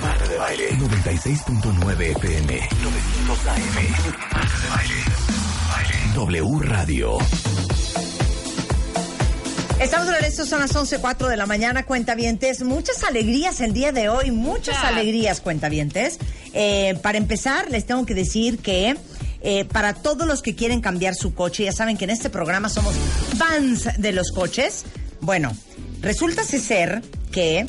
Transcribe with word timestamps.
Marta 0.00 0.26
de 0.26 0.38
Baile 0.38 0.70
96.9 0.72 2.00
FM 2.16 2.68
900 2.82 3.46
AM 3.46 3.58
Marta 4.32 4.58
de 4.58 4.68
Baile 4.68 4.94
W 6.14 6.58
Radio 6.62 7.18
Estamos 9.80 10.08
en 10.08 10.24
esto, 10.24 10.46
son 10.46 10.60
las 10.60 10.74
11.04 10.74 11.28
de 11.28 11.36
la 11.36 11.46
mañana, 11.46 11.84
cuentavientes. 11.84 12.62
Muchas 12.62 13.04
alegrías 13.04 13.60
el 13.60 13.72
día 13.72 13.92
de 13.92 14.08
hoy, 14.08 14.30
muchas 14.30 14.82
alegrías, 14.82 15.40
cuentavientes. 15.40 16.18
Eh, 16.54 16.98
para 17.02 17.18
empezar, 17.18 17.70
les 17.70 17.84
tengo 17.86 18.06
que 18.06 18.14
decir 18.14 18.58
que 18.58 18.96
eh, 19.42 19.64
para 19.66 19.92
todos 19.92 20.26
los 20.26 20.40
que 20.42 20.54
quieren 20.54 20.80
cambiar 20.80 21.14
su 21.14 21.34
coche, 21.34 21.64
ya 21.64 21.72
saben 21.72 21.98
que 21.98 22.04
en 22.04 22.10
este 22.10 22.30
programa 22.30 22.70
somos 22.70 22.94
fans 23.36 23.88
de 23.98 24.12
los 24.12 24.32
coches. 24.32 24.86
Bueno, 25.20 25.54
resulta 26.00 26.42
ser 26.42 27.02
que 27.30 27.66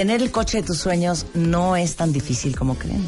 tener 0.00 0.22
el 0.22 0.30
coche 0.30 0.62
de 0.62 0.66
tus 0.66 0.78
sueños 0.78 1.26
no 1.34 1.76
es 1.76 1.96
tan 1.96 2.10
difícil 2.10 2.56
como 2.56 2.74
creen. 2.74 3.06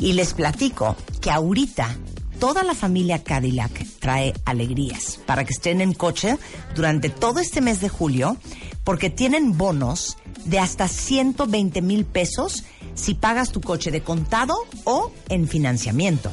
Y 0.00 0.12
les 0.12 0.34
platico 0.34 0.94
que 1.22 1.30
ahorita 1.30 1.96
toda 2.38 2.62
la 2.62 2.74
familia 2.74 3.24
Cadillac 3.24 3.86
trae 4.00 4.34
alegrías 4.44 5.18
para 5.24 5.46
que 5.46 5.54
estén 5.54 5.80
en 5.80 5.94
coche 5.94 6.36
durante 6.74 7.08
todo 7.08 7.40
este 7.40 7.62
mes 7.62 7.80
de 7.80 7.88
julio 7.88 8.36
porque 8.84 9.08
tienen 9.08 9.56
bonos 9.56 10.18
de 10.44 10.58
hasta 10.58 10.88
120 10.88 11.80
mil 11.80 12.04
pesos 12.04 12.64
si 12.94 13.14
pagas 13.14 13.50
tu 13.50 13.62
coche 13.62 13.90
de 13.90 14.02
contado 14.02 14.56
o 14.84 15.12
en 15.30 15.48
financiamiento. 15.48 16.30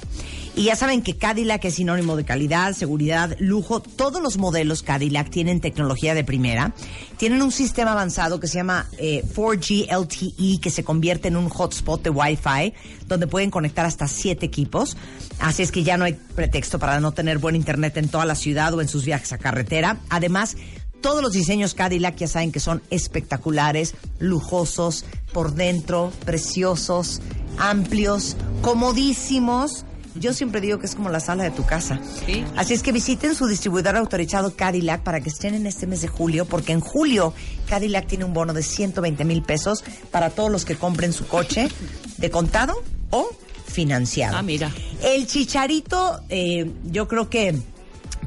Y 0.55 0.65
ya 0.65 0.75
saben 0.75 1.01
que 1.01 1.17
Cadillac 1.17 1.65
es 1.65 1.75
sinónimo 1.75 2.15
de 2.15 2.25
calidad, 2.25 2.73
seguridad, 2.73 3.35
lujo. 3.39 3.79
Todos 3.79 4.21
los 4.21 4.37
modelos 4.37 4.83
Cadillac 4.83 5.31
tienen 5.31 5.61
tecnología 5.61 6.13
de 6.13 6.23
primera. 6.23 6.73
Tienen 7.17 7.41
un 7.41 7.51
sistema 7.51 7.93
avanzado 7.93 8.39
que 8.39 8.47
se 8.47 8.57
llama 8.59 8.85
4G 8.99 9.87
eh, 9.89 9.97
LTE, 9.97 10.61
que 10.61 10.69
se 10.69 10.83
convierte 10.83 11.29
en 11.29 11.37
un 11.37 11.49
hotspot 11.49 12.03
de 12.03 12.11
Wi-Fi, 12.11 12.73
donde 13.07 13.25
pueden 13.25 13.49
conectar 13.49 13.87
hasta 13.87 14.07
siete 14.07 14.45
equipos. 14.45 14.95
Así 15.39 15.63
es 15.63 15.71
que 15.71 15.83
ya 15.83 15.97
no 15.97 16.05
hay 16.05 16.13
pretexto 16.13 16.77
para 16.77 16.99
no 16.99 17.13
tener 17.13 17.39
buen 17.39 17.55
internet 17.55 17.97
en 17.97 18.09
toda 18.09 18.25
la 18.25 18.35
ciudad 18.35 18.75
o 18.75 18.81
en 18.81 18.87
sus 18.87 19.05
viajes 19.05 19.33
a 19.33 19.39
carretera. 19.39 20.01
Además, 20.09 20.55
todos 21.01 21.23
los 21.23 21.33
diseños 21.33 21.73
Cadillac 21.73 22.15
ya 22.17 22.27
saben 22.27 22.51
que 22.51 22.59
son 22.59 22.83
espectaculares, 22.91 23.95
lujosos, 24.19 25.03
por 25.33 25.55
dentro, 25.55 26.13
preciosos, 26.25 27.21
amplios, 27.57 28.37
comodísimos 28.61 29.85
yo 30.16 30.33
siempre 30.33 30.61
digo 30.61 30.80
que 30.80 30.86
es 30.86 30.95
como 30.95 31.09
la 31.09 31.19
sala 31.19 31.44
de 31.44 31.52
tu 31.52 31.66
casa. 31.66 32.00
Así 32.56 32.73
es 32.73 32.83
que 32.83 32.92
visiten 32.92 33.36
su 33.36 33.47
distribuidor 33.47 33.95
autorizado 33.95 34.55
Cadillac 34.55 35.02
para 35.02 35.22
que 35.22 35.30
estén 35.30 35.53
en 35.53 35.66
este 35.66 35.88
mes 35.88 36.02
de 36.02 36.08
julio, 36.08 36.45
porque 36.45 36.72
en 36.72 36.80
julio 36.80 37.33
Cadillac 37.67 38.08
tiene 38.08 38.25
un 38.25 38.33
bono 38.33 38.53
de 38.53 38.64
120 38.64 39.25
mil 39.25 39.42
pesos 39.42 39.83
para 40.11 40.30
todos 40.30 40.52
los 40.52 40.66
que 40.66 40.75
compren 40.75 41.14
su 41.14 41.28
coche 41.28 41.67
de 42.17 42.30
contado 42.30 42.83
o 43.09 43.30
financiado. 43.66 44.38
Ah, 44.38 44.42
mira. 44.42 44.72
El 45.02 45.28
chicharito, 45.28 46.22
eh, 46.30 46.72
yo 46.86 47.08
creo 47.08 47.30
que 47.30 47.55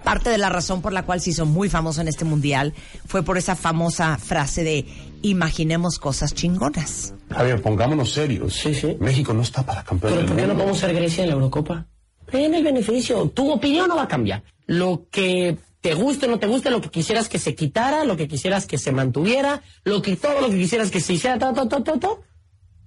parte 0.06 0.30
de 0.30 0.38
la 0.38 0.48
razón 0.48 0.82
por 0.82 0.92
la 0.92 1.02
cual 1.02 1.20
se 1.20 1.30
hizo 1.30 1.46
muy 1.46 1.68
famoso 1.68 2.00
en 2.00 2.08
este 2.08 2.24
mundial 2.24 2.74
fue 3.06 3.22
por 3.22 3.38
esa 3.38 3.56
famosa 3.56 4.18
frase 4.18 4.62
de 4.62 4.86
imaginemos 5.30 5.98
cosas 5.98 6.34
chingonas. 6.34 7.14
A 7.30 7.42
ver, 7.42 7.60
pongámonos 7.62 8.12
serios. 8.12 8.54
Sí, 8.54 8.74
sí. 8.74 8.96
México 9.00 9.32
no 9.32 9.42
está 9.42 9.64
para 9.64 9.82
campeón 9.84 10.12
¿Pero 10.12 10.16
del 10.22 10.26
por 10.26 10.36
qué 10.36 10.42
no 10.42 10.48
mundo. 10.48 10.62
podemos 10.64 10.78
ser 10.78 10.94
Grecia 10.94 11.24
en 11.24 11.30
la 11.30 11.34
Eurocopa? 11.36 11.86
En 12.32 12.54
el 12.54 12.64
beneficio. 12.64 13.28
Tu 13.30 13.50
opinión 13.50 13.88
no 13.88 13.96
va 13.96 14.02
a 14.02 14.08
cambiar. 14.08 14.42
Lo 14.66 15.06
que 15.10 15.56
te 15.80 15.94
guste 15.94 16.26
o 16.26 16.30
no 16.30 16.38
te 16.38 16.46
guste, 16.48 16.70
lo 16.70 16.80
que 16.80 16.88
quisieras 16.90 17.28
que 17.28 17.38
se 17.38 17.54
quitara, 17.54 18.04
lo 18.04 18.16
que 18.16 18.26
quisieras 18.26 18.66
que 18.66 18.78
se 18.78 18.90
mantuviera, 18.90 19.62
lo 19.84 20.02
que 20.02 20.16
todo 20.16 20.40
lo 20.40 20.48
que 20.48 20.58
quisieras 20.58 20.90
que 20.90 21.00
se 21.00 21.12
hiciera, 21.12 21.38
todo, 21.38 21.52
todo, 21.54 21.68
todo, 21.68 21.82
todo, 21.84 21.98
todo, 21.98 22.22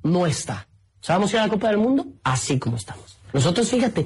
no 0.04 0.26
está. 0.26 0.68
O 1.02 1.06
sea, 1.06 1.16
vamos 1.16 1.32
a 1.32 1.38
ir 1.38 1.40
a 1.40 1.44
la 1.46 1.50
Copa 1.50 1.70
del 1.70 1.78
Mundo 1.78 2.06
así 2.24 2.60
como 2.60 2.76
estamos. 2.76 3.18
Nosotros, 3.32 3.70
fíjate, 3.70 4.06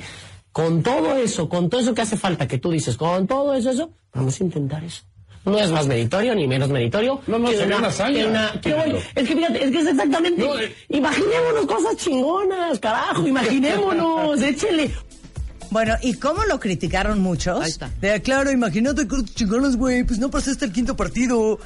con 0.52 0.84
todo 0.84 1.16
eso, 1.18 1.50
con 1.50 1.70
todo 1.70 1.82
eso 1.82 1.96
que 1.96 2.04
hace 2.04 2.18
falta, 2.18 2.48
que 2.48 2.60
tú 2.60 2.70
dices, 2.70 2.96
con 2.96 3.26
todo 3.26 3.56
eso, 3.56 3.72
eso, 3.72 3.92
vamos 4.14 4.40
a 4.40 4.44
intentar 4.44 4.84
eso. 4.84 5.04
No 5.46 5.58
es 5.60 5.70
más 5.72 5.86
meritorio 5.88 6.34
ni 6.36 6.48
menos 6.48 6.70
meritorio. 6.70 7.20
No, 7.28 7.38
no, 7.38 7.50
que 7.50 7.58
sería 7.58 7.78
una 7.78 7.88
hazaña. 7.90 8.14
que 8.24 8.26
una- 8.28 8.62
que 8.62 8.74
voy- 8.74 8.84
Pero- 8.86 8.98
es 9.16 9.28
que 9.28 9.36
fíjate, 9.36 9.64
es 9.66 9.72
que 9.72 9.80
es 9.80 9.88
exactamente. 9.88 10.42
No, 10.42 10.58
eh. 10.60 10.74
Imaginémonos 10.90 11.66
cosas 11.66 11.98
chingonas, 11.98 12.80
carajo, 12.80 13.28
imaginémonos, 13.28 14.42
échele. 14.42 14.92
Bueno, 15.70 15.96
¿y 16.02 16.14
cómo 16.16 16.44
lo 16.46 16.60
criticaron 16.60 17.20
muchos? 17.20 17.60
Ahí 17.62 17.70
está. 17.72 17.90
De, 18.00 18.22
claro, 18.22 18.52
imagínate 18.52 19.08
que 19.08 19.16
chingones, 19.36 19.76
güey, 19.76 20.04
pues 20.04 20.20
no 20.20 20.30
pasaste 20.30 20.66
el 20.66 20.72
quinto 20.72 20.96
partido. 20.96 21.60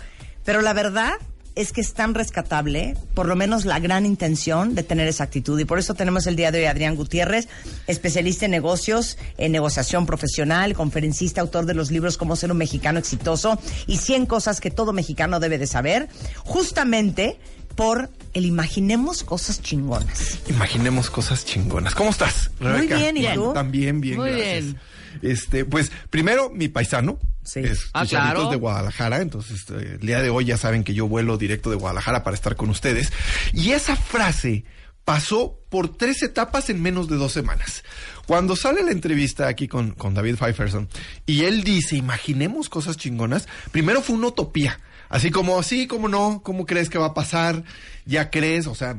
Pero 0.46 0.62
la 0.62 0.72
verdad 0.74 1.14
es 1.58 1.74
que 1.74 1.82
es 1.82 1.94
tan 1.94 2.14
rescatable, 2.14 2.96
por 3.16 3.28
lo 3.28 3.36
menos 3.36 3.66
la 3.66 3.80
gran 3.80 4.06
intención 4.06 4.76
de 4.76 4.84
tener 4.84 5.08
esa 5.08 5.24
actitud. 5.24 5.60
Y 5.60 5.66
por 5.66 5.80
eso 5.80 5.96
tenemos 5.96 6.28
el 6.28 6.36
día 6.36 6.52
de 6.52 6.60
hoy 6.60 6.66
a 6.66 6.72
Adrián 6.72 6.96
Gutiérrez, 6.96 7.48
especialista 7.88 8.46
en 8.46 8.52
negocios, 8.52 9.18
en 9.40 9.52
negociación 9.52 10.06
profesional, 10.06 10.76
conferencista, 10.76 11.42
autor 11.42 11.66
de 11.66 11.74
los 11.74 11.90
libros 11.90 12.16
Cómo 12.18 12.36
ser 12.36 12.52
un 12.52 12.60
mexicano 12.60 13.00
exitoso 13.00 13.60
y 13.88 13.98
100 13.98 14.28
cosas 14.28 14.62
que 14.62 14.70
todo 14.70 14.94
mexicano 14.94 15.40
debe 15.40 15.58
de 15.58 15.66
saber, 15.66 16.10
justamente 16.44 17.40
por 17.76 18.12
el 18.34 18.46
imaginemos 18.46 19.24
cosas 19.24 19.60
chingonas. 19.60 20.40
Imaginemos 20.50 21.10
cosas 21.10 21.44
chingonas. 21.44 21.96
¿Cómo 21.96 22.12
estás? 22.12 22.52
Muy 22.60 22.86
bien, 22.86 23.18
¿y 23.18 23.28
tú? 23.34 23.54
También 23.54 24.00
bien, 24.00 24.18
Muy 24.18 24.30
gracias. 24.30 24.64
bien. 24.64 24.80
Este, 25.22 25.66
pues, 25.66 25.92
primero, 26.10 26.50
mi 26.50 26.68
paisano. 26.68 27.20
Sí. 27.44 27.60
Es 27.62 27.90
Ah, 27.94 28.06
claro. 28.06 28.50
de 28.50 28.58
Guadalajara. 28.58 29.22
Entonces, 29.22 29.66
eh, 29.70 29.98
el 30.02 30.06
día 30.08 30.22
de 30.22 30.30
hoy 30.30 30.46
ya 30.46 30.58
saben 30.58 30.84
que 30.84 30.94
yo 30.94 31.08
vuelo 31.08 31.38
directo 31.38 31.70
de 31.70 31.76
Guadalajara 31.78 32.24
para 32.24 32.36
estar 32.36 32.56
con 32.56 32.70
ustedes. 32.70 33.12
Y 33.54 33.72
esa 33.72 33.96
frase 33.96 34.66
pasó 35.06 35.58
por 35.70 35.96
tres 35.96 36.22
etapas 36.24 36.70
en 36.70 36.82
menos 36.82 37.08
de 37.08 37.16
dos 37.16 37.32
semanas. 37.32 37.84
Cuando 38.26 38.58
sale 38.58 38.84
la 38.84 38.92
entrevista 38.92 39.48
aquí 39.48 39.70
con, 39.70 39.92
con 39.92 40.14
David 40.14 40.36
Pfeifferson 40.36 40.90
y 41.26 41.46
él 41.46 41.64
dice, 41.64 41.96
imaginemos 41.96 42.68
cosas 42.68 42.98
chingonas, 42.98 43.48
primero 43.72 44.02
fue 44.02 44.18
una 44.18 44.28
utopía. 44.28 44.82
Así 45.08 45.32
como, 45.32 45.64
sí, 45.64 45.88
como 45.88 46.10
no, 46.10 46.42
¿cómo 46.44 46.66
crees 46.66 46.90
que 46.90 46.98
va 46.98 47.06
a 47.08 47.14
pasar? 47.14 47.64
¿Ya 48.06 48.30
crees? 48.30 48.68
O 48.68 48.76
sea, 48.76 48.98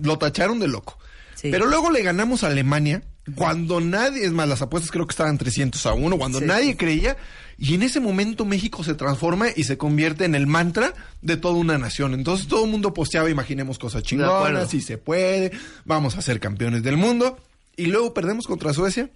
lo 0.00 0.16
tacharon 0.18 0.60
de 0.60 0.68
loco. 0.68 0.96
Sí. 1.34 1.48
Pero 1.50 1.66
luego 1.66 1.90
le 1.90 2.02
ganamos 2.04 2.44
a 2.44 2.46
Alemania 2.46 3.02
cuando 3.36 3.80
nadie, 3.80 4.24
es 4.24 4.32
más, 4.32 4.48
las 4.48 4.62
apuestas 4.62 4.90
creo 4.90 5.06
que 5.06 5.12
estaban 5.12 5.38
300 5.38 5.84
a 5.86 5.92
1, 5.92 6.18
cuando 6.18 6.38
Sí. 6.40 6.44
nadie 6.46 6.76
creía. 6.76 7.16
Y 7.58 7.74
en 7.74 7.82
ese 7.82 8.00
momento 8.00 8.44
México 8.46 8.82
se 8.82 8.94
transforma 8.94 9.48
y 9.54 9.64
se 9.64 9.76
convierte 9.76 10.24
en 10.24 10.34
el 10.34 10.46
mantra 10.46 10.94
de 11.20 11.36
toda 11.36 11.54
una 11.54 11.76
nación. 11.76 12.14
Entonces 12.14 12.48
todo 12.48 12.64
el 12.64 12.70
mundo 12.70 12.94
posteaba, 12.94 13.28
imaginemos 13.28 13.78
cosas 13.78 14.02
chingonas, 14.02 14.70
si 14.70 14.80
se 14.80 14.96
puede, 14.96 15.52
vamos 15.84 16.16
a 16.16 16.22
ser 16.22 16.40
campeones 16.40 16.82
del 16.82 16.96
mundo. 16.96 17.38
Y 17.76 17.86
luego 17.86 18.14
perdemos 18.14 18.46
contra 18.46 18.72
Suecia 18.72 19.10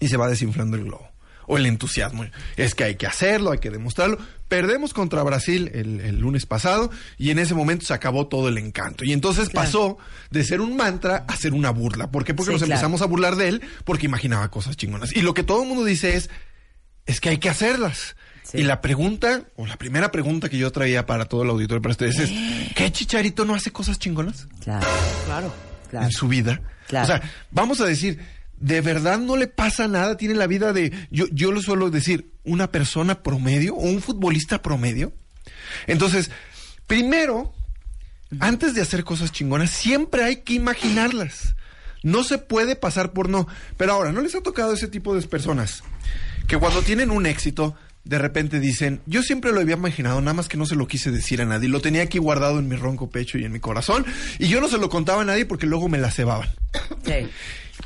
y 0.00 0.08
se 0.08 0.16
va 0.16 0.28
desinflando 0.28 0.76
el 0.78 0.84
globo. 0.84 1.06
O 1.48 1.56
el 1.56 1.66
entusiasmo. 1.66 2.24
Es 2.56 2.74
que 2.76 2.84
hay 2.84 2.94
que 2.96 3.06
hacerlo, 3.06 3.50
hay 3.50 3.58
que 3.58 3.70
demostrarlo. 3.70 4.18
Perdemos 4.48 4.94
contra 4.94 5.22
Brasil 5.24 5.70
el, 5.74 6.00
el 6.00 6.18
lunes 6.20 6.46
pasado 6.46 6.90
y 7.18 7.30
en 7.30 7.38
ese 7.38 7.54
momento 7.54 7.84
se 7.86 7.94
acabó 7.94 8.28
todo 8.28 8.48
el 8.48 8.58
encanto. 8.58 9.04
Y 9.04 9.12
entonces 9.12 9.48
Claro. 9.48 9.66
pasó 9.66 9.98
de 10.30 10.44
ser 10.44 10.60
un 10.60 10.76
mantra 10.76 11.24
a 11.26 11.34
ser 11.36 11.54
una 11.54 11.70
burla. 11.70 12.10
¿Por 12.10 12.24
qué? 12.24 12.34
Porque 12.34 12.50
Sí, 12.50 12.52
nos 12.52 12.60
claro. 12.60 12.72
empezamos 12.74 13.02
a 13.02 13.06
burlar 13.06 13.34
de 13.36 13.48
él 13.48 13.62
porque 13.84 14.06
imaginaba 14.06 14.50
cosas 14.50 14.76
chingonas. 14.76 15.16
Y 15.16 15.22
lo 15.22 15.34
que 15.34 15.42
todo 15.42 15.62
el 15.62 15.68
mundo 15.68 15.84
dice 15.84 16.16
es, 16.16 16.30
es 17.06 17.20
que 17.20 17.30
hay 17.30 17.38
que 17.38 17.48
hacerlas. 17.48 18.14
Sí. 18.44 18.58
Y 18.58 18.62
la 18.62 18.80
pregunta, 18.80 19.42
o 19.56 19.66
la 19.66 19.76
primera 19.76 20.10
pregunta 20.10 20.48
que 20.48 20.56
yo 20.56 20.70
traía 20.72 21.04
para 21.04 21.26
todo 21.26 21.42
el 21.42 21.50
auditorio 21.50 21.82
para 21.82 21.92
ustedes 21.92 22.18
es, 22.18 22.30
¿qué 22.74 22.90
chicharito 22.92 23.44
no 23.44 23.54
hace 23.54 23.70
cosas 23.72 23.98
chingonas? 23.98 24.46
Claro, 24.62 24.86
Claro. 25.26 25.54
claro. 25.90 26.06
en 26.06 26.12
su 26.12 26.28
vida. 26.28 26.60
Claro. 26.86 27.04
O 27.04 27.06
sea, 27.08 27.22
vamos 27.50 27.80
a 27.82 27.84
decir, 27.86 28.18
de 28.60 28.80
verdad 28.80 29.18
no 29.18 29.36
le 29.36 29.46
pasa 29.46 29.88
nada, 29.88 30.16
tiene 30.16 30.34
la 30.34 30.46
vida 30.46 30.72
de, 30.72 30.92
yo, 31.10 31.26
yo 31.30 31.52
lo 31.52 31.62
suelo 31.62 31.90
decir, 31.90 32.32
una 32.44 32.70
persona 32.70 33.22
promedio 33.22 33.74
o 33.74 33.82
un 33.82 34.02
futbolista 34.02 34.62
promedio. 34.62 35.12
Entonces, 35.86 36.30
primero, 36.86 37.52
antes 38.40 38.74
de 38.74 38.82
hacer 38.82 39.04
cosas 39.04 39.32
chingonas, 39.32 39.70
siempre 39.70 40.24
hay 40.24 40.36
que 40.36 40.54
imaginarlas. 40.54 41.54
No 42.02 42.24
se 42.24 42.38
puede 42.38 42.76
pasar 42.76 43.12
por 43.12 43.28
no. 43.28 43.48
Pero 43.76 43.92
ahora, 43.92 44.12
¿no 44.12 44.20
les 44.20 44.34
ha 44.34 44.40
tocado 44.40 44.72
ese 44.72 44.88
tipo 44.88 45.14
de 45.14 45.26
personas 45.26 45.82
que 46.46 46.56
cuando 46.56 46.82
tienen 46.82 47.10
un 47.10 47.26
éxito 47.26 47.76
de 48.04 48.18
repente 48.18 48.58
dicen, 48.58 49.02
yo 49.04 49.22
siempre 49.22 49.52
lo 49.52 49.60
había 49.60 49.76
imaginado, 49.76 50.20
nada 50.22 50.32
más 50.32 50.48
que 50.48 50.56
no 50.56 50.64
se 50.64 50.76
lo 50.76 50.86
quise 50.86 51.10
decir 51.10 51.42
a 51.42 51.44
nadie, 51.44 51.68
lo 51.68 51.80
tenía 51.80 52.00
aquí 52.00 52.16
guardado 52.16 52.58
en 52.58 52.66
mi 52.66 52.74
ronco 52.74 53.10
pecho 53.10 53.36
y 53.36 53.44
en 53.44 53.52
mi 53.52 53.60
corazón, 53.60 54.06
y 54.38 54.48
yo 54.48 54.62
no 54.62 54.68
se 54.68 54.78
lo 54.78 54.88
contaba 54.88 55.20
a 55.20 55.24
nadie 55.26 55.44
porque 55.44 55.66
luego 55.66 55.90
me 55.90 55.98
la 55.98 56.10
cebaban. 56.10 56.48
Sí. 57.04 57.28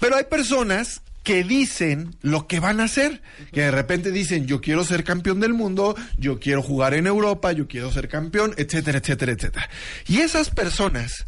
Pero 0.02 0.16
hay 0.16 0.24
personas 0.24 1.00
que 1.22 1.44
dicen 1.44 2.16
lo 2.22 2.48
que 2.48 2.58
van 2.58 2.80
a 2.80 2.84
hacer, 2.86 3.22
que 3.52 3.60
de 3.60 3.70
repente 3.70 4.10
dicen, 4.10 4.48
yo 4.48 4.60
quiero 4.60 4.84
ser 4.84 5.04
campeón 5.04 5.38
del 5.38 5.52
mundo, 5.52 5.94
yo 6.18 6.40
quiero 6.40 6.60
jugar 6.60 6.94
en 6.94 7.06
Europa, 7.06 7.52
yo 7.52 7.68
quiero 7.68 7.92
ser 7.92 8.08
campeón, 8.08 8.52
etcétera, 8.56 8.98
etcétera, 8.98 9.30
etcétera. 9.30 9.70
Y 10.08 10.18
esas 10.18 10.50
personas 10.50 11.24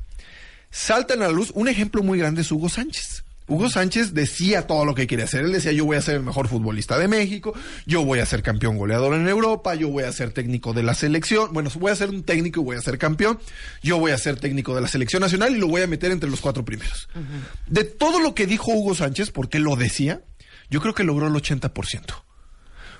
saltan 0.73 1.23
a 1.23 1.27
la 1.27 1.33
luz, 1.33 1.53
un 1.55 1.69
ejemplo 1.69 2.03
muy 2.03 2.19
grande 2.19 2.41
es 2.41 2.51
Hugo 2.51 2.69
Sánchez. 2.69 3.24
Hugo 3.47 3.69
Sánchez 3.69 4.15
decía 4.15 4.67
todo 4.67 4.87
lo 4.87 4.95
que 4.95 5.07
quería 5.07 5.27
hacer. 5.27 5.45
Él 5.45 5.53
decía, 5.53 5.73
yo 5.73 5.85
voy 5.85 5.97
a 5.97 6.03
ser 6.03 6.17
el 6.17 6.23
mejor 6.23 6.49
futbolista 6.49 6.99
de 6.99 7.09
México, 7.09 7.55
yo 7.85 8.05
voy 8.05 8.21
a 8.21 8.27
ser 8.27 8.43
campeón 8.43 8.79
goleador 8.79 9.15
en 9.15 9.29
Europa, 9.29 9.75
yo 9.75 9.89
voy 9.89 10.05
a 10.05 10.13
ser 10.13 10.31
técnico 10.31 10.73
de 10.73 10.83
la 10.83 10.95
selección. 10.95 11.53
Bueno, 11.53 11.71
voy 11.75 11.93
a 11.93 11.97
ser 11.97 12.09
un 12.09 12.23
técnico 12.23 12.61
y 12.61 12.65
voy 12.65 12.77
a 12.77 12.81
ser 12.81 12.97
campeón. 12.97 13.39
Yo 13.83 13.99
voy 13.99 14.13
a 14.13 14.19
ser 14.19 14.41
técnico 14.41 14.75
de 14.75 14.81
la 14.81 14.89
selección 14.89 15.21
nacional 15.21 15.55
y 15.55 15.59
lo 15.59 15.69
voy 15.69 15.83
a 15.83 15.87
meter 15.87 16.11
entre 16.11 16.31
los 16.31 16.41
cuatro 16.41 16.65
primeros. 16.65 17.09
De 17.67 17.85
todo 17.85 18.21
lo 18.21 18.35
que 18.35 18.47
dijo 18.47 18.73
Hugo 18.73 18.95
Sánchez, 18.95 19.31
porque 19.31 19.59
lo 19.59 19.77
decía, 19.77 20.23
yo 20.71 20.81
creo 20.81 20.95
que 20.95 21.05
logró 21.05 21.27
el 21.27 21.35
80%. 21.35 22.23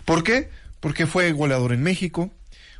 ¿Por 0.05 0.23
qué? 0.23 0.51
Porque 0.81 1.07
fue 1.07 1.33
goleador 1.33 1.73
en 1.73 1.83
México, 1.83 2.31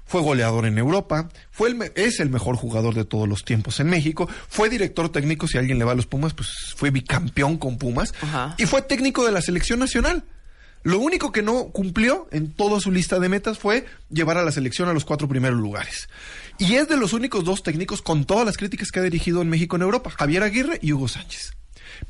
fue 0.07 0.21
goleador 0.21 0.67
en 0.67 0.79
Europa, 0.79 1.29
fue 1.51 1.71
el 1.71 1.93
es 1.95 2.21
el 2.21 2.31
mejor 2.31 2.57
jugador 2.57 2.95
de 2.95 3.05
todos 3.05 3.29
los 3.29 3.45
tiempos 3.45 3.81
en 3.81 3.89
México, 3.89 4.29
fue 4.49 4.69
director 4.69 5.09
técnico, 5.11 5.49
si 5.49 5.59
alguien 5.59 5.79
le 5.79 5.85
va 5.85 5.93
a 5.93 5.97
los 5.97 6.07
Pumas, 6.07 6.35
pues 6.35 6.49
fue 6.77 6.91
bicampeón 6.91 7.57
con 7.59 7.79
Pumas, 7.79 8.13
Ajá. 8.21 8.55
y 8.59 8.67
fue 8.67 8.83
técnico 8.83 9.25
de 9.25 9.33
la 9.33 9.43
selección 9.43 9.79
nacional. 9.79 10.25
Lo 10.83 10.99
único 10.99 11.33
que 11.33 11.41
no 11.41 11.71
cumplió 11.71 12.29
en 12.31 12.53
toda 12.53 12.79
su 12.79 12.93
lista 12.93 13.19
de 13.19 13.31
metas 13.31 13.59
fue 13.59 13.87
llevar 14.11 14.37
a 14.37 14.45
la 14.45 14.53
selección 14.53 14.87
a 14.87 14.93
los 14.93 15.07
cuatro 15.07 15.27
primeros 15.27 15.59
lugares. 15.59 16.11
Y 16.59 16.75
es 16.75 16.89
de 16.89 16.99
los 16.99 17.15
únicos 17.15 17.43
dos 17.43 17.63
técnicos 17.63 18.03
con 18.03 18.27
todas 18.27 18.45
las 18.45 18.59
críticas 18.59 18.91
que 18.91 19.01
ha 19.01 19.03
dirigido 19.03 19.41
en 19.41 19.49
México 19.49 19.77
en 19.77 19.83
Europa, 19.83 20.11
Javier 20.11 20.43
Aguirre 20.43 20.79
y 20.83 20.93
Hugo 20.93 21.09
Sánchez. 21.09 21.55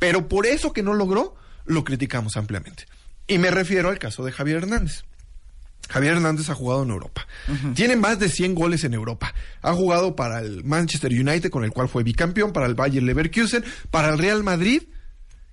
Pero 0.01 0.29
por 0.29 0.47
eso 0.47 0.73
que 0.73 0.83
no 0.83 0.93
logró, 0.93 1.37
lo 1.65 1.85
criticamos 1.85 2.37
ampliamente. 2.37 2.87
Y 3.29 3.39
me 3.39 3.53
refiero 3.53 3.91
al 3.91 4.01
caso 4.01 4.25
de 4.25 4.33
Javier 4.33 4.57
Hernández. 4.59 5.05
Javier 5.89 6.15
Hernández 6.15 6.49
ha 6.51 6.55
jugado 6.55 6.83
en 6.83 6.91
Europa. 6.91 7.27
Tiene 7.75 7.97
más 7.97 8.19
de 8.19 8.29
100 8.29 8.55
goles 8.55 8.85
en 8.85 8.95
Europa. 8.95 9.35
Ha 9.63 9.73
jugado 9.73 10.17
para 10.17 10.41
el 10.41 10.65
Manchester 10.65 11.13
United, 11.13 11.51
con 11.51 11.65
el 11.65 11.73
cual 11.73 11.89
fue 11.89 12.03
bicampeón, 12.03 12.53
para 12.53 12.67
el 12.67 12.75
Bayer 12.75 13.03
Leverkusen, 13.03 13.65
para 13.91 14.11
el 14.11 14.19
Real 14.19 14.43
Madrid. 14.43 14.83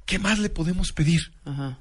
¿Qué 0.06 0.19
más 0.19 0.39
le 0.39 0.50
podemos 0.50 0.92
pedir? 0.94 1.31
Ajá. 1.45 1.80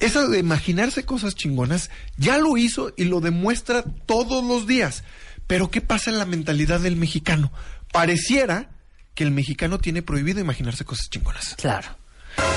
Eso 0.00 0.28
de 0.28 0.38
imaginarse 0.38 1.04
cosas 1.04 1.34
chingonas, 1.34 1.90
ya 2.16 2.38
lo 2.38 2.56
hizo 2.56 2.92
y 2.96 3.04
lo 3.04 3.20
demuestra 3.20 3.82
todos 4.06 4.44
los 4.44 4.66
días. 4.66 5.04
Pero 5.46 5.70
¿qué 5.70 5.80
pasa 5.80 6.10
en 6.10 6.18
la 6.18 6.26
mentalidad 6.26 6.80
del 6.80 6.96
mexicano? 6.96 7.52
Pareciera 7.92 8.70
que 9.14 9.24
el 9.24 9.30
mexicano 9.30 9.78
tiene 9.78 10.02
prohibido 10.02 10.40
imaginarse 10.40 10.84
cosas 10.84 11.08
chingonas. 11.10 11.54
Claro. 11.56 11.88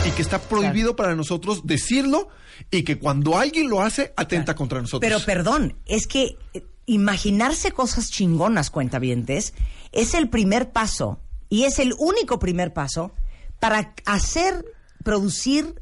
Y 0.07 0.11
que 0.11 0.21
está 0.21 0.41
prohibido 0.41 0.95
para 0.95 1.15
nosotros 1.15 1.61
decirlo 1.65 2.29
y 2.71 2.83
que 2.83 2.97
cuando 2.97 3.37
alguien 3.37 3.69
lo 3.69 3.81
hace, 3.81 4.13
atenta 4.15 4.55
contra 4.55 4.81
nosotros. 4.81 5.01
Pero 5.09 5.23
perdón, 5.25 5.75
es 5.85 6.07
que 6.07 6.37
eh, 6.53 6.63
imaginarse 6.85 7.71
cosas 7.71 8.09
chingonas, 8.09 8.69
cuentavientes, 8.69 9.53
es 9.91 10.13
el 10.13 10.29
primer 10.29 10.71
paso 10.71 11.19
y 11.49 11.63
es 11.63 11.79
el 11.79 11.93
único 11.97 12.39
primer 12.39 12.73
paso 12.73 13.11
para 13.59 13.93
hacer, 14.05 14.65
producir 15.03 15.81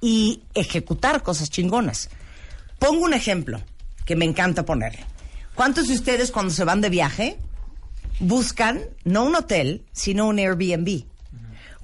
y 0.00 0.42
ejecutar 0.54 1.22
cosas 1.22 1.50
chingonas. 1.50 2.08
Pongo 2.78 3.04
un 3.04 3.14
ejemplo 3.14 3.60
que 4.04 4.16
me 4.16 4.24
encanta 4.24 4.64
ponerle. 4.64 5.04
¿Cuántos 5.54 5.88
de 5.88 5.94
ustedes 5.94 6.30
cuando 6.30 6.52
se 6.52 6.64
van 6.64 6.80
de 6.80 6.88
viaje 6.88 7.36
buscan 8.18 8.80
no 9.04 9.24
un 9.24 9.34
hotel, 9.34 9.84
sino 9.92 10.26
un 10.26 10.38
Airbnb? 10.38 11.04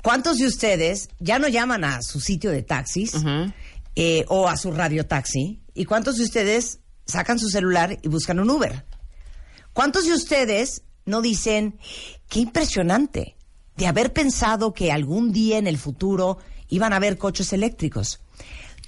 ¿Cuántos 0.02 0.38
de 0.38 0.46
ustedes 0.46 1.08
ya 1.18 1.38
no 1.38 1.48
llaman 1.48 1.84
a 1.84 2.00
su 2.00 2.20
sitio 2.20 2.50
de 2.52 2.62
taxis 2.62 3.14
eh, 3.96 4.24
o 4.28 4.48
a 4.48 4.56
su 4.56 4.70
radio 4.70 5.06
taxi? 5.06 5.62
¿Y 5.74 5.84
cuántos 5.86 6.18
de 6.18 6.24
ustedes 6.24 6.78
sacan 7.06 7.38
su 7.38 7.48
celular 7.48 7.98
y 8.02 8.08
buscan 8.08 8.38
un 8.38 8.50
Uber? 8.50 8.86
¿Cuántos 9.72 10.06
de 10.06 10.14
ustedes 10.14 10.82
no 11.04 11.20
dicen, 11.20 11.78
qué 12.28 12.40
impresionante, 12.40 13.36
de 13.76 13.86
haber 13.86 14.12
pensado 14.12 14.72
que 14.72 14.92
algún 14.92 15.32
día 15.32 15.58
en 15.58 15.66
el 15.66 15.78
futuro 15.78 16.38
iban 16.68 16.92
a 16.92 16.96
haber 16.96 17.18
coches 17.18 17.52
eléctricos? 17.52 18.20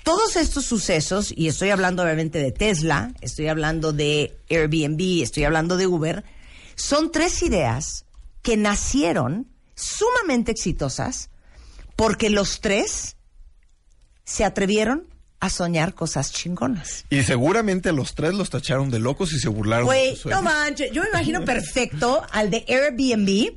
Todos 0.03 0.37
estos 0.37 0.65
sucesos, 0.65 1.33
y 1.37 1.49
estoy 1.49 1.71
hablando 1.71 2.03
obviamente 2.03 2.39
de 2.39 2.53
Tesla, 2.53 3.13
estoy 3.21 3.49
hablando 3.49 3.93
de 3.93 4.39
Airbnb, 4.49 5.23
estoy 5.23 5.45
hablando 5.45 5.77
de 5.77 5.87
Uber, 5.87 6.25
son 6.77 7.13
tres 7.13 7.43
ideas 7.43 8.07
que 8.41 8.57
nacieron 8.57 9.51
sumamente 9.75 10.53
exitosas 10.53 11.29
porque 11.97 12.31
los 12.31 12.61
tres 12.61 13.18
se 14.29 14.45
atrevieron 14.45 15.05
a 15.41 15.49
soñar 15.51 15.95
cosas 15.95 16.33
chingonas. 16.33 17.05
Y 17.11 17.23
seguramente 17.23 17.93
los 17.93 18.15
tres 18.15 18.35
los 18.35 18.51
tacharon 18.51 18.91
de 18.91 18.99
locos 18.99 19.33
y 19.33 19.39
se 19.39 19.49
burlaron. 19.49 19.87
de 19.87 19.95
Güey, 19.95 20.11
sus 20.11 20.21
sueños. 20.23 20.43
no 20.43 20.51
manches, 20.51 20.91
yo 20.93 21.03
me 21.03 21.09
imagino 21.09 21.45
perfecto 21.45 22.23
al 22.33 22.51
de 22.51 22.65
Airbnb. 22.69 23.55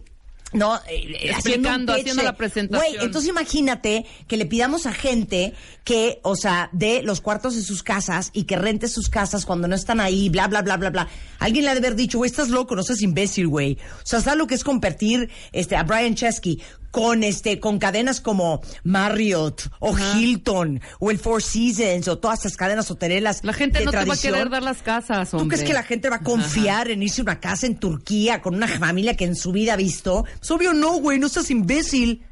No, 0.53 0.75
eh, 0.75 0.81
eh, 0.89 1.31
haciendo, 1.33 1.69
un 1.69 1.75
Explicando, 1.75 1.93
haciendo 1.93 2.21
de- 2.21 2.23
la 2.27 2.35
presentación. 2.35 2.91
Güey, 2.93 3.05
entonces 3.05 3.29
imagínate 3.29 4.05
que 4.27 4.35
le 4.35 4.45
pidamos 4.45 4.85
a 4.85 4.91
gente 4.93 5.53
que, 5.85 6.19
o 6.23 6.35
sea, 6.35 6.67
de 6.73 7.03
los 7.03 7.21
cuartos 7.21 7.55
de 7.55 7.61
sus 7.61 7.83
casas 7.83 8.31
y 8.33 8.43
que 8.43 8.57
rente 8.57 8.89
sus 8.89 9.09
casas 9.09 9.45
cuando 9.45 9.69
no 9.69 9.75
están 9.75 10.01
ahí, 10.01 10.27
bla, 10.29 10.47
bla, 10.49 10.61
bla, 10.61 10.75
bla, 10.75 10.89
bla. 10.89 11.07
Alguien 11.39 11.63
le 11.63 11.71
ha 11.71 11.73
de 11.73 11.79
haber 11.79 11.95
dicho, 11.95 12.17
güey, 12.17 12.29
estás 12.29 12.49
loco, 12.49 12.75
no 12.75 12.83
seas 12.83 13.01
imbécil, 13.01 13.47
güey. 13.47 13.77
O 14.03 14.05
sea, 14.05 14.19
¿sabes 14.19 14.37
lo 14.37 14.45
que 14.45 14.55
es 14.55 14.65
competir 14.65 15.29
este, 15.53 15.77
a 15.77 15.83
Brian 15.83 16.15
Chesky 16.15 16.61
con, 16.91 17.23
este, 17.23 17.59
con 17.59 17.79
cadenas 17.79 18.21
como 18.21 18.61
Marriott 18.83 19.69
o 19.79 19.95
Hilton 19.97 20.81
o 20.99 21.11
el 21.11 21.17
Four 21.17 21.41
Seasons 21.41 22.07
o 22.07 22.19
todas 22.19 22.39
esas 22.41 22.57
cadenas 22.57 22.91
hoteleras 22.91 23.39
La 23.43 23.53
gente 23.53 23.79
de 23.79 23.85
no 23.85 23.91
te 23.91 24.05
va 24.05 24.13
a 24.13 24.17
querer 24.17 24.49
dar 24.49 24.61
las 24.61 24.81
casas, 24.81 25.31
¿Tú 25.31 25.37
hombre. 25.37 25.57
crees 25.57 25.67
que 25.67 25.73
la 25.73 25.83
gente 25.83 26.09
va 26.09 26.17
a 26.17 26.23
confiar 26.23 26.91
en 26.91 27.01
irse 27.01 27.21
a 27.21 27.23
una 27.23 27.39
casa 27.39 27.65
en 27.65 27.77
Turquía 27.77 28.41
con 28.41 28.55
una 28.55 28.67
familia 28.67 29.15
que 29.15 29.25
en 29.25 29.35
su 29.35 29.51
vida 29.51 29.73
ha 29.73 29.77
visto? 29.77 30.25
Pues 30.37 30.51
obvio 30.51 30.73
no, 30.73 30.99
güey, 30.99 31.19
no 31.19 31.29
seas 31.29 31.49
imbécil. 31.49 32.25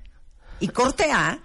Y 0.60 0.68
corte 0.68 1.10
A, 1.12 1.40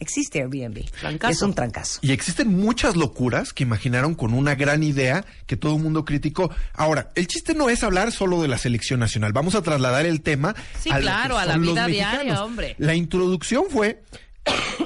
existe 0.00 0.40
Airbnb. 0.40 0.84
Trancazo. 1.00 1.32
Es 1.32 1.42
un 1.42 1.54
trancazo. 1.54 1.98
Y 2.02 2.12
existen 2.12 2.48
muchas 2.56 2.96
locuras 2.96 3.52
que 3.52 3.62
imaginaron 3.62 4.14
con 4.14 4.34
una 4.34 4.54
gran 4.54 4.82
idea 4.82 5.24
que 5.46 5.56
todo 5.56 5.76
el 5.76 5.82
mundo 5.82 6.04
criticó. 6.04 6.50
Ahora, 6.74 7.10
el 7.14 7.26
chiste 7.26 7.54
no 7.54 7.68
es 7.70 7.82
hablar 7.82 8.12
solo 8.12 8.40
de 8.42 8.48
la 8.48 8.58
selección 8.58 9.00
nacional. 9.00 9.32
Vamos 9.32 9.54
a 9.54 9.62
trasladar 9.62 10.06
el 10.06 10.20
tema 10.22 10.54
Sí, 10.80 10.90
a 10.92 10.98
claro, 10.98 11.38
a 11.38 11.44
la 11.46 11.56
vida 11.58 11.86
diaria, 11.86 12.12
mexicanos. 12.12 12.38
hombre. 12.40 12.74
La 12.78 12.94
introducción 12.94 13.64
fue 13.70 14.02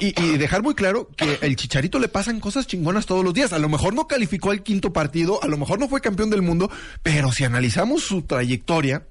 y, 0.01 0.07
y 0.21 0.37
dejar 0.37 0.61
muy 0.61 0.73
claro 0.75 1.09
que 1.15 1.37
el 1.41 1.55
Chicharito 1.55 1.97
le 1.99 2.09
pasan 2.09 2.41
cosas 2.41 2.67
chingonas 2.67 3.05
todos 3.05 3.23
los 3.23 3.33
días. 3.33 3.53
A 3.53 3.59
lo 3.59 3.69
mejor 3.69 3.93
no 3.93 4.07
calificó 4.07 4.51
al 4.51 4.61
quinto 4.61 4.91
partido, 4.91 5.41
a 5.41 5.47
lo 5.47 5.57
mejor 5.57 5.79
no 5.79 5.87
fue 5.87 6.01
campeón 6.01 6.29
del 6.29 6.41
mundo, 6.41 6.69
pero 7.01 7.31
si 7.31 7.45
analizamos 7.45 8.03
su 8.03 8.23
trayectoria, 8.23 9.07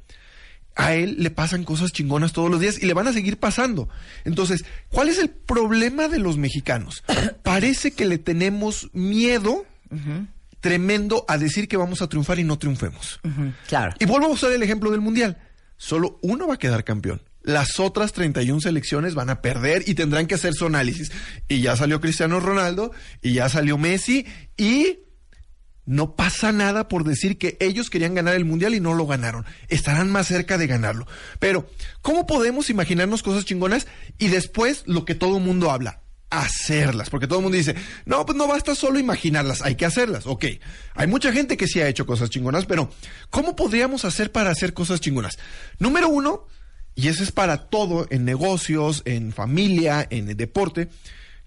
a 0.75 0.95
él 0.95 1.17
le 1.19 1.31
pasan 1.31 1.64
cosas 1.64 1.93
chingonas 1.93 2.33
todos 2.33 2.50
los 2.50 2.61
días 2.61 2.83
y 2.83 2.87
le 2.87 2.95
van 2.95 3.09
a 3.09 3.12
seguir 3.12 3.38
pasando. 3.38 3.88
Entonces, 4.25 4.64
¿cuál 4.88 5.09
es 5.09 5.19
el 5.19 5.31
problema 5.31 6.09
de 6.09 6.19
los 6.19 6.37
mexicanos? 6.38 7.05
Parece 7.43 7.93
que 7.93 8.07
le 8.07 8.19
tenemos 8.19 8.88
miedo 8.93 9.67
tremendo 10.61 11.25
a 11.29 11.37
decir 11.37 11.69
que 11.69 11.76
vamos 11.76 12.00
a 12.00 12.09
triunfar 12.09 12.38
y 12.38 12.45
no 12.45 12.59
triunfemos. 12.59 13.21
Claro. 13.69 13.95
Y 13.99 14.07
vuelvo 14.07 14.29
a 14.29 14.31
usar 14.31 14.52
el 14.52 14.62
ejemplo 14.62 14.91
del 14.91 15.00
Mundial. 15.00 15.38
Solo 15.76 16.19
uno 16.23 16.47
va 16.47 16.55
a 16.55 16.59
quedar 16.59 16.85
campeón. 16.85 17.21
Las 17.43 17.81
otras 17.81 18.12
31 18.12 18.61
selecciones 18.61 19.14
van 19.14 19.29
a 19.29 19.43
perder 19.43 19.83
y 19.87 19.95
tendrán 19.95 20.29
que 20.29 20.37
hacer 20.37 20.55
su 20.55 20.67
análisis. 20.67 21.11
Y 21.49 21.61
ya 21.61 21.76
salió 21.76 22.00
Cristiano 22.00 22.38
Ronaldo, 22.38 22.93
y 23.21 23.35
ya 23.35 23.49
salió 23.49 23.79
Messi, 23.79 24.25
y 24.57 25.00
no 25.85 26.15
pasa 26.15 26.53
nada 26.53 26.89
por 26.89 27.05
decir 27.05 27.39
que 27.39 27.57
ellos 27.61 27.91
querían 27.91 28.15
ganar 28.15 28.35
el 28.35 28.45
Mundial 28.45 28.75
y 28.75 28.81
no 28.81 28.95
lo 28.95 29.07
ganaron. 29.07 29.45
Estarán 29.69 30.11
más 30.11 30.29
cerca 30.29 30.59
de 30.59 30.67
ganarlo. 30.67 31.07
Pero, 31.39 31.69
¿cómo 32.03 32.27
podemos 32.27 32.71
imaginarnos 32.71 33.23
cosas 33.23 33.45
chingonas 33.45 33.87
y 34.19 34.29
después 34.29 34.85
lo 34.87 35.05
que 35.05 35.15
todo 35.15 35.39
el 35.39 35.43
mundo 35.43 35.71
habla? 35.71 36.01
Hacerlas, 36.31 37.11
porque 37.11 37.27
todo 37.27 37.41
el 37.41 37.43
mundo 37.43 37.59
dice, 37.59 37.75
no, 38.07 38.25
pues 38.25 38.39
no 38.39 38.47
basta 38.47 38.75
solo 38.75 38.99
imaginarlas, 38.99 39.61
hay 39.61 39.75
que 39.75 39.85
hacerlas. 39.85 40.27
Ok, 40.27 40.47
hay 40.95 41.07
mucha 41.07 41.31
gente 41.31 41.59
que 41.59 41.67
sí 41.67 41.81
ha 41.81 41.89
hecho 41.89 42.07
cosas 42.07 42.31
chingonas, 42.31 42.65
pero 42.65 42.91
¿cómo 43.29 43.55
podríamos 43.55 44.07
hacer 44.07 44.33
para 44.33 44.51
hacer 44.51 44.73
cosas 44.73 45.01
chingonas? 45.01 45.39
Número 45.79 46.09
uno, 46.09 46.47
y 46.95 47.09
eso 47.09 47.23
es 47.23 47.33
para 47.33 47.69
todo, 47.69 48.07
en 48.09 48.25
negocios, 48.25 49.03
en 49.05 49.33
familia, 49.33 50.07
en 50.09 50.31
el 50.31 50.37
deporte, 50.37 50.89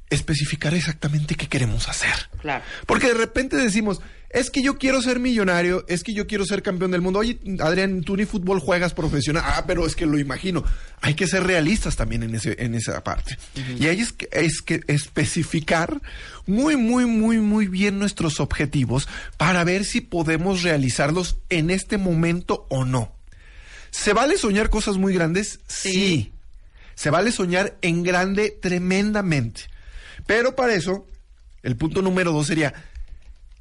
especificar 0.10 0.74
exactamente 0.74 1.36
qué 1.36 1.48
queremos 1.48 1.88
hacer. 1.90 2.14
Claro. 2.40 2.64
Porque 2.86 3.08
de 3.08 3.16
repente 3.16 3.58
decimos, 3.58 4.02
Es 4.36 4.52
que 4.52 4.62
yo 4.62 4.78
quiero 4.78 5.02
ser 5.02 5.22
millonario, 5.22 5.86
es 5.88 6.04
que 6.04 6.14
yo 6.14 6.28
quiero 6.28 6.44
ser 6.44 6.62
campeón 6.62 6.92
del 6.92 7.00
mundo. 7.00 7.20
Oye, 7.20 7.40
Adrián, 7.62 8.02
tú 8.02 8.18
ni 8.18 8.26
fútbol 8.26 8.60
juegas 8.60 8.94
profesional. 8.94 9.42
Ah, 9.46 9.64
pero 9.66 9.88
es 9.88 9.96
que 9.96 10.06
lo 10.06 10.20
imagino. 10.20 10.62
Hay 11.00 11.14
que 11.14 11.26
ser 11.26 11.44
realistas 11.44 11.96
también 11.96 12.22
en, 12.22 12.36
ese, 12.36 12.54
en 12.60 12.76
esa 12.76 13.02
parte. 13.02 13.38
Y 13.80 13.88
es 13.88 14.12
que, 14.12 14.28
es 14.34 14.62
que 14.62 14.82
especificar 14.88 16.02
muy, 16.46 16.76
muy, 16.76 17.06
muy, 17.06 17.38
muy 17.38 17.68
bien 17.70 17.98
nuestros 17.98 18.42
objetivos 18.42 19.08
para 19.38 19.64
ver 19.64 19.86
si 19.86 20.02
podemos 20.02 20.64
realizarlos 20.64 21.38
en 21.48 21.70
este 21.70 21.98
momento 21.98 22.68
o 22.70 22.84
no. 22.84 23.16
¿Se 23.90 24.12
vale 24.12 24.38
soñar 24.38 24.70
cosas 24.70 24.98
muy 24.98 25.14
grandes? 25.14 25.62
sí. 25.68 26.34
Se 26.94 27.10
vale 27.10 27.32
soñar 27.32 27.78
en 27.82 28.04
grande 28.04 28.58
tremendamente. 28.62 29.64
Pero 30.26 30.58
para 30.58 30.74
eso, 30.74 31.08
el 31.64 31.78
punto 31.78 32.02
número 32.02 32.32
dos 32.32 32.48
sería, 32.48 32.74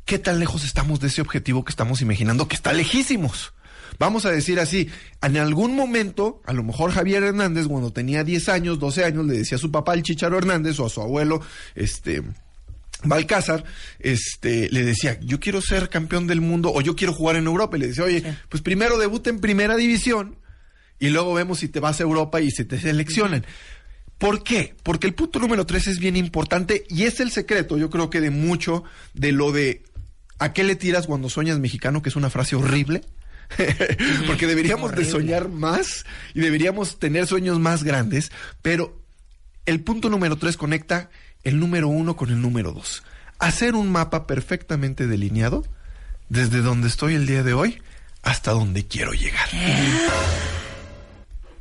¿qué 0.04 0.18
tan 0.18 0.38
lejos 0.38 0.64
estamos 0.64 1.00
de 1.00 1.08
ese 1.08 1.20
objetivo 1.20 1.64
que 1.64 1.70
estamos 1.70 2.00
imaginando 2.00 2.48
que 2.48 2.56
está 2.56 2.72
lejísimos? 2.72 3.54
Vamos 3.98 4.26
a 4.26 4.30
decir 4.30 4.58
así, 4.58 4.90
en 5.22 5.36
algún 5.36 5.76
momento, 5.76 6.42
a 6.46 6.52
lo 6.52 6.62
mejor 6.64 6.90
Javier 6.90 7.22
Hernández, 7.22 7.66
cuando 7.68 7.92
tenía 7.92 8.24
10 8.24 8.48
años, 8.48 8.78
12 8.78 9.04
años, 9.04 9.26
le 9.26 9.38
decía 9.38 9.56
a 9.56 9.60
su 9.60 9.70
papá, 9.70 9.94
el 9.94 10.02
Chicharo 10.02 10.36
Hernández, 10.36 10.80
o 10.80 10.86
a 10.86 10.90
su 10.90 11.00
abuelo, 11.00 11.40
este, 11.76 12.22
Balcázar, 13.04 13.64
este, 14.00 14.68
le 14.70 14.84
decía, 14.84 15.18
yo 15.20 15.38
quiero 15.38 15.60
ser 15.60 15.88
campeón 15.88 16.26
del 16.26 16.40
mundo, 16.40 16.72
o 16.74 16.80
yo 16.80 16.96
quiero 16.96 17.12
jugar 17.12 17.36
en 17.36 17.46
Europa, 17.46 17.76
y 17.76 17.80
le 17.80 17.88
decía, 17.88 18.04
oye, 18.04 18.36
pues 18.48 18.62
primero 18.62 18.98
debuta 18.98 19.30
en 19.30 19.38
primera 19.38 19.76
división, 19.76 20.38
y 20.98 21.10
luego 21.10 21.34
vemos 21.34 21.60
si 21.60 21.68
te 21.68 21.80
vas 21.80 22.00
a 22.00 22.02
Europa 22.02 22.40
y 22.40 22.50
se 22.50 22.64
te 22.64 22.80
seleccionan. 22.80 23.44
¿Por 24.18 24.42
qué? 24.42 24.74
Porque 24.82 25.06
el 25.06 25.14
punto 25.14 25.38
número 25.38 25.66
tres 25.66 25.86
es 25.86 25.98
bien 25.98 26.16
importante 26.16 26.84
y 26.88 27.02
es 27.04 27.20
el 27.20 27.30
secreto, 27.30 27.76
yo 27.78 27.90
creo 27.90 28.10
que 28.10 28.20
de 28.20 28.30
mucho 28.30 28.84
de 29.12 29.32
lo 29.32 29.52
de 29.52 29.82
¿a 30.38 30.52
qué 30.52 30.64
le 30.64 30.76
tiras 30.76 31.06
cuando 31.06 31.28
sueñas 31.28 31.58
mexicano? 31.58 32.02
Que 32.02 32.08
es 32.08 32.16
una 32.16 32.30
frase 32.30 32.56
horrible. 32.56 33.02
Porque 34.26 34.46
deberíamos 34.46 34.92
de 34.94 35.04
soñar 35.04 35.48
más 35.48 36.04
y 36.32 36.40
deberíamos 36.40 36.98
tener 36.98 37.26
sueños 37.26 37.60
más 37.60 37.84
grandes, 37.84 38.32
pero 38.62 38.98
el 39.66 39.80
punto 39.80 40.08
número 40.08 40.36
tres 40.36 40.56
conecta 40.56 41.10
el 41.42 41.60
número 41.60 41.88
uno 41.88 42.16
con 42.16 42.30
el 42.30 42.40
número 42.40 42.72
dos. 42.72 43.02
Hacer 43.38 43.74
un 43.74 43.92
mapa 43.92 44.26
perfectamente 44.26 45.06
delineado 45.06 45.64
desde 46.28 46.62
donde 46.62 46.88
estoy 46.88 47.14
el 47.14 47.26
día 47.26 47.42
de 47.42 47.52
hoy 47.52 47.82
hasta 48.22 48.52
donde 48.52 48.86
quiero 48.86 49.12
llegar. 49.12 49.48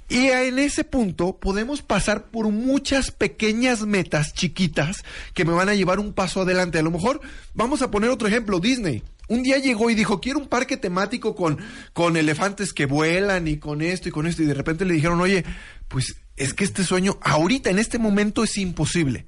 Y 0.09 0.27
en 0.27 0.59
ese 0.59 0.83
punto 0.83 1.37
podemos 1.39 1.81
pasar 1.81 2.29
por 2.29 2.49
muchas 2.49 3.11
pequeñas 3.11 3.81
metas 3.85 4.33
chiquitas 4.33 5.03
que 5.33 5.45
me 5.45 5.53
van 5.53 5.69
a 5.69 5.75
llevar 5.75 5.99
un 5.99 6.13
paso 6.13 6.41
adelante. 6.41 6.79
A 6.79 6.83
lo 6.83 6.91
mejor 6.91 7.21
vamos 7.53 7.81
a 7.81 7.89
poner 7.89 8.09
otro 8.09 8.27
ejemplo, 8.27 8.59
Disney. 8.59 9.03
Un 9.29 9.41
día 9.41 9.57
llegó 9.57 9.89
y 9.89 9.95
dijo, 9.95 10.19
quiero 10.19 10.39
un 10.39 10.47
parque 10.47 10.75
temático 10.75 11.33
con, 11.35 11.57
con 11.93 12.17
elefantes 12.17 12.73
que 12.73 12.85
vuelan 12.85 13.47
y 13.47 13.57
con 13.57 13.81
esto 13.81 14.09
y 14.09 14.11
con 14.11 14.27
esto. 14.27 14.43
Y 14.43 14.45
de 14.45 14.53
repente 14.53 14.85
le 14.85 14.93
dijeron, 14.93 15.21
oye, 15.21 15.45
pues 15.87 16.17
es 16.35 16.53
que 16.53 16.65
este 16.65 16.83
sueño 16.83 17.17
ahorita, 17.21 17.69
en 17.69 17.79
este 17.79 17.99
momento, 17.99 18.43
es 18.43 18.57
imposible. 18.57 19.25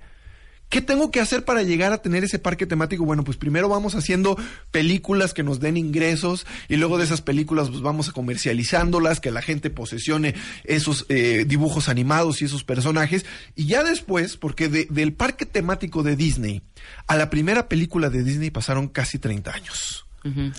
¿Qué 0.76 0.82
tengo 0.82 1.10
que 1.10 1.22
hacer 1.22 1.46
para 1.46 1.64
llegar 1.64 1.94
a 1.94 2.00
tener 2.02 2.26
ese 2.26 2.38
parque 2.38 2.66
temático? 2.66 3.06
Bueno, 3.06 3.24
pues 3.24 3.38
primero 3.38 3.70
vamos 3.70 3.96
haciendo 3.96 4.38
películas 4.72 5.34
que 5.34 5.42
nos 5.42 5.62
den 5.62 5.78
ingresos 5.78 6.46
y 6.68 6.76
luego 6.76 6.98
de 6.98 7.06
esas 7.06 7.22
películas 7.22 7.70
pues 7.70 7.80
vamos 7.80 8.10
a 8.10 8.12
comercializándolas, 8.12 9.22
que 9.22 9.32
la 9.32 9.42
gente 9.42 9.70
posesione 9.70 10.36
esos 10.66 11.06
eh, 11.08 11.46
dibujos 11.48 11.88
animados 11.88 12.42
y 12.42 12.46
esos 12.46 12.66
personajes. 12.66 13.26
Y 13.56 13.68
ya 13.68 13.86
después, 13.86 14.36
porque 14.36 14.68
de- 14.68 14.88
del 14.90 15.14
parque 15.14 15.46
temático 15.46 16.04
de 16.04 16.18
Disney 16.18 16.62
a 17.08 17.16
la 17.16 17.30
primera 17.30 17.70
película 17.70 18.10
de 18.10 18.24
Disney 18.26 18.52
pasaron 18.52 18.90
casi 18.90 19.18
30 19.18 19.52
años. 19.54 20.05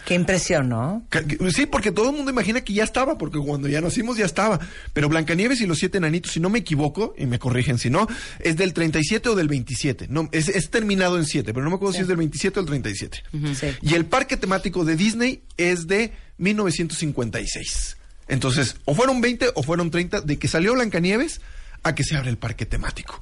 Qué 0.04 0.14
impresión, 0.14 0.68
¿no? 0.68 1.04
Sí, 1.50 1.66
porque 1.66 1.90
todo 1.90 2.11
el 2.11 2.16
mundo 2.16 2.30
imagina 2.30 2.61
que 2.61 2.73
ya 2.73 2.85
estaba, 2.85 3.18
porque 3.18 3.38
cuando 3.38 3.66
ya 3.66 3.80
nacimos 3.80 4.16
ya 4.16 4.25
estaba. 4.25 4.61
Pero 4.92 5.08
Blancanieves 5.08 5.61
y 5.61 5.66
los 5.66 5.78
siete 5.78 5.99
enanitos, 5.99 6.32
si 6.32 6.40
no 6.40 6.50
me 6.50 6.61
equivoco, 6.61 7.14
y 7.18 7.26
me 7.26 7.38
corrigen 7.40 7.78
si 7.78 7.90
no, 7.90 8.06
es 8.40 8.56
del 8.56 8.73
37 8.73 9.28
o 9.28 9.35
del 9.35 9.49
27. 9.49 10.06
No, 10.08 10.28
es, 10.30 10.49
es 10.49 10.70
terminado 10.70 11.18
en 11.18 11.25
7, 11.25 11.52
pero 11.52 11.64
no 11.64 11.70
me 11.70 11.76
acuerdo 11.76 11.94
si 11.94 12.02
es 12.02 12.08
del 12.08 12.16
27 12.16 12.61
o 12.61 12.62
del 12.62 12.68
37. 12.68 13.23
Sí. 13.54 13.66
Y 13.82 13.94
el 13.94 14.06
parque 14.06 14.37
temático 14.37 14.85
de 14.85 14.96
Disney 14.96 15.42
es 15.56 15.88
de 15.88 16.12
1956. 16.38 17.96
Entonces, 18.28 18.76
o 18.85 18.94
fueron 18.94 19.20
20 19.20 19.50
o 19.54 19.62
fueron 19.62 19.90
30 19.90 20.20
de 20.20 20.38
que 20.38 20.49
salió 20.49 20.75
Blancanieves 20.75 21.40
a 21.83 21.95
que 21.95 22.02
se 22.04 22.16
abre 22.16 22.30
el 22.30 22.38
parque 22.38 22.66
temático. 22.66 23.21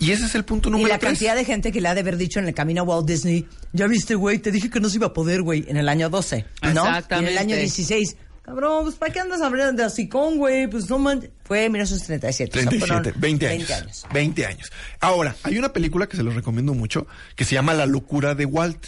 Y 0.00 0.10
ese 0.12 0.26
es 0.26 0.34
el 0.34 0.44
punto 0.44 0.68
Y 0.68 0.72
número 0.72 0.88
la 0.88 0.98
tres. 0.98 1.10
cantidad 1.12 1.34
de 1.34 1.44
gente 1.44 1.72
que 1.72 1.80
le 1.80 1.88
ha 1.88 1.94
de 1.94 2.00
haber 2.00 2.16
dicho 2.16 2.38
en 2.38 2.46
el 2.48 2.54
camino 2.54 2.82
a 2.82 2.84
Walt 2.84 3.06
Disney, 3.06 3.46
ya 3.72 3.86
viste, 3.86 4.14
güey, 4.14 4.38
te 4.38 4.50
dije 4.50 4.70
que 4.70 4.80
no 4.80 4.88
se 4.88 4.96
iba 4.96 5.08
a 5.08 5.12
poder, 5.12 5.42
güey, 5.42 5.64
en 5.68 5.76
el 5.76 5.88
año 5.88 6.08
12, 6.10 6.44
¿no? 6.62 6.68
Exactamente. 6.86 7.14
Y 7.16 7.18
en 7.18 7.26
el 7.32 7.38
año 7.38 7.56
16, 7.56 8.16
cabrón, 8.42 8.84
pues 8.84 8.94
¿para 8.96 9.12
qué 9.12 9.20
andas 9.20 9.40
hablando 9.42 9.82
de 9.82 9.86
hocicón, 9.88 10.38
güey? 10.38 10.66
Pues 10.68 10.88
no 10.88 10.98
man... 10.98 11.28
Fue 11.44 11.64
en 11.66 11.72
1937. 11.72 12.50
o 12.50 12.62
sea, 12.62 12.68
37, 12.70 13.12
fueron 13.12 13.20
20 13.20 13.48
años. 13.48 13.68
20 13.68 13.74
años. 13.74 14.06
20 14.12 14.46
años. 14.46 14.72
Ahora, 15.00 15.36
hay 15.42 15.58
una 15.58 15.72
película 15.72 16.08
que 16.08 16.16
se 16.16 16.22
los 16.22 16.34
recomiendo 16.34 16.74
mucho 16.74 17.06
que 17.34 17.44
se 17.44 17.54
llama 17.54 17.74
La 17.74 17.86
locura 17.86 18.34
de 18.34 18.44
Walt. 18.46 18.86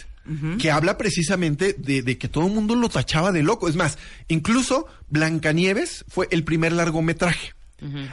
que 0.59 0.69
habla 0.69 0.95
precisamente 0.97 1.73
de, 1.77 2.03
de 2.03 2.17
que 2.19 2.27
todo 2.27 2.45
el 2.47 2.53
mundo 2.53 2.75
lo 2.75 2.87
tachaba 2.89 3.31
de 3.31 3.41
loco. 3.43 3.67
Es 3.67 3.75
más, 3.75 3.97
incluso 4.27 4.85
Blancanieves 5.09 6.05
fue 6.07 6.27
el 6.31 6.43
primer 6.43 6.71
largometraje. 6.71 7.53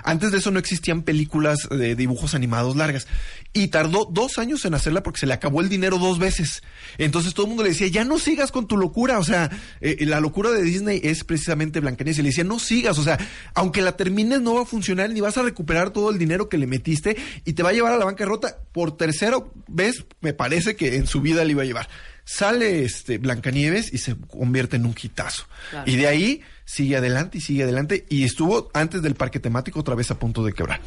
Antes 0.04 0.32
de 0.32 0.38
eso 0.38 0.50
no 0.50 0.58
existían 0.58 1.02
películas 1.02 1.68
de 1.70 1.96
dibujos 1.96 2.34
animados 2.34 2.76
largas. 2.76 3.06
Y 3.52 3.68
tardó 3.68 4.04
dos 4.04 4.38
años 4.38 4.64
en 4.64 4.74
hacerla 4.74 5.02
porque 5.02 5.20
se 5.20 5.26
le 5.26 5.34
acabó 5.34 5.60
el 5.60 5.68
dinero 5.68 5.98
dos 5.98 6.18
veces. 6.18 6.62
Entonces 6.98 7.34
todo 7.34 7.46
el 7.46 7.48
mundo 7.48 7.62
le 7.62 7.70
decía, 7.70 7.88
ya 7.88 8.04
no 8.04 8.18
sigas 8.18 8.52
con 8.52 8.66
tu 8.66 8.76
locura. 8.76 9.18
O 9.18 9.24
sea, 9.24 9.50
eh, 9.80 10.04
la 10.06 10.20
locura 10.20 10.50
de 10.50 10.62
Disney 10.62 11.00
es 11.02 11.24
precisamente 11.24 11.80
Blancanieves. 11.80 12.18
Y 12.18 12.22
le 12.22 12.28
decía, 12.28 12.44
no 12.44 12.58
sigas. 12.58 12.98
O 12.98 13.02
sea, 13.02 13.18
aunque 13.54 13.82
la 13.82 13.96
termines 13.96 14.40
no 14.40 14.54
va 14.54 14.62
a 14.62 14.66
funcionar 14.66 15.10
ni 15.10 15.20
vas 15.20 15.36
a 15.36 15.42
recuperar 15.42 15.90
todo 15.90 16.10
el 16.10 16.18
dinero 16.18 16.48
que 16.48 16.58
le 16.58 16.66
metiste 16.66 17.16
y 17.44 17.54
te 17.54 17.62
va 17.62 17.70
a 17.70 17.72
llevar 17.72 17.92
a 17.92 17.98
la 17.98 18.04
bancarrota 18.04 18.58
por 18.72 18.96
tercera 18.96 19.38
vez, 19.66 20.04
me 20.20 20.32
parece 20.32 20.76
que 20.76 20.96
en 20.96 21.06
su 21.06 21.20
vida 21.20 21.44
le 21.44 21.52
iba 21.52 21.62
a 21.62 21.66
llevar. 21.66 21.88
Sale 22.24 22.84
este 22.84 23.18
Blancanieves 23.18 23.92
y 23.92 23.98
se 23.98 24.16
convierte 24.16 24.76
en 24.76 24.86
un 24.86 24.94
hitazo. 25.00 25.46
Claro. 25.70 25.90
Y 25.90 25.96
de 25.96 26.06
ahí 26.08 26.42
sigue 26.66 26.96
adelante 26.96 27.38
y 27.38 27.40
sigue 27.40 27.62
adelante 27.62 28.04
y 28.10 28.24
estuvo 28.24 28.68
antes 28.74 29.00
del 29.00 29.14
parque 29.14 29.40
temático 29.40 29.80
otra 29.80 29.94
vez 29.94 30.10
a 30.10 30.18
punto 30.18 30.44
de 30.44 30.52
quebrar. 30.52 30.82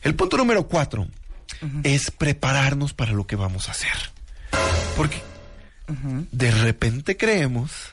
El 0.00 0.14
punto 0.14 0.38
número 0.38 0.66
cuatro 0.66 1.08
es 1.82 2.10
prepararnos 2.10 2.94
para 2.94 3.12
lo 3.12 3.26
que 3.26 3.36
vamos 3.36 3.68
a 3.68 3.72
hacer. 3.72 4.12
Porque 4.96 5.20
de 6.30 6.50
repente 6.50 7.18
creemos 7.18 7.92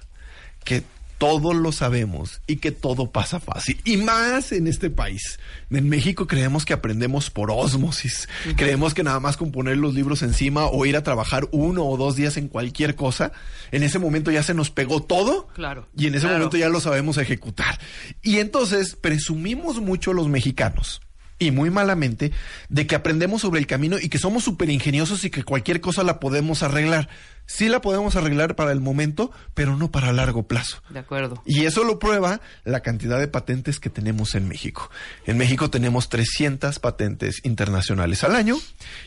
que 0.63 0.83
todo 1.21 1.53
lo 1.53 1.71
sabemos 1.71 2.41
y 2.47 2.55
que 2.55 2.71
todo 2.71 3.11
pasa 3.11 3.39
fácil. 3.39 3.79
Y 3.85 3.97
más 3.97 4.51
en 4.51 4.65
este 4.65 4.89
país. 4.89 5.39
En 5.69 5.87
México 5.87 6.25
creemos 6.25 6.65
que 6.65 6.73
aprendemos 6.73 7.29
por 7.29 7.51
ósmosis. 7.51 8.27
Creemos 8.55 8.95
que 8.95 9.03
nada 9.03 9.19
más 9.19 9.37
con 9.37 9.51
poner 9.51 9.77
los 9.77 9.93
libros 9.93 10.23
encima 10.23 10.65
o 10.65 10.83
ir 10.87 10.97
a 10.97 11.03
trabajar 11.03 11.47
uno 11.51 11.85
o 11.85 11.95
dos 11.95 12.15
días 12.15 12.37
en 12.37 12.47
cualquier 12.47 12.95
cosa, 12.95 13.33
en 13.71 13.83
ese 13.83 13.99
momento 13.99 14.31
ya 14.31 14.41
se 14.41 14.55
nos 14.55 14.71
pegó 14.71 15.03
todo. 15.03 15.47
Claro, 15.53 15.87
Y 15.95 16.07
en 16.07 16.15
ese 16.15 16.21
claro. 16.21 16.39
momento 16.39 16.57
ya 16.57 16.69
lo 16.69 16.79
sabemos 16.79 17.19
ejecutar. 17.19 17.79
Y 18.23 18.39
entonces 18.39 18.95
presumimos 18.95 19.79
mucho 19.79 20.13
los 20.13 20.27
mexicanos. 20.27 21.01
Y 21.37 21.51
muy 21.51 21.69
malamente, 21.69 22.31
de 22.69 22.87
que 22.87 22.95
aprendemos 22.95 23.41
sobre 23.41 23.59
el 23.59 23.67
camino 23.67 23.97
y 23.99 24.09
que 24.09 24.17
somos 24.17 24.43
súper 24.43 24.71
ingeniosos 24.71 25.23
y 25.23 25.29
que 25.29 25.43
cualquier 25.43 25.81
cosa 25.81 26.01
la 26.03 26.19
podemos 26.19 26.63
arreglar. 26.63 27.09
Sí 27.53 27.67
la 27.67 27.81
podemos 27.81 28.15
arreglar 28.15 28.55
para 28.55 28.71
el 28.71 28.79
momento, 28.79 29.29
pero 29.53 29.75
no 29.75 29.91
para 29.91 30.13
largo 30.13 30.43
plazo. 30.47 30.81
De 30.89 30.99
acuerdo. 30.99 31.43
Y 31.45 31.65
eso 31.65 31.83
lo 31.83 31.99
prueba 31.99 32.39
la 32.63 32.79
cantidad 32.79 33.19
de 33.19 33.27
patentes 33.27 33.79
que 33.81 33.89
tenemos 33.89 34.35
en 34.35 34.47
México. 34.47 34.89
En 35.25 35.37
México 35.37 35.69
tenemos 35.69 36.07
300 36.07 36.79
patentes 36.79 37.41
internacionales 37.43 38.23
al 38.23 38.35
año 38.35 38.55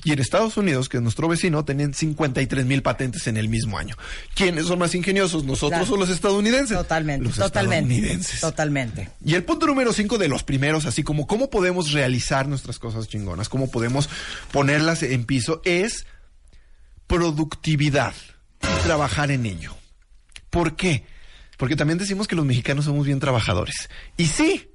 y 0.04 0.12
en 0.12 0.18
Estados 0.18 0.58
Unidos, 0.58 0.90
que 0.90 0.98
es 0.98 1.02
nuestro 1.02 1.26
vecino, 1.26 1.64
tienen 1.64 1.94
53 1.94 2.66
mil 2.66 2.82
patentes 2.82 3.26
en 3.28 3.38
el 3.38 3.48
mismo 3.48 3.78
año. 3.78 3.96
¿Quiénes 4.34 4.66
son 4.66 4.78
más 4.78 4.94
ingeniosos, 4.94 5.44
nosotros 5.44 5.80
Claro. 5.80 5.94
o 5.94 5.96
los 5.96 6.10
estadounidenses? 6.10 6.76
Totalmente, 6.76 7.24
Los 7.26 7.36
totalmente. 7.36 7.94
estadounidenses. 7.94 8.40
Totalmente. 8.40 9.10
Y 9.24 9.34
el 9.34 9.44
punto 9.44 9.66
número 9.66 9.92
cinco 9.94 10.18
de 10.18 10.28
los 10.28 10.44
primeros, 10.44 10.84
así 10.84 11.02
como 11.02 11.26
cómo 11.26 11.48
podemos 11.48 11.92
realizar 11.92 12.46
nuestras 12.46 12.78
cosas 12.78 13.08
chingonas, 13.08 13.48
cómo 13.48 13.70
podemos 13.70 14.10
ponerlas 14.52 15.02
en 15.02 15.24
piso, 15.24 15.62
es 15.64 16.06
productividad 17.06 18.12
y 18.64 18.82
trabajar 18.84 19.30
en 19.30 19.46
ello. 19.46 19.74
¿Por 20.50 20.76
qué? 20.76 21.04
Porque 21.56 21.76
también 21.76 21.98
decimos 21.98 22.26
que 22.28 22.36
los 22.36 22.44
mexicanos 22.44 22.84
somos 22.84 23.06
bien 23.06 23.20
trabajadores. 23.20 23.88
Y 24.16 24.26
sí, 24.26 24.68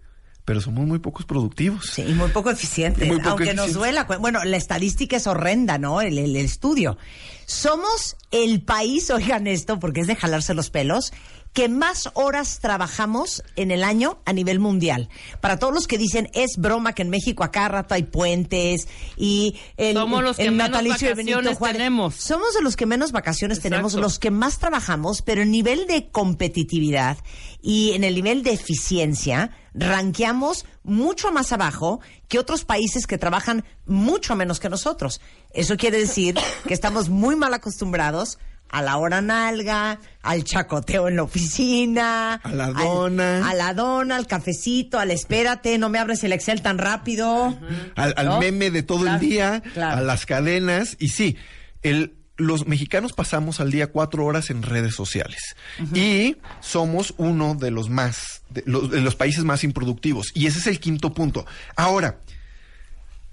pero 0.45 0.61
somos 0.61 0.85
muy 0.87 0.99
pocos 0.99 1.25
productivos. 1.25 1.85
Sí, 1.93 2.03
y 2.07 2.13
muy 2.13 2.29
poco 2.29 2.49
eficiente. 2.49 3.05
Y 3.05 3.07
muy 3.09 3.17
poco 3.17 3.29
aunque 3.31 3.53
nos 3.53 3.73
duela. 3.73 4.05
Bueno, 4.19 4.43
la 4.43 4.57
estadística 4.57 5.17
es 5.17 5.27
horrenda, 5.27 5.77
¿no? 5.77 6.01
El, 6.01 6.17
el- 6.17 6.35
el 6.35 6.45
estudio. 6.45 6.97
Somos 7.45 8.15
el 8.31 8.61
país, 8.63 9.09
oigan 9.11 9.47
esto, 9.47 9.79
porque 9.79 10.01
es 10.01 10.07
de 10.07 10.15
jalarse 10.15 10.53
los 10.53 10.69
pelos, 10.69 11.11
que 11.53 11.67
más 11.67 12.09
horas 12.13 12.59
trabajamos 12.59 13.43
en 13.55 13.71
el 13.71 13.83
año 13.83 14.19
a 14.25 14.33
nivel 14.33 14.59
mundial. 14.59 15.09
Para 15.41 15.57
todos 15.57 15.73
los 15.73 15.87
que 15.87 15.97
dicen 15.97 16.29
es 16.33 16.57
broma 16.57 16.93
que 16.93 17.01
en 17.01 17.09
México 17.09 17.43
a 17.43 17.51
cada 17.51 17.69
rato 17.69 17.95
hay 17.95 18.03
puentes 18.03 18.87
y 19.17 19.55
el, 19.77 19.95
Somos 19.95 20.23
los 20.23 20.37
que 20.37 20.43
el 20.43 20.51
menos 20.51 20.69
natalicio 20.69 21.09
vacaciones 21.09 21.57
Juárez. 21.57 21.77
tenemos. 21.77 22.15
Somos 22.15 22.53
de 22.53 22.61
los 22.61 22.75
que 22.75 22.85
menos 22.85 23.11
vacaciones 23.11 23.59
tenemos, 23.59 23.93
los 23.95 24.19
que 24.19 24.31
más 24.31 24.59
trabajamos, 24.59 25.21
pero 25.21 25.41
en 25.41 25.51
nivel 25.51 25.87
de 25.87 26.09
competitividad 26.09 27.17
y 27.61 27.91
en 27.93 28.03
el 28.03 28.15
nivel 28.15 28.43
de 28.43 28.51
eficiencia, 28.51 29.51
ranqueamos 29.73 30.65
mucho 30.83 31.31
más 31.31 31.51
abajo 31.51 31.99
que 32.27 32.39
otros 32.39 32.63
países 32.63 33.05
que 33.07 33.17
trabajan 33.17 33.65
mucho 33.85 34.35
menos 34.35 34.59
que 34.59 34.69
nosotros. 34.69 35.19
Eso 35.51 35.77
quiere 35.77 35.97
decir 35.97 36.35
que 36.67 36.73
estamos 36.73 37.09
muy 37.09 37.35
mal 37.35 37.53
acostumbrados 37.53 38.37
a 38.69 38.81
la 38.81 38.97
hora 38.97 39.21
nalga, 39.21 39.99
al 40.21 40.43
chacoteo 40.43 41.07
en 41.07 41.15
la 41.15 41.23
oficina, 41.23 42.35
A 42.35 42.51
la 42.51 42.65
al- 42.65 42.73
dona. 42.75 43.49
a 43.49 43.53
la 43.53 43.73
dona, 43.73 44.15
al 44.15 44.27
cafecito, 44.27 44.99
al 44.99 45.11
espérate, 45.11 45.77
no 45.77 45.89
me 45.89 45.99
abres 45.99 46.23
el 46.23 46.33
Excel 46.33 46.61
tan 46.61 46.77
rápido. 46.77 47.57
al, 47.95 48.13
al 48.17 48.25
¿No? 48.27 48.39
meme 48.39 48.69
de 48.71 48.83
todo 48.83 49.01
Claro, 49.01 49.19
el 49.21 49.29
día, 49.29 49.63
claro. 49.73 49.97
a 49.97 50.01
las 50.01 50.25
cadenas. 50.25 50.95
Y 50.99 51.09
sí, 51.09 51.35
el, 51.81 52.15
los 52.37 52.67
mexicanos 52.67 53.13
pasamos 53.13 53.59
al 53.59 53.71
día 53.71 53.87
cuatro 53.87 54.23
horas 54.25 54.49
en 54.49 54.61
redes 54.63 54.95
sociales. 54.95 55.55
Y 55.93 56.37
somos 56.61 57.13
uno 57.17 57.55
de 57.55 57.71
los 57.71 57.89
más, 57.89 58.43
de 58.49 58.63
los, 58.65 58.89
de 58.91 59.01
los 59.01 59.15
países 59.15 59.43
más 59.43 59.63
improductivos. 59.63 60.27
Y 60.33 60.47
ese 60.47 60.59
es 60.59 60.67
el 60.67 60.79
quinto 60.79 61.13
punto. 61.13 61.45
Ahora, 61.75 62.19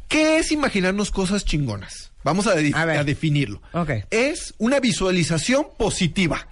¿qué 0.08 0.38
es 0.38 0.52
imaginarnos 0.52 1.10
cosas 1.10 1.44
chingonas? 1.44 2.12
Vamos 2.24 2.46
a, 2.46 2.54
de- 2.54 2.72
A 2.74 2.84
ver. 2.84 2.98
a 2.98 3.04
definirlo. 3.04 3.62
Ok. 3.72 3.90
Es 4.10 4.54
una 4.58 4.80
visualización 4.80 5.66
positiva. 5.78 6.48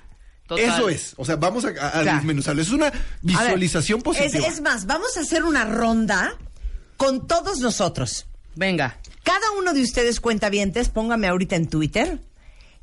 Total. 0.47 0.65
Eso 0.65 0.89
es. 0.89 1.15
O 1.17 1.25
sea, 1.25 1.37
vamos 1.37 1.65
a, 1.65 1.69
a- 1.99 2.05
desmenuzarlo. 2.05 2.61
Es 2.63 2.71
una 2.71 2.91
ver, 2.91 3.01
visualización 3.23 3.99
es- 3.99 4.05
positiva. 4.05 4.47
es 4.47 4.61
más, 4.61 4.87
vamos 4.87 5.17
a 5.17 5.21
hacer 5.21 5.43
una 5.45 5.65
ronda 5.65 6.37
con 6.97 7.27
todos 7.27 7.59
nosotros. 7.61 8.27
Venga. 8.55 8.99
Cada 9.25 9.51
uno 9.59 9.73
de 9.73 9.83
ustedes 9.83 10.21
cuentavientes, 10.21 10.91
póngame 10.91 11.27
ahorita 11.29 11.57
en 11.57 11.67
Twitter, 11.69 12.21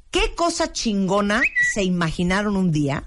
¿qué 0.09 0.33
cosa 0.35 0.73
chingona 0.73 1.41
se 1.73 1.83
imaginaron 1.83 2.57
un 2.57 2.71
día 2.71 3.03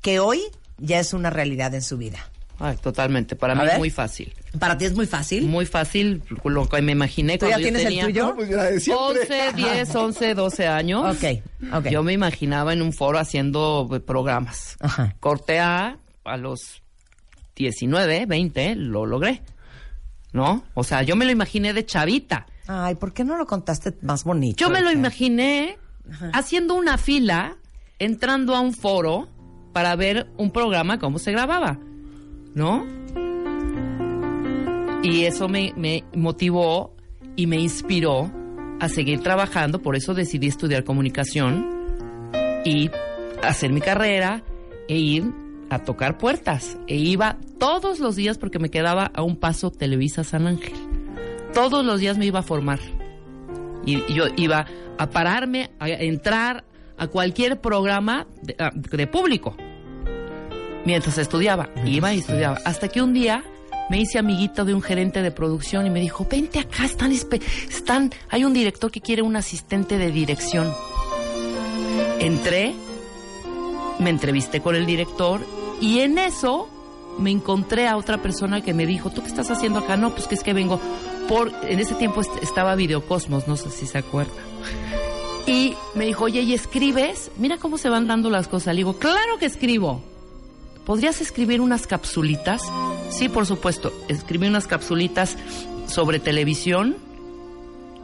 que 0.00 0.18
hoy 0.18 0.42
ya 0.78 0.98
es 0.98 1.12
una 1.12 1.30
realidad 1.30 1.74
en 1.74 1.82
su 1.82 1.98
vida? 1.98 2.18
Ay, 2.58 2.76
totalmente. 2.78 3.36
Para 3.36 3.52
A 3.52 3.56
mí 3.56 3.62
ver. 3.62 3.72
es 3.74 3.78
muy 3.78 3.90
fácil. 3.90 4.34
Para 4.58 4.78
ti 4.78 4.86
es 4.86 4.94
muy 4.94 5.06
fácil. 5.06 5.46
Muy 5.46 5.66
fácil. 5.66 6.22
Lo 6.44 6.68
que 6.68 6.80
me 6.80 6.92
imaginé 6.92 7.38
¿Tú 7.38 7.46
ya 7.46 7.52
cuando 7.52 7.58
yo 7.58 7.64
tienes 7.64 7.82
el 7.82 7.88
tenía 7.88 8.04
tuyo? 8.04 8.26
No, 8.28 8.36
pues, 8.36 8.50
la 8.50 8.64
de 8.64 8.80
siempre. 8.80 9.20
11, 9.20 9.52
10, 9.54 9.94
11, 9.94 10.34
12 10.34 10.66
años. 10.66 11.16
Ok, 11.16 11.42
ok. 11.72 11.88
Yo 11.88 12.02
me 12.02 12.12
imaginaba 12.12 12.72
en 12.72 12.82
un 12.82 12.92
foro 12.92 13.18
haciendo 13.18 13.88
programas. 14.06 14.76
Ajá. 14.80 15.14
Corte 15.20 15.58
A, 15.60 15.98
a 16.24 16.36
los 16.36 16.82
19, 17.56 18.26
20, 18.26 18.74
lo 18.76 19.06
logré. 19.06 19.42
¿No? 20.32 20.64
O 20.74 20.84
sea, 20.84 21.02
yo 21.02 21.16
me 21.16 21.24
lo 21.24 21.30
imaginé 21.30 21.72
de 21.72 21.84
chavita. 21.84 22.46
Ay, 22.66 22.94
¿por 22.96 23.12
qué 23.14 23.24
no 23.24 23.36
lo 23.36 23.46
contaste 23.46 23.94
más 24.02 24.24
bonito? 24.24 24.56
Yo 24.58 24.70
me 24.70 24.82
lo 24.82 24.90
imaginé 24.90 25.78
haciendo 26.32 26.74
una 26.74 26.98
fila, 26.98 27.56
entrando 27.98 28.54
a 28.54 28.60
un 28.60 28.74
foro 28.74 29.28
para 29.72 29.96
ver 29.96 30.28
un 30.36 30.50
programa, 30.50 30.98
cómo 30.98 31.18
se 31.18 31.32
grababa. 31.32 31.78
¿No? 32.54 32.97
Y 35.02 35.24
eso 35.24 35.48
me, 35.48 35.72
me 35.76 36.04
motivó 36.14 36.94
y 37.36 37.46
me 37.46 37.56
inspiró 37.56 38.30
a 38.80 38.88
seguir 38.88 39.20
trabajando, 39.20 39.80
por 39.80 39.96
eso 39.96 40.14
decidí 40.14 40.46
estudiar 40.46 40.84
comunicación 40.84 41.66
y 42.64 42.90
hacer 43.42 43.72
mi 43.72 43.80
carrera 43.80 44.42
e 44.88 44.96
ir 44.96 45.32
a 45.70 45.80
tocar 45.80 46.18
puertas. 46.18 46.78
E 46.86 46.96
iba 46.96 47.38
todos 47.58 48.00
los 48.00 48.16
días 48.16 48.38
porque 48.38 48.58
me 48.58 48.70
quedaba 48.70 49.10
a 49.14 49.22
un 49.22 49.36
paso 49.36 49.70
Televisa 49.70 50.24
San 50.24 50.46
Ángel. 50.46 50.74
Todos 51.54 51.84
los 51.84 52.00
días 52.00 52.18
me 52.18 52.26
iba 52.26 52.40
a 52.40 52.42
formar. 52.42 52.80
Y 53.84 53.96
y 54.08 54.14
yo 54.14 54.24
iba 54.36 54.66
a 54.98 55.10
pararme, 55.10 55.70
a 55.78 55.88
entrar 55.88 56.64
a 56.96 57.06
cualquier 57.06 57.60
programa 57.60 58.26
de, 58.42 58.56
ah, 58.58 58.70
de 58.74 59.06
público. 59.06 59.56
Mientras 60.84 61.18
estudiaba, 61.18 61.68
iba 61.84 62.12
y 62.12 62.18
estudiaba. 62.18 62.58
Hasta 62.64 62.88
que 62.88 63.02
un 63.02 63.12
día 63.12 63.44
me 63.90 63.98
hice 64.00 64.18
amiguito 64.18 64.64
de 64.64 64.74
un 64.74 64.82
gerente 64.82 65.22
de 65.22 65.30
producción 65.30 65.86
y 65.86 65.90
me 65.90 66.00
dijo, 66.00 66.26
vente 66.30 66.58
acá, 66.58 66.84
están, 66.84 67.12
están, 67.12 68.12
hay 68.28 68.44
un 68.44 68.52
director 68.52 68.90
que 68.90 69.00
quiere 69.00 69.22
un 69.22 69.36
asistente 69.36 69.96
de 69.98 70.10
dirección. 70.10 70.72
Entré, 72.18 72.74
me 73.98 74.10
entrevisté 74.10 74.60
con 74.60 74.74
el 74.74 74.86
director 74.86 75.40
y 75.80 76.00
en 76.00 76.18
eso 76.18 76.68
me 77.18 77.30
encontré 77.30 77.88
a 77.88 77.96
otra 77.96 78.18
persona 78.18 78.62
que 78.62 78.74
me 78.74 78.86
dijo, 78.86 79.10
¿tú 79.10 79.22
qué 79.22 79.28
estás 79.28 79.50
haciendo 79.50 79.80
acá? 79.80 79.96
No, 79.96 80.10
pues 80.14 80.26
que 80.28 80.34
es 80.34 80.42
que 80.42 80.52
vengo 80.52 80.80
por... 81.28 81.52
En 81.64 81.78
ese 81.80 81.94
tiempo 81.94 82.20
est- 82.20 82.42
estaba 82.42 82.74
Videocosmos, 82.74 83.48
no 83.48 83.56
sé 83.56 83.70
si 83.70 83.86
se 83.86 83.98
acuerda. 83.98 84.32
Y 85.46 85.74
me 85.94 86.04
dijo, 86.06 86.24
oye, 86.24 86.42
¿y 86.42 86.52
escribes? 86.54 87.30
Mira 87.38 87.56
cómo 87.56 87.78
se 87.78 87.88
van 87.88 88.06
dando 88.06 88.28
las 88.30 88.48
cosas. 88.48 88.74
Le 88.74 88.80
digo, 88.80 88.98
claro 88.98 89.38
que 89.38 89.46
escribo. 89.46 90.00
¿Podrías 90.84 91.20
escribir 91.20 91.60
unas 91.60 91.86
capsulitas? 91.86 92.62
Sí, 93.10 93.28
por 93.28 93.46
supuesto. 93.46 93.92
Escribí 94.08 94.46
unas 94.46 94.66
capsulitas 94.66 95.36
sobre 95.86 96.18
televisión 96.20 96.96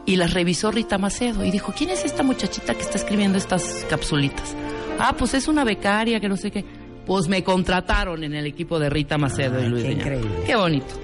y 0.07 0.17
las 0.17 0.35
revisó 0.35 0.71
Rita 0.71 0.99
Macedo 0.99 1.45
y 1.45 1.51
dijo, 1.51 1.73
¿quién 1.77 1.90
es 1.90 2.05
esta 2.05 2.23
muchachita 2.23 2.75
que 2.75 2.83
está 2.83 2.99
escribiendo 2.99 3.38
estas 3.38 3.85
capsulitas? 3.88 4.55
Ah, 4.99 5.14
pues 5.17 5.35
es 5.35 5.49
una 5.49 5.64
becaria 5.64 6.21
que 6.21 6.29
no 6.29 6.37
sé 6.37 6.51
qué. 6.51 6.64
Pues 7.07 7.29
me 7.29 7.45
contrataron 7.45 8.25
en 8.25 8.35
el 8.35 8.47
equipo 8.47 8.79
de 8.79 8.88
Rita 8.88 9.19
Macedo 9.19 9.59
Ay, 9.59 9.67
y 9.67 9.69
Luis 9.69 9.83
qué 9.83 9.88
Viña. 9.90 10.03
increíble. 10.03 10.31
Qué 10.47 10.57
bonito. 10.57 10.95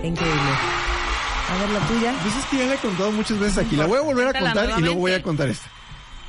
Qué 0.00 0.06
increíble. 0.08 0.40
A 0.40 1.60
ver, 1.60 1.70
la 1.70 1.80
tuya. 1.86 2.14
Pues 2.22 2.36
es 2.36 2.44
que 2.46 2.58
ya 2.58 2.66
la 2.66 2.74
he 2.74 2.78
contado 2.78 3.12
muchas 3.12 3.38
veces 3.38 3.58
aquí. 3.58 3.76
La 3.76 3.86
voy 3.86 3.98
a 3.98 4.02
volver 4.02 4.28
a 4.28 4.40
contar 4.40 4.70
y 4.78 4.82
luego 4.82 5.00
voy 5.00 5.12
a 5.12 5.22
contar 5.22 5.48
esta. 5.48 5.68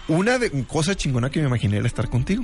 Una 0.07 0.37
de, 0.39 0.65
cosa 0.65 0.95
chingona 0.95 1.29
que 1.29 1.39
me 1.39 1.47
imaginé 1.47 1.77
era 1.77 1.87
estar 1.87 2.09
contigo. 2.09 2.43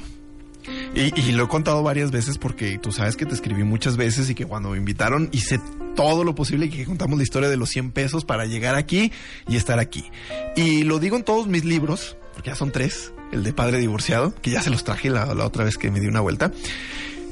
Y, 0.97 1.31
lo 1.33 1.43
he 1.43 1.47
contado 1.47 1.83
varias 1.83 2.09
veces 2.09 2.39
porque 2.39 2.79
tú 2.79 2.91
sabes 2.91 3.15
que 3.15 3.27
te 3.27 3.35
escribí 3.35 3.63
muchas 3.63 3.97
veces 3.97 4.31
y 4.31 4.35
que 4.35 4.45
cuando 4.45 4.71
me 4.71 4.77
invitaron 4.77 5.29
hice 5.31 5.59
todo 5.95 6.23
lo 6.23 6.33
posible 6.33 6.65
y 6.65 6.69
que 6.69 6.85
contamos 6.85 7.17
la 7.17 7.23
historia 7.23 7.49
de 7.49 7.55
los 7.55 7.69
100 7.69 7.91
pesos 7.91 8.25
para 8.25 8.45
llegar 8.45 8.73
aquí 8.73 9.11
y 9.47 9.57
estar 9.57 9.77
aquí. 9.77 10.09
Y 10.55 10.85
lo 10.85 10.97
digo 10.97 11.15
en 11.15 11.23
todos 11.23 11.45
mis 11.45 11.65
libros, 11.65 12.17
porque 12.33 12.49
ya 12.49 12.55
son 12.55 12.71
tres, 12.71 13.13
el 13.31 13.43
de 13.43 13.53
Padre 13.53 13.77
Divorciado, 13.77 14.33
que 14.41 14.49
ya 14.49 14.63
se 14.63 14.71
los 14.71 14.83
traje 14.83 15.11
la, 15.11 15.35
la 15.35 15.45
otra 15.45 15.63
vez 15.63 15.77
que 15.77 15.91
me 15.91 15.99
di 15.99 16.07
una 16.07 16.21
vuelta. 16.21 16.51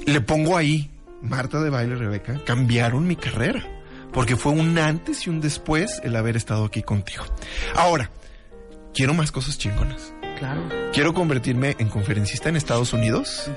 Le 0.06 0.22
pongo 0.22 0.58
ahí, 0.58 0.92
Marta 1.24 1.60
de 1.60 1.72
Baile, 1.72 1.96
Rebeca, 1.96 2.44
cambiaron 2.46 3.08
mi 3.08 3.16
carrera. 3.16 3.68
Porque 4.14 4.36
fue 4.36 4.52
un 4.52 4.78
antes 4.78 5.26
y 5.26 5.32
un 5.32 5.42
después 5.42 6.02
el 6.04 6.16
haber 6.16 6.38
estado 6.38 6.66
aquí 6.66 6.84
contigo. 6.84 7.24
Ahora, 7.74 8.12
quiero 8.94 9.16
más 9.16 9.32
cosas 9.32 9.58
chingonas. 9.58 10.14
Claro. 10.38 10.62
Quiero 10.94 11.14
convertirme 11.14 11.76
en 11.80 11.90
conferencista 11.90 12.50
en 12.50 12.56
Estados 12.56 12.94
Unidos 12.94 13.50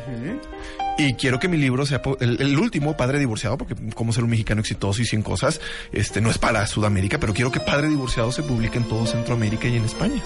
y 0.96 1.14
quiero 1.14 1.38
que 1.38 1.48
mi 1.48 1.56
libro 1.56 1.86
sea 1.86 2.02
el, 2.20 2.40
el 2.40 2.58
último 2.58 2.96
Padre 2.96 3.18
Divorciado, 3.18 3.56
porque 3.56 3.74
como 3.94 4.12
ser 4.12 4.24
un 4.24 4.30
mexicano 4.30 4.60
exitoso 4.60 5.02
y 5.02 5.04
100 5.04 5.22
cosas, 5.22 5.60
este 5.92 6.20
no 6.20 6.30
es 6.30 6.38
para 6.38 6.66
Sudamérica, 6.66 7.18
pero 7.18 7.34
quiero 7.34 7.50
que 7.52 7.60
Padre 7.60 7.88
Divorciado 7.88 8.32
se 8.32 8.42
publique 8.42 8.78
en 8.78 8.84
todo 8.84 9.06
Centroamérica 9.06 9.68
y 9.68 9.76
en 9.76 9.84
España. 9.84 10.22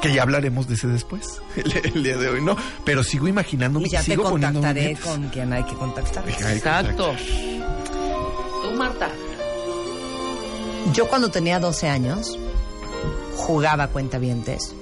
Que 0.00 0.12
ya 0.12 0.22
hablaremos 0.22 0.68
de 0.68 0.74
ese 0.74 0.86
después, 0.86 1.40
el, 1.56 1.94
el 1.94 2.02
día 2.04 2.16
de 2.16 2.28
hoy, 2.28 2.40
¿no? 2.40 2.56
Pero 2.84 3.02
sigo 3.02 3.26
imaginándome, 3.26 3.88
Y 3.88 3.90
ya 3.90 3.98
te 3.98 4.12
sigo 4.12 4.30
poniéndome 4.30 4.66
contactaré 4.68 4.96
con 4.96 5.28
quien 5.30 5.52
hay 5.52 5.64
que 5.64 5.74
contactar. 5.74 6.28
Exacto. 6.28 7.14
Tú, 8.62 8.76
Marta. 8.76 9.10
Yo 10.92 11.08
cuando 11.08 11.30
tenía 11.30 11.58
12 11.58 11.88
años 11.88 12.38
jugaba 13.36 13.84
a 13.84 13.88
cuentavientes 13.88 14.74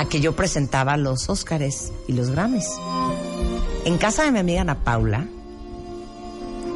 a 0.00 0.06
que 0.06 0.20
yo 0.20 0.34
presentaba 0.34 0.96
los 0.96 1.28
Óscares 1.28 1.92
y 2.08 2.14
los 2.14 2.30
Grammys. 2.30 2.66
En 3.84 3.98
casa 3.98 4.24
de 4.24 4.32
mi 4.32 4.38
amiga 4.38 4.62
Ana 4.62 4.82
Paula, 4.82 5.26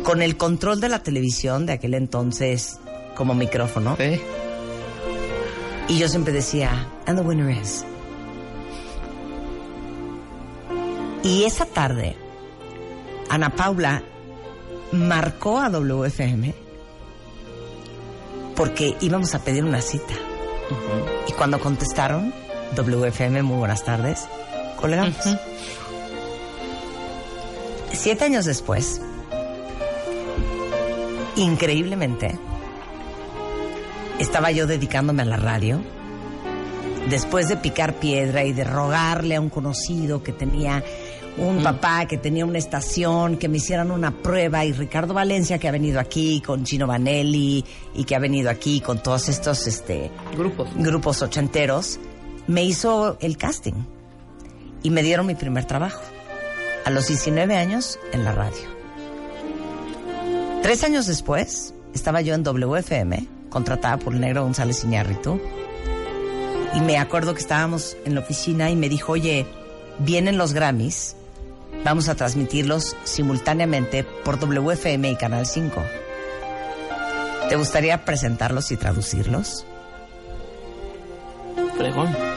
con 0.02 0.20
el 0.20 0.36
control 0.36 0.78
de 0.78 0.90
la 0.90 1.02
televisión 1.02 1.64
de 1.64 1.72
aquel 1.72 1.94
entonces 1.94 2.78
como 3.16 3.34
micrófono, 3.34 3.96
¿Eh? 3.98 4.20
y 5.88 5.96
yo 5.96 6.06
siempre 6.10 6.34
decía, 6.34 6.86
and 7.06 7.18
the 7.18 7.24
winner 7.24 7.48
is. 7.50 7.86
Y 11.22 11.44
esa 11.44 11.64
tarde, 11.64 12.16
Ana 13.30 13.56
Paula 13.56 14.02
marcó 14.92 15.58
a 15.60 15.70
WFM 15.70 16.54
porque 18.54 18.94
íbamos 19.00 19.34
a 19.34 19.38
pedir 19.42 19.64
una 19.64 19.80
cita. 19.80 20.12
Y 21.26 21.32
cuando 21.32 21.58
contestaron, 21.58 22.43
WFM, 22.74 23.42
muy 23.42 23.58
buenas 23.58 23.84
tardes, 23.84 24.26
colgamos. 24.76 25.16
Siete 27.92 28.24
años 28.24 28.44
después, 28.44 29.00
increíblemente, 31.36 32.38
estaba 34.18 34.50
yo 34.50 34.66
dedicándome 34.66 35.22
a 35.22 35.26
la 35.26 35.36
radio. 35.36 35.80
Después 37.08 37.48
de 37.48 37.58
picar 37.58 37.94
piedra 37.94 38.44
y 38.44 38.52
de 38.52 38.64
rogarle 38.64 39.36
a 39.36 39.40
un 39.40 39.50
conocido 39.50 40.22
que 40.22 40.32
tenía 40.32 40.82
un 41.36 41.62
papá 41.62 42.06
que 42.06 42.16
tenía 42.16 42.46
una 42.46 42.58
estación, 42.58 43.36
que 43.36 43.48
me 43.48 43.56
hicieran 43.56 43.90
una 43.90 44.10
prueba 44.10 44.64
y 44.64 44.72
Ricardo 44.72 45.14
Valencia 45.14 45.58
que 45.58 45.68
ha 45.68 45.72
venido 45.72 45.98
aquí 45.98 46.40
con 46.40 46.64
Gino 46.64 46.86
Vanelli 46.86 47.64
y 47.94 48.04
que 48.04 48.14
ha 48.14 48.18
venido 48.18 48.50
aquí 48.50 48.80
con 48.80 49.02
todos 49.02 49.28
estos 49.28 49.66
este 49.66 50.10
Grupos. 50.36 50.68
grupos 50.76 51.22
ochenteros, 51.22 51.98
me 52.46 52.64
hizo 52.64 53.16
el 53.20 53.36
casting 53.36 53.84
y 54.82 54.90
me 54.90 55.02
dieron 55.02 55.26
mi 55.26 55.34
primer 55.34 55.64
trabajo 55.64 56.02
a 56.84 56.90
los 56.90 57.08
19 57.08 57.56
años 57.56 57.98
en 58.12 58.24
la 58.24 58.32
radio. 58.32 58.74
Tres 60.62 60.84
años 60.84 61.06
después 61.06 61.74
estaba 61.94 62.20
yo 62.20 62.34
en 62.34 62.42
WFM, 62.42 63.26
contratada 63.50 63.98
por 63.98 64.14
el 64.14 64.20
negro 64.20 64.42
González 64.42 64.84
Iñárritu, 64.84 65.40
y 66.74 66.80
me 66.80 66.98
acuerdo 66.98 67.34
que 67.34 67.40
estábamos 67.40 67.96
en 68.04 68.14
la 68.14 68.20
oficina 68.20 68.70
y 68.70 68.76
me 68.76 68.88
dijo, 68.88 69.12
oye, 69.12 69.46
vienen 69.98 70.38
los 70.38 70.52
Grammys, 70.52 71.16
vamos 71.84 72.08
a 72.08 72.14
transmitirlos 72.14 72.96
simultáneamente 73.04 74.04
por 74.04 74.38
WFM 74.38 75.10
y 75.10 75.16
Canal 75.16 75.46
5. 75.46 75.82
¿Te 77.48 77.56
gustaría 77.56 78.04
presentarlos 78.04 78.72
y 78.72 78.76
traducirlos? 78.76 79.66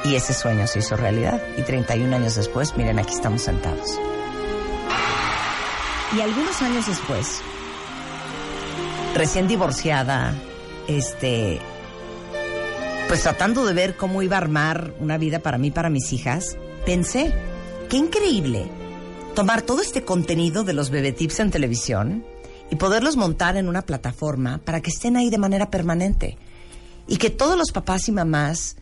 Y 0.04 0.16
ese 0.16 0.34
sueño 0.34 0.68
se 0.68 0.80
hizo 0.80 0.96
realidad. 0.96 1.42
Y 1.58 1.62
31 1.62 2.16
años 2.16 2.36
después, 2.36 2.76
miren, 2.76 3.00
aquí 3.00 3.14
estamos 3.14 3.42
sentados. 3.42 4.00
Y 6.16 6.22
algunos 6.22 6.62
años 6.62 6.88
después, 6.88 7.42
recién 9.14 9.48
divorciada, 9.48 10.34
este, 10.88 11.60
pues 13.08 13.24
tratando 13.24 13.66
de 13.66 13.74
ver 13.74 13.98
cómo 13.98 14.22
iba 14.22 14.38
a 14.38 14.40
armar 14.40 14.94
una 15.00 15.18
vida 15.18 15.40
para 15.40 15.58
mí, 15.58 15.70
para 15.70 15.90
mis 15.90 16.14
hijas, 16.14 16.58
pensé, 16.86 17.34
qué 17.90 17.98
increíble 17.98 18.70
tomar 19.36 19.62
todo 19.62 19.82
este 19.82 20.04
contenido 20.04 20.64
de 20.64 20.74
los 20.74 20.90
bebé 20.90 21.12
tips 21.12 21.42
en 21.42 21.52
televisión 21.52 22.26
y 22.72 22.76
poderlos 22.78 23.18
montar 23.18 23.56
en 23.58 23.68
una 23.68 23.82
plataforma 23.82 24.60
para 24.60 24.82
que 24.82 24.90
estén 24.90 25.16
ahí 25.16 25.30
de 25.30 25.38
manera 25.38 25.70
permanente. 25.70 26.38
Y 27.08 27.18
que 27.18 27.30
todos 27.30 27.58
los 27.58 27.72
papás 27.72 28.08
y 28.08 28.12
mamás 28.12 28.78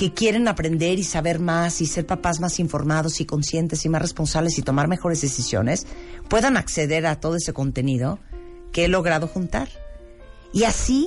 que 0.00 0.14
quieren 0.14 0.48
aprender 0.48 0.98
y 0.98 1.04
saber 1.04 1.40
más 1.40 1.82
y 1.82 1.86
ser 1.86 2.06
papás 2.06 2.40
más 2.40 2.58
informados 2.58 3.20
y 3.20 3.26
conscientes 3.26 3.84
y 3.84 3.90
más 3.90 4.00
responsables 4.00 4.56
y 4.56 4.62
tomar 4.62 4.88
mejores 4.88 5.20
decisiones, 5.20 5.86
puedan 6.26 6.56
acceder 6.56 7.04
a 7.04 7.20
todo 7.20 7.36
ese 7.36 7.52
contenido 7.52 8.18
que 8.72 8.86
he 8.86 8.88
logrado 8.88 9.26
juntar. 9.26 9.68
Y 10.54 10.64
así 10.64 11.06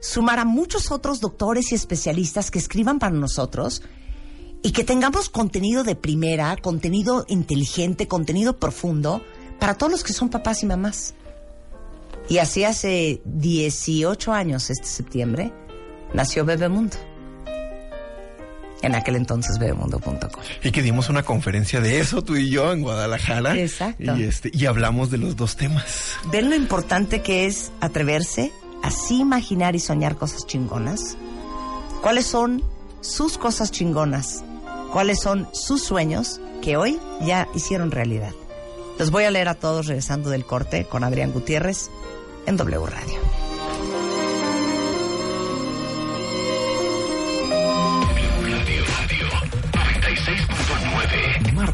sumar 0.00 0.38
a 0.38 0.44
muchos 0.44 0.90
otros 0.90 1.22
doctores 1.22 1.72
y 1.72 1.76
especialistas 1.76 2.50
que 2.50 2.58
escriban 2.58 2.98
para 2.98 3.16
nosotros 3.16 3.80
y 4.60 4.72
que 4.72 4.84
tengamos 4.84 5.30
contenido 5.30 5.82
de 5.82 5.96
primera, 5.96 6.58
contenido 6.58 7.24
inteligente, 7.28 8.06
contenido 8.06 8.58
profundo 8.58 9.22
para 9.58 9.78
todos 9.78 9.90
los 9.90 10.04
que 10.04 10.12
son 10.12 10.28
papás 10.28 10.62
y 10.62 10.66
mamás. 10.66 11.14
Y 12.28 12.36
así 12.36 12.64
hace 12.64 13.22
18 13.24 14.30
años, 14.30 14.68
este 14.68 14.84
septiembre, 14.84 15.54
nació 16.12 16.44
Bebemundo. 16.44 16.98
En 18.86 18.94
aquel 18.94 19.16
entonces 19.16 19.58
bebemundo.com. 19.58 20.42
Y 20.62 20.70
que 20.70 20.82
dimos 20.82 21.08
una 21.08 21.22
conferencia 21.22 21.80
de 21.80 22.00
eso, 22.00 22.22
tú 22.22 22.36
y 22.36 22.50
yo, 22.50 22.72
en 22.72 22.82
Guadalajara. 22.82 23.56
Exacto. 23.56 24.16
Y, 24.16 24.22
este, 24.24 24.50
y 24.52 24.66
hablamos 24.66 25.10
de 25.10 25.18
los 25.18 25.36
dos 25.36 25.56
temas. 25.56 26.12
Ven 26.30 26.50
lo 26.50 26.56
importante 26.56 27.22
que 27.22 27.46
es 27.46 27.72
atreverse 27.80 28.52
a 28.82 28.90
sí 28.90 29.20
imaginar 29.20 29.74
y 29.74 29.80
soñar 29.80 30.16
cosas 30.16 30.46
chingonas. 30.46 31.16
¿Cuáles 32.02 32.26
son 32.26 32.62
sus 33.00 33.38
cosas 33.38 33.70
chingonas? 33.72 34.44
¿Cuáles 34.92 35.20
son 35.20 35.48
sus 35.52 35.82
sueños 35.82 36.40
que 36.62 36.76
hoy 36.76 36.98
ya 37.20 37.48
hicieron 37.54 37.90
realidad? 37.90 38.32
Los 38.98 39.10
voy 39.10 39.24
a 39.24 39.30
leer 39.30 39.48
a 39.48 39.54
todos 39.54 39.86
regresando 39.86 40.30
del 40.30 40.44
corte 40.44 40.84
con 40.84 41.04
Adrián 41.04 41.32
Gutiérrez 41.32 41.90
en 42.46 42.56
W. 42.56 42.86
Radio, 42.86 43.18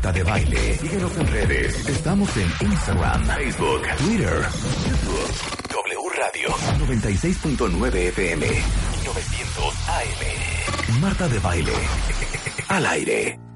Marta 0.03 0.19
de 0.19 0.25
Baile. 0.25 0.79
Síguenos 0.79 1.17
en 1.17 1.27
redes. 1.29 1.89
Estamos 1.89 2.29
en 2.37 2.67
Instagram, 2.67 3.25
Facebook, 3.25 3.83
Twitter, 3.99 4.43
YouTube. 4.85 5.31
W 5.71 6.09
Radio 6.19 6.49
96.9 6.89 7.95
FM. 8.09 8.47
900 9.05 9.89
AM. 9.89 11.01
Marta 11.01 11.29
de 11.29 11.39
Baile. 11.39 11.73
Al 12.67 12.87
aire. 12.87 13.52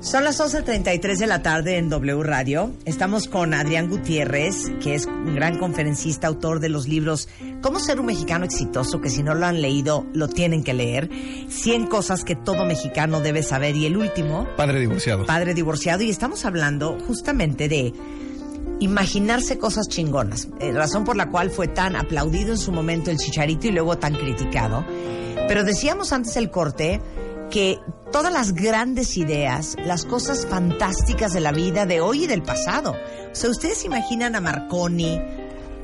Son 0.00 0.22
las 0.22 0.40
11.33 0.40 1.18
de 1.18 1.26
la 1.26 1.42
tarde 1.42 1.76
en 1.76 1.88
W 1.88 2.22
Radio. 2.22 2.72
Estamos 2.84 3.26
con 3.26 3.52
Adrián 3.52 3.88
Gutiérrez, 3.88 4.70
que 4.80 4.94
es 4.94 5.06
un 5.06 5.34
gran 5.34 5.58
conferencista, 5.58 6.28
autor 6.28 6.60
de 6.60 6.68
los 6.68 6.86
libros 6.86 7.28
Cómo 7.62 7.80
ser 7.80 7.98
un 7.98 8.06
mexicano 8.06 8.44
exitoso, 8.44 9.00
que 9.00 9.10
si 9.10 9.24
no 9.24 9.34
lo 9.34 9.44
han 9.44 9.60
leído, 9.60 10.06
lo 10.12 10.28
tienen 10.28 10.62
que 10.62 10.72
leer. 10.72 11.10
100 11.48 11.88
cosas 11.88 12.22
que 12.22 12.36
todo 12.36 12.64
mexicano 12.64 13.20
debe 13.20 13.42
saber. 13.42 13.74
Y 13.74 13.86
el 13.86 13.96
último, 13.96 14.46
Padre 14.56 14.78
divorciado. 14.78 15.26
Padre 15.26 15.54
divorciado. 15.54 16.02
Y 16.02 16.10
estamos 16.10 16.44
hablando 16.44 16.96
justamente 17.08 17.68
de 17.68 17.92
imaginarse 18.78 19.58
cosas 19.58 19.88
chingonas. 19.88 20.48
Eh, 20.60 20.70
razón 20.70 21.04
por 21.04 21.16
la 21.16 21.30
cual 21.30 21.50
fue 21.50 21.66
tan 21.66 21.96
aplaudido 21.96 22.52
en 22.52 22.58
su 22.58 22.70
momento 22.70 23.10
el 23.10 23.18
chicharito 23.18 23.66
y 23.66 23.72
luego 23.72 23.98
tan 23.98 24.14
criticado. 24.14 24.84
Pero 25.48 25.64
decíamos 25.64 26.12
antes 26.12 26.36
el 26.36 26.50
corte 26.50 27.00
que 27.50 27.78
todas 28.12 28.32
las 28.32 28.52
grandes 28.54 29.16
ideas, 29.16 29.76
las 29.84 30.04
cosas 30.04 30.46
fantásticas 30.46 31.32
de 31.32 31.40
la 31.40 31.52
vida 31.52 31.86
de 31.86 32.00
hoy 32.00 32.24
y 32.24 32.26
del 32.26 32.42
pasado. 32.42 32.92
O 33.30 33.34
sea, 33.34 33.50
ustedes 33.50 33.84
imaginan 33.84 34.34
a 34.36 34.40
Marconi, 34.40 35.20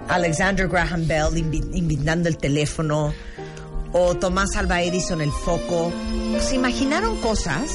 Alexander 0.09 0.69
Graham 0.69 1.07
Bell 1.07 1.33
invi- 1.35 1.69
inventando 1.75 2.29
el 2.29 2.37
teléfono, 2.37 3.13
o 3.93 4.15
Tomás 4.17 4.57
Alva 4.57 4.83
Edison 4.83 5.21
el 5.21 5.31
foco. 5.31 5.93
¿Se 6.41 6.57
imaginaron 6.57 7.17
cosas 7.21 7.71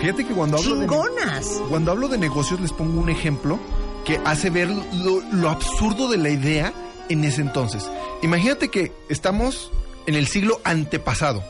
Fíjate 0.00 0.26
que 0.26 0.34
cuando 0.34 0.56
hablo 0.56 0.74
de 0.76 0.80
chingonas? 0.80 1.46
Cuando 1.68 1.92
hablo 1.92 2.08
de 2.08 2.18
negocios 2.18 2.60
les 2.60 2.72
pongo 2.72 3.00
un 3.00 3.10
ejemplo 3.10 3.58
que 4.04 4.18
hace 4.24 4.50
ver 4.50 4.68
lo, 4.68 5.20
lo 5.30 5.48
absurdo 5.50 6.08
de 6.10 6.16
la 6.16 6.30
idea 6.30 6.72
en 7.08 7.22
ese 7.22 7.42
entonces. 7.42 7.88
Imagínate 8.22 8.68
que 8.68 8.92
estamos 9.08 9.70
en 10.06 10.14
el 10.16 10.26
siglo 10.26 10.60
antepasado 10.64 11.44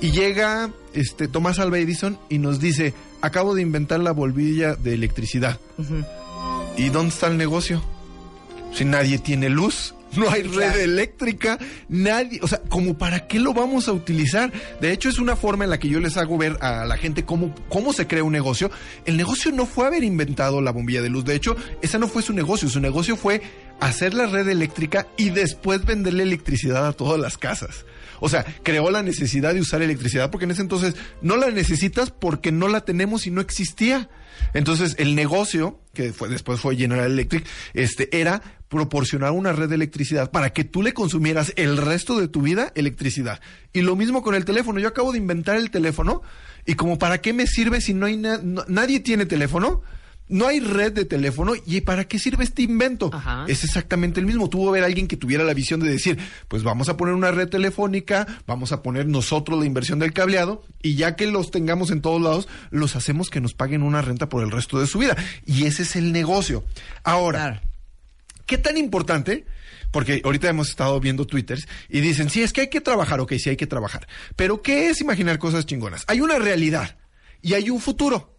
y 0.00 0.10
llega 0.10 0.70
este 0.94 1.28
Tomás 1.28 1.58
Alva 1.58 1.78
Edison 1.78 2.18
y 2.28 2.38
nos 2.38 2.60
dice, 2.60 2.94
acabo 3.20 3.54
de 3.54 3.62
inventar 3.62 4.00
la 4.00 4.12
bombilla 4.12 4.74
de 4.74 4.94
electricidad. 4.94 5.58
¿Y 6.76 6.88
dónde 6.90 7.10
está 7.10 7.28
el 7.28 7.36
negocio? 7.36 7.82
Si 8.72 8.84
nadie 8.84 9.18
tiene 9.18 9.48
luz, 9.48 9.94
no 10.16 10.30
hay 10.30 10.42
red 10.42 10.78
eléctrica, 10.80 11.58
nadie, 11.88 12.40
o 12.42 12.48
sea, 12.48 12.60
como 12.68 12.96
para 12.96 13.26
qué 13.26 13.38
lo 13.40 13.52
vamos 13.52 13.88
a 13.88 13.92
utilizar. 13.92 14.52
De 14.80 14.92
hecho, 14.92 15.08
es 15.08 15.18
una 15.18 15.36
forma 15.36 15.64
en 15.64 15.70
la 15.70 15.78
que 15.78 15.88
yo 15.88 16.00
les 16.00 16.16
hago 16.16 16.38
ver 16.38 16.56
a 16.60 16.84
la 16.84 16.96
gente 16.96 17.24
cómo, 17.24 17.54
cómo 17.68 17.92
se 17.92 18.06
crea 18.06 18.24
un 18.24 18.32
negocio. 18.32 18.70
El 19.04 19.16
negocio 19.16 19.52
no 19.52 19.66
fue 19.66 19.86
haber 19.86 20.04
inventado 20.04 20.60
la 20.60 20.70
bombilla 20.70 21.02
de 21.02 21.10
luz. 21.10 21.24
De 21.24 21.34
hecho, 21.34 21.56
ese 21.82 21.98
no 21.98 22.08
fue 22.08 22.22
su 22.22 22.32
negocio. 22.32 22.68
Su 22.68 22.80
negocio 22.80 23.16
fue 23.16 23.42
hacer 23.80 24.14
la 24.14 24.26
red 24.26 24.48
eléctrica 24.48 25.08
y 25.16 25.30
después 25.30 25.84
venderle 25.84 26.22
electricidad 26.22 26.86
a 26.86 26.92
todas 26.92 27.20
las 27.20 27.36
casas. 27.36 27.84
O 28.20 28.28
sea, 28.28 28.44
creó 28.62 28.90
la 28.90 29.02
necesidad 29.02 29.54
de 29.54 29.60
usar 29.60 29.82
electricidad 29.82 30.30
porque 30.30 30.44
en 30.44 30.50
ese 30.52 30.62
entonces 30.62 30.94
no 31.22 31.36
la 31.36 31.50
necesitas 31.50 32.10
porque 32.10 32.52
no 32.52 32.68
la 32.68 32.80
tenemos 32.82 33.26
y 33.26 33.30
no 33.30 33.40
existía. 33.40 34.08
Entonces, 34.54 34.94
el 34.98 35.14
negocio, 35.14 35.80
que 35.94 36.12
fue, 36.12 36.28
después 36.28 36.60
fue 36.60 36.76
General 36.76 37.10
Electric, 37.10 37.44
este, 37.74 38.16
era 38.20 38.40
proporcionar 38.68 39.32
una 39.32 39.52
red 39.52 39.68
de 39.68 39.74
electricidad 39.74 40.30
para 40.30 40.50
que 40.52 40.62
tú 40.64 40.82
le 40.82 40.92
consumieras 40.92 41.52
el 41.56 41.76
resto 41.76 42.20
de 42.20 42.28
tu 42.28 42.42
vida 42.42 42.70
electricidad. 42.74 43.40
Y 43.72 43.80
lo 43.82 43.96
mismo 43.96 44.22
con 44.22 44.34
el 44.34 44.44
teléfono. 44.44 44.78
Yo 44.78 44.88
acabo 44.88 45.12
de 45.12 45.18
inventar 45.18 45.56
el 45.56 45.70
teléfono 45.70 46.22
y 46.66 46.74
como 46.74 46.98
para 46.98 47.18
qué 47.20 47.32
me 47.32 47.46
sirve 47.46 47.80
si 47.80 47.94
no 47.94 48.06
hay 48.06 48.16
na- 48.16 48.40
nadie 48.68 49.00
tiene 49.00 49.26
teléfono. 49.26 49.82
No 50.28 50.46
hay 50.46 50.60
red 50.60 50.92
de 50.92 51.04
teléfono 51.04 51.52
y 51.66 51.80
¿para 51.80 52.06
qué 52.06 52.18
sirve 52.18 52.44
este 52.44 52.62
invento? 52.62 53.10
Ajá. 53.12 53.44
Es 53.48 53.64
exactamente 53.64 54.20
el 54.20 54.26
mismo. 54.26 54.48
Tuvo 54.50 54.64
que 54.64 54.68
haber 54.78 54.84
alguien 54.84 55.08
que 55.08 55.16
tuviera 55.16 55.42
la 55.44 55.54
visión 55.54 55.80
de 55.80 55.90
decir, 55.90 56.18
pues 56.48 56.62
vamos 56.62 56.88
a 56.88 56.96
poner 56.96 57.14
una 57.14 57.30
red 57.30 57.48
telefónica, 57.48 58.26
vamos 58.46 58.72
a 58.72 58.82
poner 58.82 59.06
nosotros 59.06 59.58
la 59.58 59.64
inversión 59.64 59.98
del 59.98 60.12
cableado 60.12 60.62
y 60.82 60.96
ya 60.96 61.16
que 61.16 61.26
los 61.26 61.50
tengamos 61.50 61.90
en 61.90 62.02
todos 62.02 62.20
lados, 62.20 62.48
los 62.70 62.94
hacemos 62.96 63.30
que 63.30 63.40
nos 63.40 63.54
paguen 63.54 63.82
una 63.82 64.02
renta 64.02 64.28
por 64.28 64.42
el 64.42 64.50
resto 64.50 64.78
de 64.80 64.86
su 64.86 64.98
vida. 64.98 65.16
Y 65.46 65.64
ese 65.66 65.82
es 65.82 65.96
el 65.96 66.12
negocio. 66.12 66.64
Ahora, 67.04 67.38
Claro. 67.38 67.60
¿qué 68.46 68.58
tan 68.58 68.76
importante? 68.76 69.46
Porque 69.90 70.20
ahorita 70.22 70.50
hemos 70.50 70.68
estado 70.68 71.00
viendo 71.00 71.26
twitters 71.26 71.66
y 71.88 72.00
dicen, 72.00 72.28
sí, 72.28 72.42
es 72.42 72.52
que 72.52 72.60
hay 72.60 72.68
que 72.68 72.82
trabajar, 72.82 73.20
ok, 73.20 73.32
sí 73.38 73.48
hay 73.48 73.56
que 73.56 73.66
trabajar. 73.66 74.06
Pero 74.36 74.60
¿qué 74.60 74.90
es 74.90 75.00
imaginar 75.00 75.38
cosas 75.38 75.64
chingonas? 75.64 76.04
Hay 76.08 76.20
una 76.20 76.38
realidad 76.38 76.98
y 77.40 77.54
hay 77.54 77.70
un 77.70 77.80
futuro. 77.80 78.36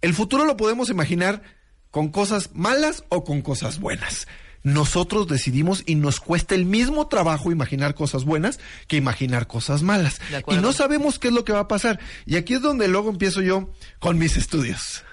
El 0.00 0.14
futuro 0.14 0.44
lo 0.44 0.56
podemos 0.56 0.90
imaginar 0.90 1.42
con 1.90 2.08
cosas 2.08 2.50
malas 2.54 3.04
o 3.08 3.24
con 3.24 3.42
cosas 3.42 3.80
buenas. 3.80 4.26
Nosotros 4.62 5.28
decidimos 5.28 5.82
y 5.86 5.94
nos 5.94 6.20
cuesta 6.20 6.54
el 6.54 6.64
mismo 6.64 7.06
trabajo 7.08 7.52
imaginar 7.52 7.94
cosas 7.94 8.24
buenas 8.24 8.58
que 8.86 8.96
imaginar 8.96 9.46
cosas 9.46 9.82
malas. 9.82 10.20
Y 10.48 10.56
no 10.56 10.72
sabemos 10.72 11.18
qué 11.18 11.28
es 11.28 11.34
lo 11.34 11.44
que 11.44 11.52
va 11.52 11.60
a 11.60 11.68
pasar. 11.68 12.00
Y 12.26 12.36
aquí 12.36 12.54
es 12.54 12.62
donde 12.62 12.88
luego 12.88 13.08
empiezo 13.08 13.40
yo 13.40 13.72
con 13.98 14.18
mis 14.18 14.36
estudios. 14.36 15.04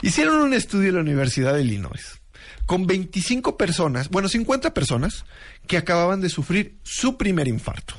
Hicieron 0.00 0.40
un 0.40 0.54
estudio 0.54 0.88
en 0.88 0.96
la 0.96 1.00
Universidad 1.00 1.54
de 1.54 1.62
Illinois 1.62 2.20
con 2.66 2.86
25 2.86 3.56
personas, 3.56 4.08
bueno, 4.08 4.28
50 4.28 4.72
personas 4.72 5.24
que 5.66 5.76
acababan 5.76 6.20
de 6.20 6.28
sufrir 6.28 6.78
su 6.82 7.16
primer 7.16 7.48
infarto. 7.48 7.94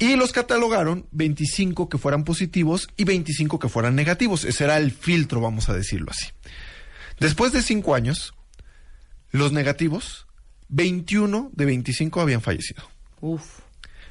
Y 0.00 0.16
los 0.16 0.32
catalogaron 0.32 1.06
25 1.12 1.90
que 1.90 1.98
fueran 1.98 2.24
positivos 2.24 2.88
y 2.96 3.04
25 3.04 3.58
que 3.58 3.68
fueran 3.68 3.94
negativos. 3.94 4.44
Ese 4.44 4.64
era 4.64 4.78
el 4.78 4.92
filtro, 4.92 5.42
vamos 5.42 5.68
a 5.68 5.74
decirlo 5.74 6.10
así. 6.10 6.28
Después 7.20 7.52
de 7.52 7.60
cinco 7.60 7.94
años, 7.94 8.32
los 9.30 9.52
negativos, 9.52 10.26
21 10.70 11.50
de 11.52 11.64
25 11.66 12.22
habían 12.22 12.40
fallecido. 12.40 12.82
Uf. 13.20 13.60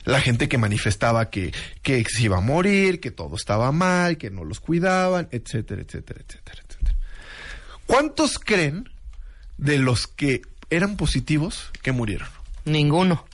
La 0.03 0.21
gente 0.21 0.47
que 0.47 0.59
manifestaba 0.59 1.31
que, 1.31 1.53
que 1.81 2.05
se 2.05 2.21
iba 2.21 2.37
a 2.37 2.41
morir, 2.41 2.99
que 2.99 3.09
todo 3.09 3.35
estaba 3.35 3.71
mal, 3.71 4.19
que 4.19 4.29
no 4.29 4.43
los 4.43 4.59
cuidaban, 4.59 5.27
etcétera, 5.31 5.81
etcétera, 5.81 6.21
etcétera, 6.21 6.61
etcétera. 6.67 6.95
¿Cuántos 7.87 8.37
creen 8.37 8.91
de 9.57 9.79
los 9.79 10.05
que 10.05 10.43
eran 10.69 10.97
positivos 10.97 11.71
que 11.81 11.91
murieron? 11.93 12.29
Ninguno. 12.65 13.25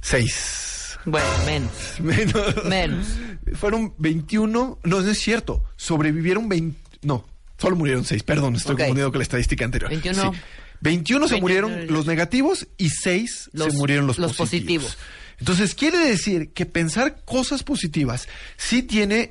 Seis. 0.00 0.83
Bueno, 1.04 1.26
menos. 1.44 1.72
Menos. 2.00 2.64
Menos. 2.64 3.06
Fueron 3.54 3.94
21, 3.98 4.46
no, 4.52 4.78
no 4.82 5.00
es 5.10 5.18
cierto, 5.20 5.62
sobrevivieron 5.76 6.48
20, 6.48 6.78
no, 7.02 7.26
solo 7.58 7.76
murieron 7.76 8.04
seis, 8.04 8.22
perdón, 8.22 8.56
estoy 8.56 8.76
confundido 8.76 9.10
con 9.10 9.18
la 9.18 9.24
estadística 9.24 9.64
anterior. 9.64 9.90
21. 9.90 10.32
Sí. 10.32 10.38
21 10.80 11.28
se 11.28 11.34
21 11.34 11.40
murieron 11.68 11.94
los 11.94 12.06
negativos 12.06 12.66
y 12.78 12.90
6 12.90 13.50
Los- 13.52 13.72
se 13.72 13.78
murieron 13.78 14.06
los, 14.06 14.18
los 14.18 14.34
positivos. 14.36 14.84
positivos. 14.96 14.98
Entonces 15.40 15.74
quiere 15.74 15.98
decir 15.98 16.52
que 16.52 16.66
pensar 16.66 17.22
cosas 17.24 17.62
positivas 17.62 18.28
sí 18.56 18.82
tiene 18.82 19.30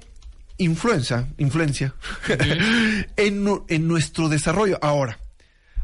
influencia, 0.58 1.28
influencia 1.38 1.94
en, 3.18 3.48
en 3.68 3.88
nuestro 3.88 4.30
desarrollo. 4.30 4.78
Ahora, 4.82 5.20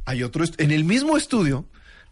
hay 0.05 0.23
otro, 0.23 0.43
en 0.57 0.71
el 0.71 0.83
mismo 0.83 1.17
estudio, 1.17 1.65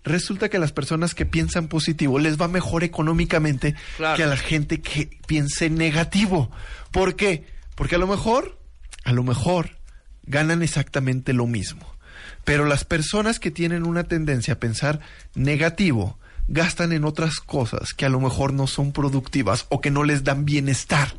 resulta 0.08 0.50
que 0.50 0.58
a 0.58 0.60
las 0.60 0.72
personas 0.72 1.14
que 1.16 1.26
piensan 1.26 1.68
positivo 1.68 2.20
les 2.20 2.40
va 2.40 2.48
mejor 2.48 2.84
económicamente 2.84 3.76
Claro. 3.98 4.18
que 4.18 4.24
a 4.24 4.28
la 4.28 4.38
gente 4.38 4.82
que 4.82 5.20
piense 5.28 5.70
negativo. 5.70 6.50
¿Por 6.92 7.16
qué? 7.16 7.46
Porque 7.76 7.96
a 7.96 8.00
lo 8.00 8.08
mejor, 8.08 8.60
a 9.04 9.12
lo 9.14 9.24
mejor, 9.24 9.78
ganan 10.24 10.64
exactamente 10.64 11.34
lo 11.34 11.48
mismo. 11.48 11.86
Pero 12.44 12.66
las 12.66 12.84
personas 12.86 13.40
que 13.40 13.52
tienen 13.52 13.86
una 13.86 14.06
tendencia 14.06 14.54
a 14.56 14.60
pensar 14.60 15.00
negativo 15.36 16.18
gastan 16.48 16.94
en 16.94 17.04
otras 17.04 17.40
cosas 17.42 17.94
que 17.94 18.06
a 18.06 18.10
lo 18.10 18.20
mejor 18.22 18.54
no 18.54 18.68
son 18.68 18.94
productivas 18.94 19.66
o 19.70 19.82
que 19.82 19.92
no 19.92 20.04
les 20.04 20.24
dan 20.24 20.46
bienestar. 20.46 21.14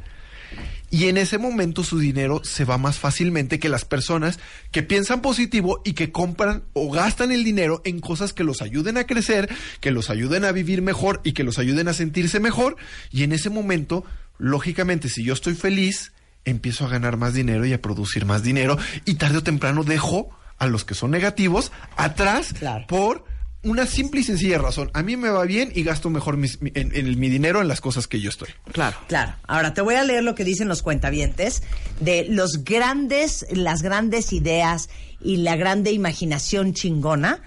Y 0.90 1.08
en 1.08 1.18
ese 1.18 1.36
momento 1.36 1.84
su 1.84 1.98
dinero 1.98 2.40
se 2.44 2.64
va 2.64 2.78
más 2.78 2.98
fácilmente 2.98 3.58
que 3.58 3.68
las 3.68 3.84
personas 3.84 4.38
que 4.72 4.82
piensan 4.82 5.20
positivo 5.20 5.82
y 5.84 5.92
que 5.92 6.12
compran 6.12 6.64
o 6.72 6.90
gastan 6.90 7.30
el 7.30 7.44
dinero 7.44 7.82
en 7.84 8.00
cosas 8.00 8.32
que 8.32 8.42
los 8.44 8.62
ayuden 8.62 8.96
a 8.96 9.04
crecer, 9.04 9.50
que 9.80 9.90
los 9.90 10.08
ayuden 10.08 10.44
a 10.46 10.52
vivir 10.52 10.80
mejor 10.80 11.20
y 11.24 11.32
que 11.32 11.44
los 11.44 11.58
ayuden 11.58 11.88
a 11.88 11.92
sentirse 11.92 12.40
mejor. 12.40 12.76
Y 13.10 13.22
en 13.22 13.32
ese 13.32 13.50
momento, 13.50 14.04
lógicamente, 14.38 15.08
si 15.10 15.24
yo 15.24 15.34
estoy 15.34 15.54
feliz, 15.54 16.12
empiezo 16.44 16.86
a 16.86 16.88
ganar 16.88 17.18
más 17.18 17.34
dinero 17.34 17.66
y 17.66 17.74
a 17.74 17.82
producir 17.82 18.24
más 18.24 18.42
dinero. 18.42 18.78
Y 19.04 19.16
tarde 19.16 19.38
o 19.38 19.42
temprano 19.42 19.84
dejo 19.84 20.30
a 20.56 20.66
los 20.66 20.84
que 20.86 20.94
son 20.94 21.10
negativos 21.10 21.70
atrás 21.96 22.54
Claro. 22.54 22.86
por 22.86 23.24
una 23.64 23.86
simple 23.86 24.20
y 24.20 24.24
sencilla 24.24 24.58
razón. 24.58 24.90
A 24.94 25.02
mí 25.02 25.16
me 25.16 25.30
va 25.30 25.44
bien 25.44 25.72
y 25.74 25.82
gasto 25.82 26.10
mejor 26.10 26.36
mis- 26.36 26.62
mi- 26.62 26.70
en- 26.74 26.94
en 26.94 27.18
mi 27.18 27.28
dinero 27.28 27.60
en 27.60 27.68
las 27.68 27.80
cosas 27.80 28.06
que 28.06 28.20
yo 28.20 28.30
estoy. 28.30 28.48
Claro. 28.72 28.96
Claro. 29.08 29.34
Ahora 29.46 29.74
te 29.74 29.80
voy 29.80 29.96
a 29.96 30.04
leer 30.04 30.22
lo 30.22 30.34
que 30.34 30.44
dicen 30.44 30.68
los 30.68 30.82
cuentavientes 30.82 31.62
de 32.00 32.24
los 32.28 32.64
grandes, 32.64 33.46
las 33.50 33.82
grandes 33.82 34.32
ideas 34.32 34.88
y 35.20 35.38
la 35.38 35.56
grande 35.56 35.90
imaginación 35.90 36.72
chingona 36.72 37.42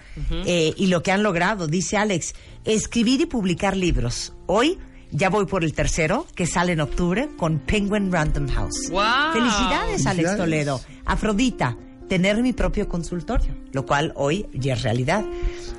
eh, 0.46 0.74
y 0.76 0.88
lo 0.88 1.02
que 1.02 1.12
han 1.12 1.24
logrado. 1.24 1.68
Dice 1.68 1.96
Alex, 1.98 2.36
escribir 2.66 3.22
y 3.22 3.26
publicar 3.26 3.78
libros. 3.78 4.34
Hoy 4.48 4.78
ya 5.12 5.30
voy 5.30 5.46
por 5.46 5.64
el 5.64 5.74
tercero, 5.74 6.28
que 6.36 6.46
sale 6.46 6.74
en 6.74 6.82
octubre 6.82 7.30
con 7.38 7.60
Penguin 7.60 8.12
Random 8.12 8.48
House. 8.50 8.90
¡Guau! 8.90 9.34
Felicidades, 9.34 10.06
Alex 10.06 10.30
Felicidades. 10.32 10.38
Toledo. 10.38 10.82
Afrodita, 11.06 11.78
tener 12.12 12.42
mi 12.42 12.52
propio 12.52 12.90
consultorio, 12.90 13.56
lo 13.72 13.86
cual 13.86 14.12
hoy 14.18 14.46
ya 14.52 14.74
es 14.74 14.84
realidad. 14.84 15.24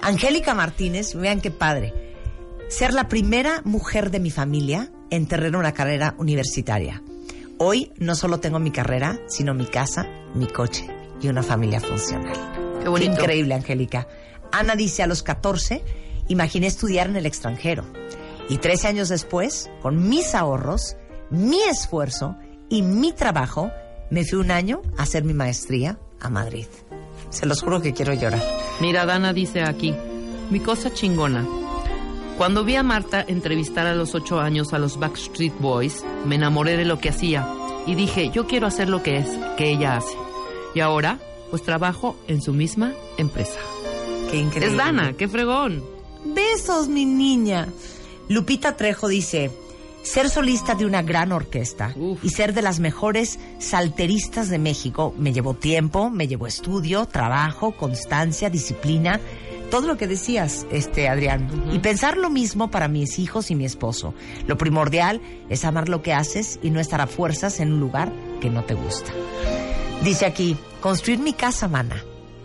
Angélica 0.00 0.54
Martínez, 0.54 1.14
vean 1.14 1.42
qué 1.42 1.50
padre 1.50 1.92
ser 2.68 2.94
la 2.94 3.06
primera 3.06 3.60
mujer 3.66 4.10
de 4.10 4.18
mi 4.18 4.30
familia 4.30 4.90
en 5.10 5.26
tener 5.26 5.54
una 5.54 5.74
carrera 5.74 6.14
universitaria. 6.16 7.02
Hoy 7.58 7.92
no 7.98 8.14
solo 8.14 8.40
tengo 8.40 8.58
mi 8.60 8.70
carrera, 8.70 9.20
sino 9.26 9.52
mi 9.52 9.66
casa, 9.66 10.08
mi 10.34 10.46
coche 10.46 10.88
y 11.20 11.28
una 11.28 11.42
familia 11.42 11.80
funcional. 11.80 12.32
Qué 12.82 12.88
bonito. 12.88 13.12
increíble, 13.12 13.52
Angélica. 13.52 14.08
Ana 14.52 14.74
dice, 14.74 15.02
a 15.02 15.06
los 15.06 15.22
14, 15.22 15.84
imaginé 16.28 16.66
estudiar 16.66 17.10
en 17.10 17.16
el 17.16 17.26
extranjero. 17.26 17.84
Y 18.48 18.56
13 18.56 18.88
años 18.88 19.10
después, 19.10 19.68
con 19.82 20.08
mis 20.08 20.34
ahorros, 20.34 20.96
mi 21.28 21.62
esfuerzo 21.64 22.38
y 22.70 22.80
mi 22.80 23.12
trabajo, 23.12 23.70
me 24.08 24.24
fui 24.24 24.38
un 24.38 24.50
año 24.50 24.80
a 24.96 25.02
hacer 25.02 25.24
mi 25.24 25.34
maestría 25.34 25.98
a 26.22 26.30
Madrid. 26.30 26.66
Se 27.30 27.46
los 27.46 27.62
juro 27.62 27.80
que 27.80 27.92
quiero 27.92 28.14
llorar. 28.14 28.42
Mira, 28.80 29.04
Dana 29.06 29.32
dice 29.32 29.62
aquí, 29.62 29.94
mi 30.50 30.60
cosa 30.60 30.92
chingona. 30.92 31.46
Cuando 32.38 32.64
vi 32.64 32.76
a 32.76 32.82
Marta 32.82 33.24
entrevistar 33.26 33.86
a 33.86 33.94
los 33.94 34.14
ocho 34.14 34.40
años 34.40 34.72
a 34.72 34.78
los 34.78 34.98
Backstreet 34.98 35.58
Boys, 35.58 36.04
me 36.24 36.36
enamoré 36.36 36.76
de 36.76 36.84
lo 36.84 36.98
que 36.98 37.10
hacía 37.10 37.46
y 37.86 37.94
dije, 37.94 38.30
yo 38.30 38.46
quiero 38.46 38.66
hacer 38.66 38.88
lo 38.88 39.02
que 39.02 39.18
es, 39.18 39.28
que 39.56 39.70
ella 39.70 39.96
hace. 39.96 40.16
Y 40.74 40.80
ahora, 40.80 41.18
pues 41.50 41.62
trabajo 41.62 42.16
en 42.28 42.40
su 42.40 42.52
misma 42.52 42.92
empresa. 43.18 43.58
Qué 44.30 44.38
increíble. 44.38 44.72
Es 44.72 44.76
Dana, 44.76 45.12
qué 45.14 45.28
fregón. 45.28 45.84
Besos, 46.24 46.88
mi 46.88 47.04
niña. 47.04 47.68
Lupita 48.28 48.76
Trejo 48.76 49.08
dice, 49.08 49.50
ser 50.02 50.28
solista 50.28 50.74
de 50.74 50.86
una 50.86 51.02
gran 51.02 51.32
orquesta 51.32 51.92
Uf. 51.96 52.24
y 52.24 52.30
ser 52.30 52.54
de 52.54 52.62
las 52.62 52.80
mejores 52.80 53.38
salteristas 53.58 54.48
de 54.48 54.58
México 54.58 55.14
me 55.18 55.32
llevó 55.32 55.54
tiempo, 55.54 56.10
me 56.10 56.28
llevó 56.28 56.46
estudio, 56.46 57.06
trabajo, 57.06 57.72
constancia, 57.72 58.50
disciplina, 58.50 59.20
todo 59.70 59.86
lo 59.86 59.96
que 59.96 60.06
decías, 60.06 60.66
este 60.70 61.08
Adrián. 61.08 61.48
Y 61.72 61.78
pensar 61.78 62.18
lo 62.18 62.28
mismo 62.28 62.70
para 62.70 62.88
mis 62.88 63.18
hijos 63.18 63.50
y 63.50 63.54
mi 63.54 63.64
esposo. 63.64 64.14
Lo 64.46 64.58
primordial 64.58 65.22
es 65.48 65.64
amar 65.64 65.88
lo 65.88 66.02
que 66.02 66.12
haces 66.12 66.58
y 66.62 66.70
no 66.70 66.78
estar 66.78 67.00
a 67.00 67.06
fuerzas 67.06 67.58
en 67.60 67.72
un 67.72 67.80
lugar 67.80 68.12
que 68.40 68.50
no 68.50 68.64
te 68.64 68.74
gusta. 68.74 69.12
Dice 70.04 70.26
aquí, 70.26 70.56
construir 70.80 71.20
mi 71.20 71.32
casa, 71.32 71.68
mana. 71.68 72.04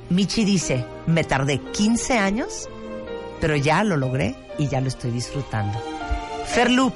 Michi 0.10 0.46
dice, 0.46 0.86
me 1.06 1.26
tardé 1.26 1.60
15 1.60 2.18
años 2.18 2.70
pero 3.40 3.56
ya 3.56 3.84
lo 3.84 3.98
logré 3.98 4.36
y 4.58 4.68
ya 4.68 4.82
lo 4.82 4.88
estoy 4.88 5.12
disfrutando. 5.12 5.80
Ferloop, 6.46 6.94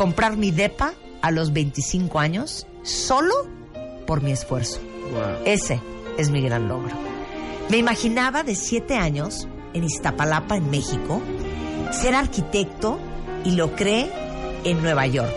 comprar 0.00 0.38
mi 0.38 0.50
depa 0.50 0.94
a 1.20 1.30
los 1.30 1.52
25 1.52 2.18
años 2.20 2.66
solo 2.82 3.34
por 4.06 4.22
mi 4.22 4.32
esfuerzo. 4.32 4.80
Ese 5.44 5.78
es 6.16 6.30
mi 6.30 6.40
gran 6.40 6.68
logro. 6.68 6.96
Me 7.68 7.76
imaginaba 7.76 8.42
de 8.42 8.54
7 8.54 8.94
años 8.96 9.46
en 9.74 9.84
Iztapalapa, 9.84 10.56
en 10.56 10.70
México, 10.70 11.20
ser 11.90 12.14
arquitecto 12.14 12.98
y 13.44 13.50
lo 13.50 13.76
creé 13.76 14.10
en 14.64 14.80
Nueva 14.80 15.06
York. 15.06 15.36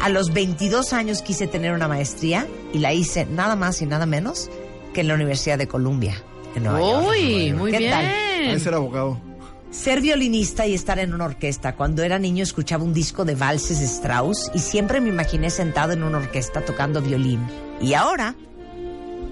A 0.00 0.08
los 0.08 0.32
22 0.32 0.94
años 0.94 1.20
quise 1.20 1.46
tener 1.46 1.74
una 1.74 1.86
maestría 1.86 2.46
y 2.72 2.78
la 2.78 2.94
hice 2.94 3.26
nada 3.26 3.56
más 3.56 3.82
y 3.82 3.84
nada 3.84 4.06
menos 4.06 4.48
que 4.94 5.02
en 5.02 5.08
la 5.08 5.16
Universidad 5.16 5.58
de 5.58 5.68
Columbia, 5.68 6.14
en 6.54 6.62
Nueva 6.64 6.80
York. 6.80 7.08
Uy, 7.10 7.52
muy 7.52 7.72
¿Qué 7.72 7.76
bien. 7.76 7.90
tal? 7.90 8.58
Ser 8.58 8.72
abogado. 8.72 9.27
Ser 9.70 10.00
violinista 10.00 10.66
y 10.66 10.74
estar 10.74 10.98
en 10.98 11.12
una 11.12 11.26
orquesta. 11.26 11.76
Cuando 11.76 12.02
era 12.02 12.18
niño 12.18 12.42
escuchaba 12.42 12.84
un 12.84 12.94
disco 12.94 13.24
de 13.24 13.34
valses 13.34 13.80
de 13.80 13.86
Strauss 13.86 14.50
y 14.54 14.60
siempre 14.60 15.00
me 15.00 15.10
imaginé 15.10 15.50
sentado 15.50 15.92
en 15.92 16.02
una 16.02 16.18
orquesta 16.18 16.64
tocando 16.64 17.02
violín. 17.02 17.40
Y 17.80 17.92
ahora 17.92 18.34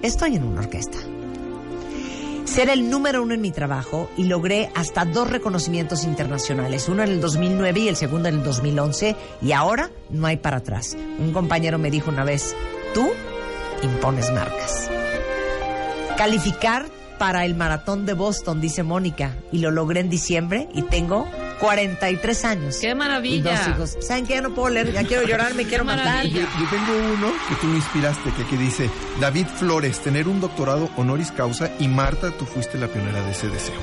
estoy 0.02 0.36
en 0.36 0.44
una 0.44 0.60
orquesta. 0.60 0.98
Ser 2.44 2.68
el 2.68 2.90
número 2.90 3.22
uno 3.22 3.34
en 3.34 3.40
mi 3.40 3.50
trabajo 3.50 4.10
y 4.16 4.24
logré 4.24 4.70
hasta 4.74 5.04
dos 5.04 5.28
reconocimientos 5.28 6.04
internacionales, 6.04 6.88
uno 6.88 7.02
en 7.02 7.10
el 7.10 7.20
2009 7.20 7.80
y 7.80 7.88
el 7.88 7.96
segundo 7.96 8.28
en 8.28 8.36
el 8.36 8.44
2011 8.44 9.16
y 9.42 9.52
ahora 9.52 9.90
no 10.10 10.26
hay 10.26 10.36
para 10.36 10.58
atrás. 10.58 10.96
Un 11.18 11.32
compañero 11.32 11.78
me 11.78 11.90
dijo 11.90 12.10
una 12.10 12.24
vez, 12.24 12.54
tú 12.94 13.10
impones 13.82 14.30
marcas. 14.32 14.88
Calificar 16.16 16.86
para 17.18 17.44
el 17.44 17.54
maratón 17.54 18.06
de 18.06 18.12
Boston, 18.14 18.60
dice 18.60 18.82
Mónica, 18.82 19.34
y 19.52 19.58
lo 19.58 19.70
logré 19.70 20.00
en 20.00 20.10
diciembre 20.10 20.68
y 20.74 20.82
tengo 20.82 21.26
43 21.60 22.44
años. 22.44 22.76
¡Qué 22.80 22.90
Y 22.90 22.94
maravilla! 22.94 23.52
dos 23.58 23.68
hijos. 23.94 24.06
¿Saben 24.06 24.26
qué? 24.26 24.34
Ya 24.34 24.40
no 24.42 24.54
puedo 24.54 24.68
leer, 24.68 24.92
ya 24.92 25.04
quiero 25.04 25.26
llorar, 25.26 25.54
me 25.54 25.64
quiero 25.68 25.84
matar. 25.84 26.26
Yo, 26.26 26.40
yo 26.40 26.46
tengo 26.70 27.14
uno 27.14 27.32
que 27.48 27.54
tú 27.56 27.66
me 27.66 27.76
inspiraste, 27.76 28.30
que, 28.32 28.44
que 28.44 28.56
dice, 28.56 28.90
David 29.20 29.46
Flores, 29.46 30.00
tener 30.00 30.28
un 30.28 30.40
doctorado 30.40 30.90
honoris 30.96 31.32
causa 31.32 31.70
y 31.78 31.88
Marta, 31.88 32.30
tú 32.32 32.44
fuiste 32.44 32.76
la 32.78 32.88
pionera 32.88 33.22
de 33.22 33.30
ese 33.30 33.48
deseo. 33.48 33.74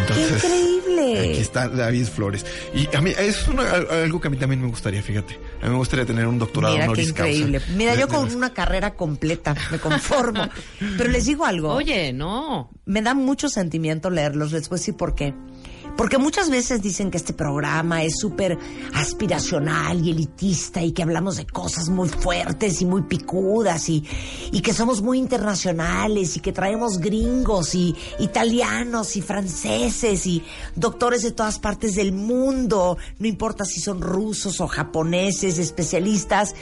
Entonces, 0.00 0.42
¡Qué 0.42 0.48
increíble! 0.48 0.83
Aquí 1.20 1.40
está 1.40 1.68
David 1.68 2.06
Flores. 2.06 2.44
Y 2.74 2.94
a 2.94 3.00
mí, 3.00 3.12
es 3.18 3.46
una- 3.48 3.70
algo 4.02 4.20
que 4.20 4.28
a 4.28 4.30
mí 4.30 4.36
también 4.36 4.60
me 4.60 4.68
gustaría, 4.68 5.02
fíjate. 5.02 5.38
A 5.60 5.64
mí 5.66 5.70
me 5.72 5.76
gustaría 5.78 6.04
tener 6.06 6.26
un 6.26 6.38
doctorado 6.38 6.74
Mira 6.74 6.84
qué 6.86 6.90
honoris 6.90 7.12
causa. 7.12 7.30
increíble. 7.32 7.60
Mira, 7.76 7.92
De- 7.94 8.00
yo 8.00 8.08
con 8.08 8.34
una 8.34 8.52
carrera 8.52 8.94
completa 8.94 9.54
me 9.70 9.78
conformo. 9.78 10.48
Pero 10.98 11.10
les 11.10 11.26
digo 11.26 11.44
algo. 11.44 11.72
Oye, 11.72 12.12
no. 12.12 12.70
me 12.86 13.00
da 13.02 13.14
mucho 13.14 13.48
sentimiento 13.48 14.10
leerlos. 14.10 14.52
Les 14.52 14.68
voy 14.68 14.76
a 14.76 14.78
decir 14.78 14.94
por 14.96 15.14
qué. 15.14 15.32
Porque 15.96 16.18
muchas 16.18 16.50
veces 16.50 16.82
dicen 16.82 17.10
que 17.10 17.18
este 17.18 17.32
programa 17.32 18.02
es 18.02 18.18
súper 18.18 18.58
aspiracional 18.94 20.04
y 20.04 20.10
elitista 20.10 20.82
y 20.82 20.90
que 20.90 21.04
hablamos 21.04 21.36
de 21.36 21.46
cosas 21.46 21.88
muy 21.88 22.08
fuertes 22.08 22.82
y 22.82 22.84
muy 22.84 23.02
picudas 23.02 23.88
y, 23.88 24.04
y 24.50 24.60
que 24.60 24.72
somos 24.72 25.02
muy 25.02 25.18
internacionales 25.18 26.36
y 26.36 26.40
que 26.40 26.52
traemos 26.52 26.98
gringos 26.98 27.76
y 27.76 27.94
italianos 28.18 29.14
y 29.14 29.22
franceses 29.22 30.26
y 30.26 30.42
doctores 30.74 31.22
de 31.22 31.30
todas 31.30 31.60
partes 31.60 31.94
del 31.94 32.12
mundo, 32.12 32.98
no 33.18 33.28
importa 33.28 33.64
si 33.64 33.80
son 33.80 34.00
rusos 34.00 34.60
o 34.60 34.66
japoneses, 34.66 35.58
especialistas 35.58 36.54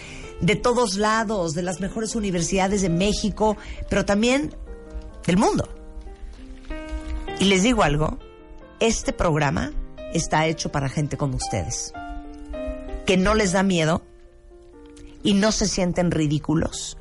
de 0.42 0.57
todos 0.57 0.97
lados, 0.97 1.55
de 1.55 1.62
las 1.62 1.81
mejores 1.81 2.14
universidades 2.16 2.83
de 2.83 2.90
México, 2.90 3.57
pero 3.88 4.05
también 4.05 4.55
del 5.27 5.38
mundo. 5.38 5.68
Y 7.38 7.47
les 7.47 7.62
digo 7.62 7.83
algo, 7.83 8.18
este 8.83 9.12
programa 9.12 9.71
está 10.12 10.47
hecho 10.47 10.73
para 10.73 10.88
gente 10.88 11.16
como 11.16 11.37
ustedes, 11.37 11.92
que 13.07 13.16
no 13.16 13.35
les 13.35 13.53
da 13.53 13.62
miedo 13.62 14.03
y 15.23 15.35
no 15.35 15.53
se 15.53 15.68
sienten 15.68 16.11
ridículos 16.11 16.99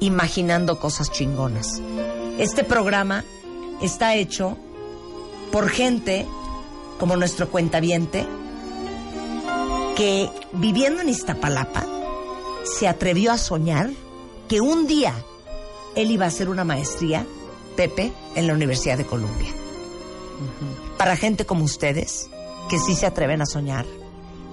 imaginando 0.00 0.80
cosas 0.80 1.12
chingonas. 1.12 1.82
Este 2.38 2.64
programa 2.64 3.26
está 3.82 4.14
hecho 4.16 4.56
por 5.52 5.68
gente 5.68 6.26
como 6.98 7.16
nuestro 7.16 7.50
cuentaviente 7.50 8.26
que 9.94 10.30
viviendo 10.54 11.02
en 11.02 11.10
Iztapalapa 11.10 11.84
se 12.64 12.88
atrevió 12.88 13.32
a 13.32 13.38
soñar 13.38 13.90
que 14.48 14.62
un 14.62 14.86
día 14.86 15.12
él 15.94 16.10
iba 16.10 16.24
a 16.24 16.28
hacer 16.28 16.48
una 16.48 16.64
maestría, 16.64 17.26
Pepe, 17.76 18.12
en 18.34 18.46
la 18.46 18.54
Universidad 18.54 18.96
de 18.96 19.04
Columbia. 19.04 19.61
Para 20.98 21.16
gente 21.16 21.46
como 21.46 21.64
ustedes, 21.64 22.28
que 22.68 22.78
sí 22.78 22.94
se 22.94 23.06
atreven 23.06 23.42
a 23.42 23.46
soñar 23.46 23.86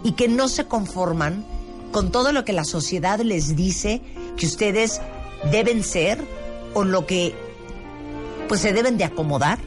y 0.04 0.14
que 0.14 0.28
no 0.28 0.48
se 0.48 0.66
conforman 0.66 1.46
con 1.92 2.12
todo 2.12 2.32
lo 2.32 2.46
que 2.46 2.54
la 2.54 2.64
sociedad 2.64 3.20
les 3.20 3.56
dice 3.56 4.02
que 4.38 4.46
ustedes 4.46 5.02
deben 5.52 5.84
ser 5.84 6.24
o 6.74 6.84
lo 6.84 7.06
que 7.06 7.36
pues 8.48 8.62
se 8.62 8.74
deben 8.74 8.98
de 8.98 9.04
acomodar 9.04 9.60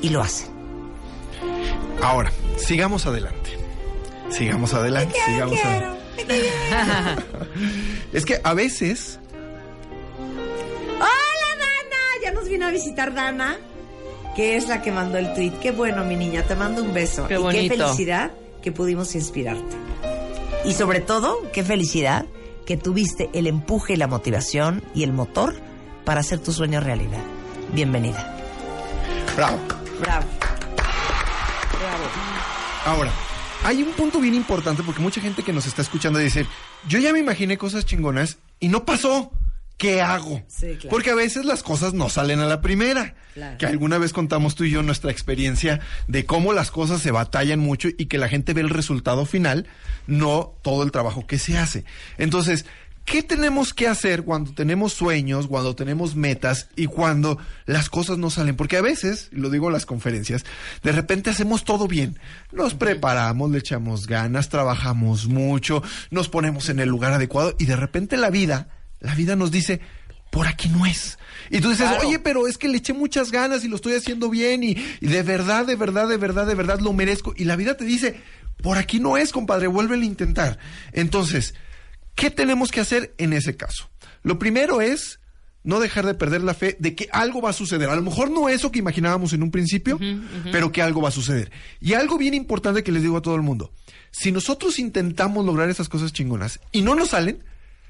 y 0.00 0.10
lo 0.10 0.22
hacen. 0.22 0.48
Ahora, 2.02 2.32
sigamos 2.56 3.06
adelante. 3.06 3.58
Sigamos 4.30 4.74
adelante, 4.74 5.14
sigamos 5.26 5.58
adelante. 5.64 5.98
es 8.12 8.24
que 8.24 8.40
a 8.42 8.54
veces 8.54 9.18
¡Hola, 10.18 11.54
Dana! 11.58 12.22
Ya 12.22 12.32
nos 12.32 12.48
vino 12.48 12.66
a 12.66 12.70
visitar 12.70 13.14
Dana, 13.14 13.56
que 14.38 14.54
es 14.54 14.68
la 14.68 14.82
que 14.82 14.92
mandó 14.92 15.18
el 15.18 15.34
tweet. 15.34 15.50
Qué 15.60 15.72
bueno, 15.72 16.04
mi 16.04 16.14
niña, 16.14 16.44
te 16.44 16.54
mando 16.54 16.80
un 16.80 16.94
beso. 16.94 17.26
Qué 17.26 17.40
y 17.40 17.68
qué 17.68 17.76
felicidad 17.76 18.30
que 18.62 18.70
pudimos 18.70 19.16
inspirarte. 19.16 19.76
Y 20.64 20.74
sobre 20.74 21.00
todo, 21.00 21.50
qué 21.52 21.64
felicidad 21.64 22.24
que 22.64 22.76
tuviste 22.76 23.30
el 23.32 23.48
empuje 23.48 23.94
y 23.94 23.96
la 23.96 24.06
motivación 24.06 24.84
y 24.94 25.02
el 25.02 25.12
motor 25.12 25.56
para 26.04 26.20
hacer 26.20 26.38
tu 26.38 26.52
sueño 26.52 26.78
realidad. 26.78 27.18
Bienvenida. 27.72 28.36
Bravo. 29.34 29.58
Bravo. 29.98 30.26
Ahora, 32.86 33.10
hay 33.64 33.82
un 33.82 33.90
punto 33.90 34.20
bien 34.20 34.36
importante 34.36 34.84
porque 34.84 35.02
mucha 35.02 35.20
gente 35.20 35.42
que 35.42 35.52
nos 35.52 35.66
está 35.66 35.82
escuchando 35.82 36.20
dice, 36.20 36.46
yo 36.86 37.00
ya 37.00 37.12
me 37.12 37.18
imaginé 37.18 37.58
cosas 37.58 37.84
chingonas 37.84 38.38
y 38.60 38.68
no 38.68 38.84
pasó. 38.84 39.32
¿Qué 39.78 40.02
hago? 40.02 40.42
Sí, 40.48 40.74
claro. 40.74 40.88
Porque 40.90 41.10
a 41.10 41.14
veces 41.14 41.44
las 41.44 41.62
cosas 41.62 41.94
no 41.94 42.08
salen 42.10 42.40
a 42.40 42.46
la 42.46 42.60
primera. 42.60 43.14
Claro. 43.34 43.58
Que 43.58 43.66
alguna 43.66 43.96
vez 43.98 44.12
contamos 44.12 44.56
tú 44.56 44.64
y 44.64 44.70
yo 44.70 44.82
nuestra 44.82 45.12
experiencia 45.12 45.78
de 46.08 46.26
cómo 46.26 46.52
las 46.52 46.72
cosas 46.72 47.00
se 47.00 47.12
batallan 47.12 47.60
mucho 47.60 47.88
y 47.96 48.06
que 48.06 48.18
la 48.18 48.28
gente 48.28 48.54
ve 48.54 48.60
el 48.60 48.70
resultado 48.70 49.24
final, 49.24 49.68
no 50.08 50.56
todo 50.62 50.82
el 50.82 50.90
trabajo 50.90 51.28
que 51.28 51.38
se 51.38 51.56
hace. 51.56 51.84
Entonces, 52.18 52.66
¿qué 53.04 53.22
tenemos 53.22 53.72
que 53.72 53.86
hacer 53.86 54.24
cuando 54.24 54.52
tenemos 54.52 54.94
sueños, 54.94 55.46
cuando 55.46 55.76
tenemos 55.76 56.16
metas 56.16 56.70
y 56.74 56.86
cuando 56.86 57.38
las 57.64 57.88
cosas 57.88 58.18
no 58.18 58.30
salen? 58.30 58.56
Porque 58.56 58.78
a 58.78 58.82
veces, 58.82 59.28
lo 59.30 59.48
digo 59.48 59.68
en 59.68 59.74
las 59.74 59.86
conferencias, 59.86 60.44
de 60.82 60.90
repente 60.90 61.30
hacemos 61.30 61.62
todo 61.62 61.86
bien. 61.86 62.18
Nos 62.50 62.74
preparamos, 62.74 63.52
le 63.52 63.58
echamos 63.58 64.08
ganas, 64.08 64.48
trabajamos 64.48 65.28
mucho, 65.28 65.84
nos 66.10 66.28
ponemos 66.28 66.68
en 66.68 66.80
el 66.80 66.88
lugar 66.88 67.12
adecuado 67.12 67.54
y 67.60 67.66
de 67.66 67.76
repente 67.76 68.16
la 68.16 68.30
vida, 68.30 68.68
la 69.00 69.14
vida 69.14 69.36
nos 69.36 69.50
dice, 69.50 69.80
por 70.30 70.46
aquí 70.46 70.68
no 70.68 70.84
es. 70.86 71.18
Y 71.50 71.60
tú 71.60 71.70
dices, 71.70 71.88
Claro. 71.88 72.06
oye, 72.06 72.18
pero 72.18 72.46
es 72.46 72.58
que 72.58 72.68
le 72.68 72.78
eché 72.78 72.92
muchas 72.92 73.30
ganas 73.30 73.64
y 73.64 73.68
lo 73.68 73.76
estoy 73.76 73.94
haciendo 73.94 74.28
bien 74.30 74.62
y, 74.62 74.76
y 75.00 75.06
de 75.06 75.22
verdad, 75.22 75.66
de 75.66 75.76
verdad, 75.76 76.08
de 76.08 76.16
verdad, 76.16 76.46
de 76.46 76.54
verdad 76.54 76.80
lo 76.80 76.92
merezco. 76.92 77.32
Y 77.36 77.44
la 77.44 77.56
vida 77.56 77.76
te 77.76 77.84
dice, 77.84 78.20
por 78.62 78.76
aquí 78.78 79.00
no 79.00 79.16
es, 79.16 79.32
compadre, 79.32 79.66
vuélvelo 79.68 80.02
a 80.02 80.06
intentar. 80.06 80.58
Entonces, 80.92 81.54
¿qué 82.14 82.30
tenemos 82.30 82.70
que 82.70 82.80
hacer 82.80 83.14
en 83.18 83.32
ese 83.32 83.56
caso? 83.56 83.90
Lo 84.22 84.38
primero 84.38 84.80
es 84.80 85.20
no 85.64 85.80
dejar 85.80 86.06
de 86.06 86.14
perder 86.14 86.42
la 86.42 86.54
fe 86.54 86.76
de 86.78 86.94
que 86.94 87.08
algo 87.12 87.40
va 87.42 87.50
a 87.50 87.54
suceder. 87.54 87.88
A 87.90 87.96
lo 87.96 88.02
mejor 88.02 88.30
no 88.30 88.48
eso 88.48 88.70
que 88.72 88.78
imaginábamos 88.78 89.32
en 89.32 89.42
un 89.42 89.50
principio, 89.50 89.98
pero 90.50 90.72
que 90.72 90.82
algo 90.82 91.02
va 91.02 91.08
a 91.08 91.12
suceder. 91.12 91.50
Y 91.80 91.94
algo 91.94 92.16
bien 92.18 92.34
importante 92.34 92.82
que 92.82 92.92
les 92.92 93.02
digo 93.02 93.16
a 93.16 93.22
todo 93.22 93.34
el 93.36 93.42
mundo. 93.42 93.72
Si 94.10 94.32
nosotros 94.32 94.78
intentamos 94.78 95.44
lograr 95.44 95.68
esas 95.68 95.88
cosas 95.88 96.12
chingonas 96.12 96.60
y 96.72 96.82
no 96.82 96.94
nos 96.94 97.10
salen, 97.10 97.44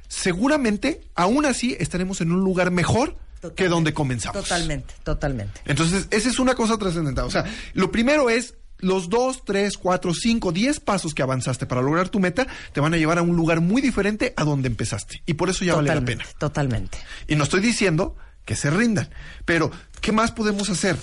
seguramente 0.08 1.02
aún 1.14 1.46
así 1.46 1.76
estaremos 1.78 2.20
en 2.20 2.32
un 2.32 2.40
lugar 2.40 2.70
mejor 2.70 3.16
que 3.54 3.68
donde 3.68 3.94
comenzamos. 3.94 4.42
Totalmente, 4.42 4.94
totalmente. 5.04 5.60
Entonces, 5.64 6.08
esa 6.10 6.28
es 6.28 6.38
una 6.38 6.54
cosa 6.54 6.76
trascendental. 6.76 7.26
O 7.26 7.30
sea, 7.30 7.44
lo 7.74 7.92
primero 7.92 8.30
es 8.30 8.54
los 8.78 9.08
dos, 9.08 9.44
tres, 9.44 9.76
cuatro, 9.76 10.14
cinco, 10.14 10.52
diez 10.52 10.80
pasos 10.80 11.14
que 11.14 11.22
avanzaste 11.22 11.66
para 11.66 11.82
lograr 11.82 12.08
tu 12.08 12.20
meta 12.20 12.46
te 12.72 12.80
van 12.80 12.94
a 12.94 12.96
llevar 12.96 13.18
a 13.18 13.22
un 13.22 13.36
lugar 13.36 13.60
muy 13.60 13.82
diferente 13.82 14.34
a 14.36 14.44
donde 14.44 14.68
empezaste. 14.68 15.22
Y 15.26 15.34
por 15.34 15.50
eso 15.50 15.64
ya 15.64 15.74
vale 15.74 15.94
la 15.94 16.00
pena. 16.00 16.24
totalmente. 16.38 16.98
Y 17.26 17.36
no 17.36 17.44
estoy 17.44 17.60
diciendo 17.60 18.16
que 18.44 18.56
se 18.56 18.70
rindan. 18.70 19.10
Pero, 19.44 19.70
¿qué 20.00 20.12
más 20.12 20.32
podemos 20.32 20.70
hacer? 20.70 20.96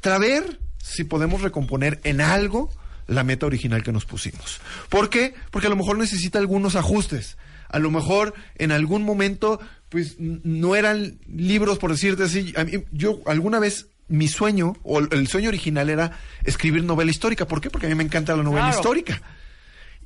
Traver 0.00 0.60
si 0.78 1.04
podemos 1.04 1.42
recomponer 1.42 2.00
en 2.04 2.20
algo 2.20 2.70
la 3.06 3.24
meta 3.24 3.46
original 3.46 3.82
que 3.82 3.92
nos 3.92 4.04
pusimos. 4.04 4.60
¿Por 4.88 5.10
qué? 5.10 5.34
Porque 5.50 5.66
a 5.66 5.70
lo 5.70 5.76
mejor 5.76 5.98
necesita 5.98 6.38
algunos 6.38 6.76
ajustes. 6.76 7.36
A 7.68 7.78
lo 7.78 7.90
mejor 7.90 8.34
en 8.56 8.72
algún 8.72 9.02
momento, 9.02 9.60
pues 9.88 10.16
no 10.18 10.74
eran 10.76 11.18
libros, 11.28 11.78
por 11.78 11.90
decirte 11.92 12.24
así. 12.24 12.52
A 12.56 12.64
mí- 12.64 12.84
yo 12.92 13.20
alguna 13.26 13.58
vez 13.58 13.86
mi 14.08 14.26
sueño, 14.28 14.74
o 14.84 15.00
el- 15.00 15.08
el 15.12 15.28
sueño 15.28 15.48
original 15.48 15.90
era 15.90 16.18
escribir 16.44 16.82
novela 16.84 17.10
histórica. 17.10 17.46
¿Por 17.46 17.60
qué? 17.60 17.68
Porque 17.70 17.86
a 17.86 17.90
mí 17.90 17.94
me 17.94 18.04
encanta 18.04 18.34
la 18.36 18.42
novela 18.42 18.66
Claro. 18.66 18.78
histórica. 18.80 19.22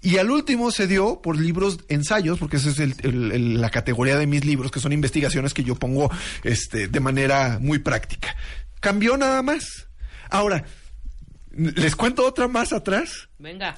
Y 0.05 0.17
al 0.19 0.33
último 0.33 0.73
se 0.73 0.89
dio 0.89 1.23
por 1.23 1.39
libros 1.39 1.79
ensayos, 1.89 2.41
porque 2.41 2.57
esa 2.57 2.71
es 2.71 2.81
el- 2.81 2.97
el- 3.03 3.31
el- 3.31 3.61
la 3.61 3.71
categoría 3.71 4.17
de 4.19 4.27
mis 4.27 4.45
libros, 4.45 4.73
que 4.73 4.81
son 4.81 4.93
investigaciones 4.93 5.55
que 5.55 5.63
yo 5.63 5.77
pongo 5.77 6.11
este, 6.43 6.89
de 6.89 6.99
manera 7.01 7.59
muy 7.61 7.79
práctica. 7.79 8.35
Cambió 8.81 9.17
nada 9.17 9.43
más. 9.43 9.87
Ahora, 10.29 10.65
les 11.53 11.95
cuento 11.95 12.27
otra 12.27 12.49
más 12.49 12.73
atrás. 12.73 13.29
Venga. 13.39 13.77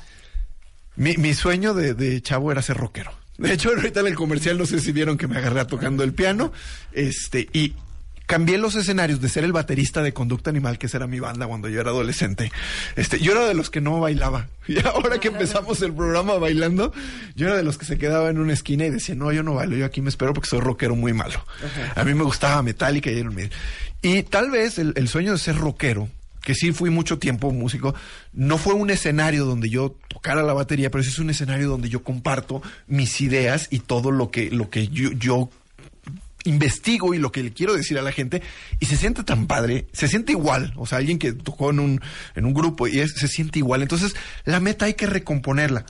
Mi, 0.96 1.16
mi 1.18 1.34
sueño 1.34 1.74
de, 1.74 1.92
de 1.92 2.22
chavo 2.22 2.50
era 2.52 2.62
ser 2.62 2.78
rockero. 2.78 3.12
De 3.38 3.52
hecho, 3.52 3.70
ahorita 3.70 4.00
en 4.00 4.06
el 4.06 4.14
comercial 4.14 4.58
no 4.58 4.66
sé 4.66 4.80
si 4.80 4.92
vieron 4.92 5.18
que 5.18 5.26
me 5.26 5.36
agarré 5.36 5.64
tocando 5.64 6.04
el 6.04 6.12
piano. 6.12 6.52
Este, 6.92 7.48
y 7.52 7.74
cambié 8.26 8.58
los 8.58 8.74
escenarios 8.74 9.20
de 9.20 9.28
ser 9.28 9.44
el 9.44 9.52
baterista 9.52 10.02
de 10.02 10.12
Conducta 10.12 10.50
Animal, 10.50 10.78
que 10.78 10.86
esa 10.86 10.98
era 10.98 11.06
mi 11.06 11.20
banda 11.20 11.46
cuando 11.46 11.68
yo 11.68 11.80
era 11.80 11.90
adolescente. 11.90 12.50
Este, 12.96 13.18
yo 13.18 13.32
era 13.32 13.46
de 13.46 13.54
los 13.54 13.70
que 13.70 13.80
no 13.80 14.00
bailaba. 14.00 14.48
Y 14.66 14.78
ahora 14.86 15.18
que 15.20 15.28
empezamos 15.28 15.82
el 15.82 15.92
programa 15.92 16.38
bailando, 16.38 16.90
yo 17.36 17.48
era 17.48 17.56
de 17.56 17.62
los 17.62 17.76
que 17.76 17.84
se 17.84 17.98
quedaba 17.98 18.30
en 18.30 18.38
una 18.38 18.54
esquina 18.54 18.86
y 18.86 18.90
decía, 18.90 19.14
no, 19.14 19.30
yo 19.30 19.42
no 19.42 19.52
bailo, 19.52 19.76
yo 19.76 19.84
aquí 19.84 20.00
me 20.00 20.08
espero 20.08 20.32
porque 20.32 20.48
soy 20.48 20.60
rockero 20.60 20.96
muy 20.96 21.12
malo. 21.12 21.44
A 21.94 22.02
mí 22.02 22.14
me 22.14 22.22
gustaba 22.24 22.62
Metallica 22.62 23.10
y 23.10 23.18
Iron. 23.18 23.36
Y 24.00 24.22
tal 24.22 24.50
vez 24.50 24.78
el, 24.78 24.94
el 24.96 25.08
sueño 25.08 25.32
de 25.32 25.38
ser 25.38 25.56
rockero 25.56 26.08
que 26.44 26.54
sí 26.54 26.72
fui 26.72 26.90
mucho 26.90 27.18
tiempo 27.18 27.50
músico, 27.52 27.94
no 28.32 28.58
fue 28.58 28.74
un 28.74 28.90
escenario 28.90 29.44
donde 29.46 29.70
yo 29.70 29.96
tocara 30.08 30.42
la 30.42 30.52
batería, 30.52 30.90
pero 30.90 31.02
sí 31.02 31.10
es 31.10 31.18
un 31.18 31.30
escenario 31.30 31.68
donde 31.68 31.88
yo 31.88 32.02
comparto 32.04 32.62
mis 32.86 33.20
ideas 33.20 33.68
y 33.70 33.78
todo 33.80 34.10
lo 34.10 34.30
que, 34.30 34.50
lo 34.50 34.68
que 34.70 34.88
yo, 34.88 35.10
yo 35.12 35.50
investigo 36.44 37.14
y 37.14 37.18
lo 37.18 37.32
que 37.32 37.42
le 37.42 37.52
quiero 37.54 37.72
decir 37.74 37.98
a 37.98 38.02
la 38.02 38.12
gente 38.12 38.42
y 38.78 38.84
se 38.86 38.98
siente 38.98 39.24
tan 39.24 39.46
padre, 39.46 39.86
se 39.92 40.08
siente 40.08 40.32
igual, 40.32 40.74
o 40.76 40.84
sea, 40.86 40.98
alguien 40.98 41.18
que 41.18 41.32
tocó 41.32 41.70
en 41.70 41.80
un, 41.80 42.00
en 42.34 42.44
un 42.44 42.52
grupo 42.52 42.86
y 42.86 42.98
es- 43.00 43.14
se 43.14 43.28
siente 43.28 43.58
igual. 43.60 43.80
Entonces, 43.80 44.14
la 44.44 44.60
meta 44.60 44.84
hay 44.84 44.92
que 44.94 45.06
recomponerla. 45.06 45.86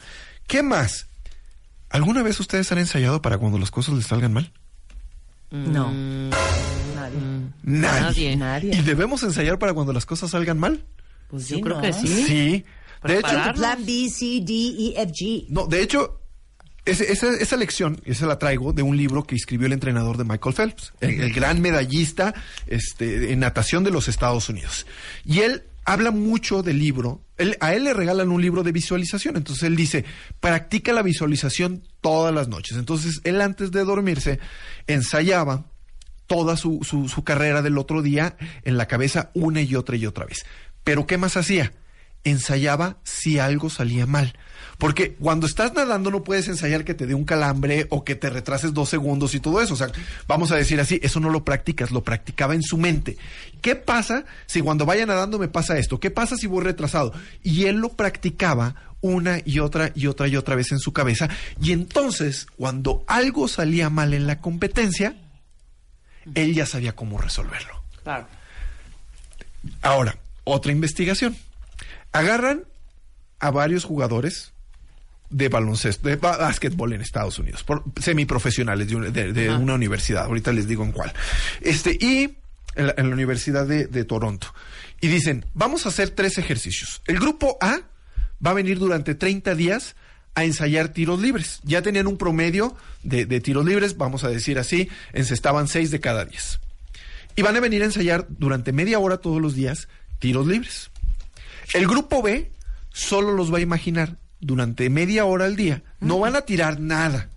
¿Qué 0.47 0.63
más? 0.63 1.09
¿Alguna 1.91 2.23
vez 2.23 2.39
ustedes 2.39 2.71
han 2.71 2.79
ensayado 2.79 3.21
para 3.21 3.39
cuando 3.39 3.59
las 3.59 3.73
cosas 3.73 3.95
les 3.97 4.07
salgan 4.07 4.33
mal? 4.33 4.53
No. 5.51 5.91
Mm, 7.13 7.53
Nadie. 7.65 8.01
Nadie. 8.01 8.37
Nadie. 8.37 8.37
Nadie. 8.71 8.81
¿Y 8.81 8.83
debemos 8.83 9.23
ensayar 9.23 9.59
para 9.59 9.75
cuando 9.75 9.93
las 9.93 10.07
cosas 10.07 10.31
salgan 10.31 10.59
mal? 10.59 10.85
Pues 11.29 11.49
yo 11.49 11.57
Sí, 11.57 11.63
creo 11.63 11.77
¿no? 11.77 11.83
que 11.83 11.93
sí. 11.93 12.07
Sí. 12.27 12.65
De 13.05 13.19
hecho. 13.19 13.53
Plan 13.55 13.85
B, 13.85 14.09
C, 14.09 14.41
D, 14.43 14.53
E, 14.53 15.03
F, 15.03 15.13
G. 15.13 15.47
no, 15.49 15.67
de 15.67 15.83
hecho, 15.83 16.21
ese- 16.87 17.13
esa, 17.13 17.31
esa 17.35 17.57
lección, 17.57 18.01
esa 18.05 18.27
la 18.27 18.39
traigo 18.39 18.73
de 18.73 18.83
un 18.83 18.97
libro 18.97 19.25
que 19.25 19.35
escribió 19.35 19.67
el 19.67 19.73
entrenador 19.73 20.17
de 20.17 20.25
Michael 20.25 20.55
Phelps, 20.55 20.93
el, 21.01 21.21
el 21.21 21.33
gran 21.33 21.61
medallista 21.61 22.35
este, 22.67 23.33
en 23.33 23.41
natación 23.41 23.85
de 23.85 23.91
los 23.91 24.09
Estados 24.09 24.49
Unidos. 24.49 24.87
Y 25.25 25.41
él 25.41 25.65
habla 25.87 26.11
mucho 26.13 26.63
del 26.63 26.79
libro. 26.79 27.21
Él- 27.37 27.59
a 27.61 27.75
él 27.75 27.85
le 27.85 27.93
regalan 27.93 28.31
un 28.31 28.41
libro 28.41 28.63
de 28.63 28.73
visualización. 28.73 29.37
Entonces 29.37 29.65
él 29.65 29.77
dice, 29.77 30.05
practica 30.41 30.93
la 30.95 31.03
visualización 31.03 31.83
todas 32.01 32.35
las 32.35 32.49
noches. 32.49 32.79
Entonces 32.79 33.21
él 33.25 33.41
antes 33.43 33.71
de 33.71 33.85
dormirse 33.85 34.39
ensayaba 34.87 35.67
toda 36.35 36.57
su, 36.57 36.81
su, 36.83 37.23
carrera 37.23 37.63
del 37.63 37.79
otro 37.79 38.03
día 38.03 38.37
en 38.65 38.77
la 38.77 38.89
cabeza 38.89 39.31
una 39.35 39.63
y 39.63 39.77
otra 39.77 39.95
y 39.95 40.05
otra 40.05 40.27
vez. 40.27 40.45
Pero 40.83 41.07
¿qué 41.07 41.17
más 41.17 41.37
hacía? 41.37 41.73
Ensayaba 42.25 42.97
si 43.05 43.39
algo 43.39 43.71
salía 43.71 44.05
mal. 44.05 44.37
Porque 44.77 45.15
cuando 45.15 45.47
estás 45.47 45.75
nadando 45.75 46.11
no 46.11 46.25
puedes 46.25 46.49
ensayar 46.49 46.85
que 46.85 46.95
te 46.95 47.07
dé 47.07 47.15
un 47.15 47.25
calambre 47.25 47.87
o 47.91 48.03
que 48.03 48.17
te 48.17 48.31
retrases 48.31 48.75
dos 48.75 48.89
segundos 48.89 49.37
y 49.37 49.41
todo 49.41 49.63
eso. 49.63 49.75
O 49.75 49.77
sea, 49.77 49.93
vamos 50.27 50.51
a 50.51 50.57
decir 50.57 50.81
así, 50.81 50.99
eso 51.05 51.21
no 51.21 51.31
lo 51.31 51.45
practicas, 51.45 51.93
lo 51.93 52.03
practicaba 52.03 52.57
en 52.57 52.63
su 52.63 52.79
mente. 52.79 53.17
¿Qué 53.61 53.77
pasa 53.77 54.25
si 54.47 54.61
cuando 54.61 54.87
vaya 54.87 55.07
nadando 55.07 55.39
me 55.39 55.47
pasa 55.47 55.79
esto? 55.79 56.01
¿Qué 56.01 56.11
pasa 56.11 56.37
si 56.37 56.49
voy 56.49 56.65
retrasado? 56.65 57.13
Y 57.45 57.67
él 57.67 57.77
lo 57.77 57.91
practicaba 57.91 58.75
una 59.03 59.39
y 59.45 59.61
otra 59.61 59.93
y 59.95 60.09
otra 60.09 60.27
y 60.27 60.35
otra 60.35 60.57
vez 60.57 60.73
en 60.73 60.81
su 60.81 60.93
cabeza. 60.93 61.29
Y 61.63 61.71
entonces, 61.71 62.49
cuando 62.57 63.05
algo 63.07 63.47
salía 63.47 63.89
mal 63.89 64.15
en 64.15 64.27
la 64.27 64.41
competencia, 64.41 65.15
él 66.35 66.55
ya 66.55 66.67
sabía 66.67 66.95
cómo 66.95 67.19
resolverlo. 67.19 67.83
Claro. 68.03 68.27
Ahora, 69.83 70.17
otra 70.45 70.73
investigación. 70.73 71.37
Agarran 72.13 72.65
a 73.41 73.51
varios 73.51 73.85
jugadores 73.85 74.53
de 75.31 75.49
baloncesto, 75.49 76.09
de 76.09 76.17
básquetbol 76.17 76.93
en 76.93 77.01
Estados 77.01 77.39
Unidos, 77.39 77.65
por 77.65 77.83
semiprofesionales 78.01 78.89
de, 78.89 78.97
una- 78.97 79.11
de- 79.11 79.51
una 79.51 79.75
universidad. 79.75 80.25
Ahorita 80.27 80.53
les 80.53 80.69
digo 80.69 80.85
en 80.85 80.93
cuál. 80.93 81.13
Este, 81.61 81.93
y 82.01 82.37
en 82.77 82.87
la, 82.87 82.95
en 82.97 83.09
la 83.09 83.15
Universidad 83.15 83.67
de, 83.67 83.87
de 83.87 84.05
Toronto. 84.05 84.55
Y 85.01 85.09
dicen, 85.09 85.45
vamos 85.55 85.87
a 85.87 85.89
hacer 85.89 86.11
tres 86.11 86.39
ejercicios. 86.39 87.03
El 87.07 87.19
grupo 87.19 87.59
A 87.61 87.81
va 88.45 88.51
a 88.51 88.55
venir 88.55 88.79
durante 88.79 89.15
30 89.15 89.55
días 89.55 89.97
a 90.35 90.45
ensayar 90.45 90.89
tiros 90.89 91.21
libres. 91.21 91.61
Ya 91.65 91.83
tenían 91.83 92.07
un 92.07 92.17
promedio 92.17 92.77
de, 93.03 93.27
de 93.27 93.41
tiros 93.41 93.65
libres, 93.65 93.97
vamos 93.97 94.25
a 94.25 94.29
decir 94.29 94.59
así, 94.59 94.89
encestaban 95.13 95.69
seis 95.69 95.91
de 95.91 96.01
cada 96.01 96.25
10. 96.25 96.61
Y 97.37 97.43
van 97.43 97.57
a 97.57 97.61
venir 97.61 97.83
a 97.83 97.87
ensayar 97.87 98.27
durante 98.29 98.73
media 98.73 98.99
hora 98.99 99.19
todos 99.19 99.41
los 99.41 99.55
días 99.55 99.89
tiros 100.19 100.47
libres. 100.47 100.91
El 101.73 101.87
grupo 101.87 102.23
B 102.23 102.51
solo 102.93 103.33
los 103.33 103.53
va 103.53 103.59
a 103.59 103.63
imaginar 103.63 104.17
durante 104.41 104.89
media 104.91 105.25
hora 105.25 105.47
al 105.47 105.57
día. 105.57 105.83
No 106.01 106.19
van 106.19 106.37
a 106.37 106.43
tirar 106.43 106.79
nada, 106.81 107.29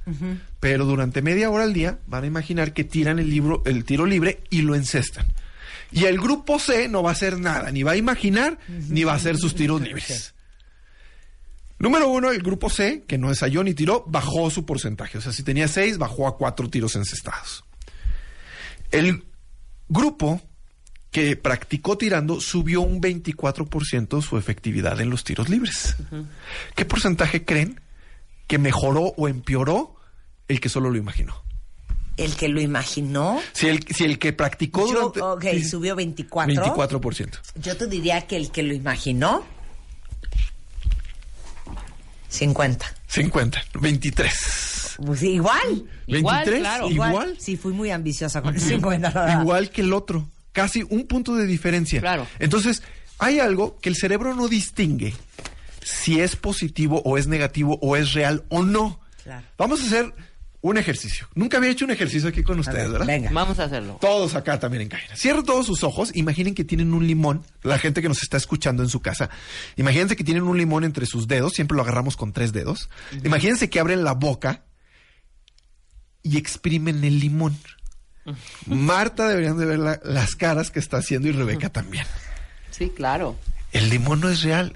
pero 0.60 0.86
durante 0.86 1.22
media 1.22 1.50
hora 1.50 1.64
al 1.64 1.74
día 1.74 2.00
van 2.08 2.26
a 2.26 2.28
imaginar 2.28 2.74
que 2.74 2.84
tiran 2.84 3.20
el, 3.20 3.30
libro, 3.30 3.64
el 3.66 3.86
tiro 3.86 4.06
libre 4.06 4.42
y 4.50 4.62
lo 4.62 4.76
encestan. 4.76 5.26
Y 5.92 6.04
el 6.06 6.20
grupo 6.20 6.60
C 6.60 6.90
no 6.90 7.02
va 7.02 7.12
a 7.12 7.14
hacer 7.14 7.40
nada, 7.40 7.72
ni 7.72 7.84
va 7.84 7.94
a 7.94 7.96
imaginar, 7.96 8.60
ni 8.68 9.04
va 9.06 9.14
a 9.14 9.16
hacer 9.16 9.38
sus 9.38 9.56
tiros 9.56 9.82
libres. 9.88 10.34
Número 11.80 12.10
uno, 12.10 12.32
el 12.32 12.42
grupo 12.42 12.70
C, 12.70 13.04
que 13.08 13.18
no 13.18 13.30
ensayó 13.30 13.64
ni 13.64 13.74
tiró, 13.74 14.04
bajó 14.08 14.50
su 14.50 14.66
porcentaje. 14.66 15.20
O 15.20 15.22
sea, 15.22 15.32
si 15.32 15.44
tenía 15.44 15.68
seis, 15.68 15.98
bajó 15.98 16.28
a 16.28 16.38
cuatro 16.38 16.70
tiros 16.70 16.96
encestados. 16.96 17.64
El 18.92 19.26
grupo 19.88 20.42
que 21.12 21.36
practicó 21.36 21.98
tirando 21.98 22.42
subió 22.42 22.82
un 22.82 23.02
24% 23.02 24.22
su 24.22 24.38
efectividad 24.38 25.00
en 25.02 25.10
los 25.10 25.24
tiros 25.24 25.50
libres. 25.50 25.96
¿Qué 26.76 26.86
porcentaje 26.86 27.46
creen 27.46 27.80
que 28.48 28.58
mejoró 28.58 29.14
o 29.18 29.28
empeoró 29.28 29.96
el 30.48 30.60
que 30.60 30.70
solo 30.70 30.90
lo 30.90 30.98
imaginó? 30.98 31.44
El 32.18 32.36
que 32.36 32.48
lo 32.48 32.60
imaginó. 32.60 33.40
Si 33.54 33.68
el, 33.68 33.86
si 33.88 34.04
el 34.04 34.18
que 34.18 34.34
practicó 34.34 34.88
Yo, 34.92 35.12
durante... 35.12 35.22
ok, 35.22 35.64
subió 35.64 35.96
24. 35.96 36.56
24%. 36.56 37.40
Yo 37.62 37.78
te 37.78 37.88
diría 37.88 38.26
que 38.26 38.36
el 38.36 38.52
que 38.52 38.64
lo 38.64 38.74
imaginó. 38.74 39.46
50. 42.30 42.86
50. 43.08 43.64
23. 43.80 44.98
Pues 45.06 45.24
igual. 45.24 45.86
Igual, 46.08 46.36
23, 46.46 46.60
claro. 46.60 46.90
igual. 46.90 47.38
Sí, 47.40 47.58
fui 47.58 47.74
muy 47.74 47.92
ambiciosa 47.92 48.42
con 48.42 48.56
el 48.56 48.62
50. 48.62 49.12
la 49.12 49.22
verdad. 49.22 49.42
igual 49.42 49.70
que 49.70 49.82
el 49.82 49.94
otro. 49.94 50.28
Casi 50.52 50.84
un 50.90 51.06
punto 51.08 51.36
de 51.36 51.46
diferencia. 51.46 52.00
Claro. 52.00 52.28
Entonces, 52.40 52.82
hay 53.20 53.40
algo 53.40 53.78
que 53.80 53.90
el 53.90 53.96
cerebro 53.96 54.34
no 54.34 54.48
distingue 54.48 55.14
si 55.84 56.20
es 56.20 56.36
positivo 56.36 57.02
o 57.06 57.18
es 57.18 57.28
negativo 57.28 57.78
o 57.82 57.96
es 57.96 58.14
real 58.14 58.44
o 58.50 58.64
no. 58.64 59.00
Claro. 59.24 59.46
Vamos 59.58 59.82
a 59.82 59.86
hacer 59.86 60.14
un 60.62 60.78
ejercicio. 60.78 61.28
Nunca 61.36 61.58
había 61.58 61.70
hecho 61.70 61.86
un 61.86 61.92
ejercicio 61.92 62.30
aquí 62.30 62.44
con 62.44 62.60
ustedes, 62.60 62.84
ver, 62.84 62.92
¿verdad? 62.92 63.08
Venga. 63.08 63.30
Vamos 63.32 63.60
a 63.60 63.66
hacerlo. 63.66 63.98
Todos 64.02 64.36
acá 64.36 64.60
también 64.60 64.82
en 64.82 64.90
cabina. 64.90 65.16
Cierren 65.16 65.44
todos 65.46 65.66
sus 65.66 65.84
ojos. 65.84 66.12
Imaginen 66.16 66.56
que 66.56 66.64
tienen 66.64 66.94
un 66.94 67.06
limón. 67.08 67.44
La 67.64 67.78
gente 67.78 68.02
que 68.02 68.10
nos 68.10 68.24
está 68.24 68.38
escuchando 68.38 68.84
en 68.84 68.90
su 68.90 69.00
casa. 69.00 69.30
Imagínense 69.76 70.16
que 70.16 70.24
tienen 70.24 70.44
un 70.44 70.58
limón 70.58 70.84
entre 70.84 71.06
sus 71.06 71.28
dedos. 71.28 71.54
Siempre 71.54 71.76
lo 71.76 71.84
agarramos 71.84 72.18
con 72.18 72.34
tres 72.34 72.54
dedos. 72.54 72.90
Imagínense 73.24 73.70
que 73.70 73.80
abren 73.80 74.04
la 74.04 74.14
boca 74.14 74.64
y 76.24 76.38
exprimen 76.38 77.04
el 77.04 77.20
limón. 77.20 77.58
Marta 78.66 79.30
deberían 79.30 79.58
de 79.58 79.66
ver 79.66 79.80
la- 79.80 80.02
las 80.04 80.36
caras 80.36 80.70
que 80.72 80.80
está 80.80 80.98
haciendo 80.98 81.30
y 81.30 81.32
Rebeca 81.32 81.70
también. 81.70 82.06
Sí, 82.72 82.90
claro. 82.90 83.38
El 83.72 83.90
limón 83.90 84.20
no 84.20 84.30
es 84.30 84.42
real. 84.42 84.76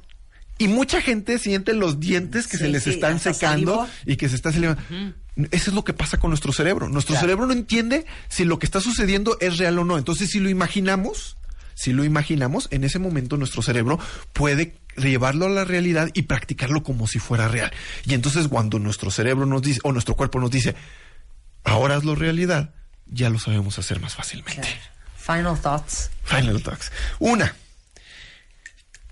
Y 0.62 0.68
mucha 0.68 1.02
gente 1.02 1.40
siente 1.40 1.74
los 1.74 2.00
dientes 2.00 2.48
que 2.48 2.58
Sí, 2.58 2.64
se 2.64 2.70
les 2.70 2.84
sí, 2.84 2.92
están 2.92 3.20
secando 3.20 3.88
y 4.06 4.16
que 4.16 4.30
se 4.30 4.36
está 4.36 4.52
salivando. 4.52 4.82
Eso 5.52 5.70
es 5.72 5.74
lo 5.74 5.84
que 5.84 5.94
pasa 5.94 6.18
con 6.20 6.30
nuestro 6.30 6.54
cerebro. 6.54 6.88
Nuestro 6.90 7.14
Claro. 7.14 7.26
cerebro 7.26 7.48
no 7.48 7.54
entiende 7.54 8.06
si 8.30 8.46
lo 8.46 8.60
que 8.60 8.66
está 8.66 8.80
sucediendo 8.82 9.38
es 9.40 9.58
real 9.58 9.80
o 9.80 9.86
no. 9.86 9.98
Entonces, 9.98 10.30
si 10.30 10.40
lo 10.40 10.50
imaginamos, 10.50 11.38
si 11.74 11.94
lo 11.94 12.04
imaginamos, 12.04 12.68
en 12.72 12.84
ese 12.84 13.00
momento 13.00 13.38
nuestro 13.38 13.62
cerebro 13.62 13.98
puede 14.34 14.76
llevarlo 14.98 15.46
a 15.46 15.50
la 15.50 15.64
realidad 15.64 16.10
y 16.14 16.24
practicarlo 16.24 16.84
como 16.84 17.08
si 17.08 17.18
fuera 17.18 17.48
real. 17.48 17.72
Y 18.06 18.14
entonces 18.14 18.48
cuando 18.50 18.78
nuestro 18.78 19.10
cerebro 19.10 19.46
nos 19.46 19.62
dice, 19.62 19.80
o 19.84 19.92
nuestro 19.94 20.16
cuerpo 20.16 20.40
nos 20.40 20.52
dice, 20.52 20.76
ahora 21.64 21.96
hazlo 21.96 22.14
realidad, 22.14 22.74
ya 23.08 23.30
lo 23.30 23.40
sabemos 23.40 23.80
hacer 23.80 24.00
más 24.00 24.14
fácilmente. 24.16 24.68
Final 25.18 25.60
thoughts. 25.60 26.12
Final 26.24 26.62
Talks. 26.62 26.92
Una, 27.20 27.56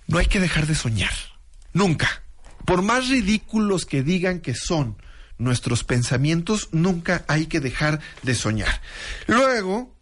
no 0.08 0.18
hay 0.18 0.26
que 0.26 0.40
dejar 0.40 0.68
de 0.68 0.76
soñar. 0.76 1.14
Nunca. 1.74 2.24
Por 2.66 2.82
más 2.82 3.08
ridículos 3.10 3.86
que 3.86 4.04
digan 4.04 4.40
que 4.40 4.54
son 4.56 4.98
nuestros 5.38 5.84
pensamientos, 5.84 6.70
nunca 6.72 7.24
hay 7.28 7.46
que 7.48 7.60
dejar 7.60 8.00
de 8.24 8.36
soñar. 8.36 8.82
Luego, 9.28 9.96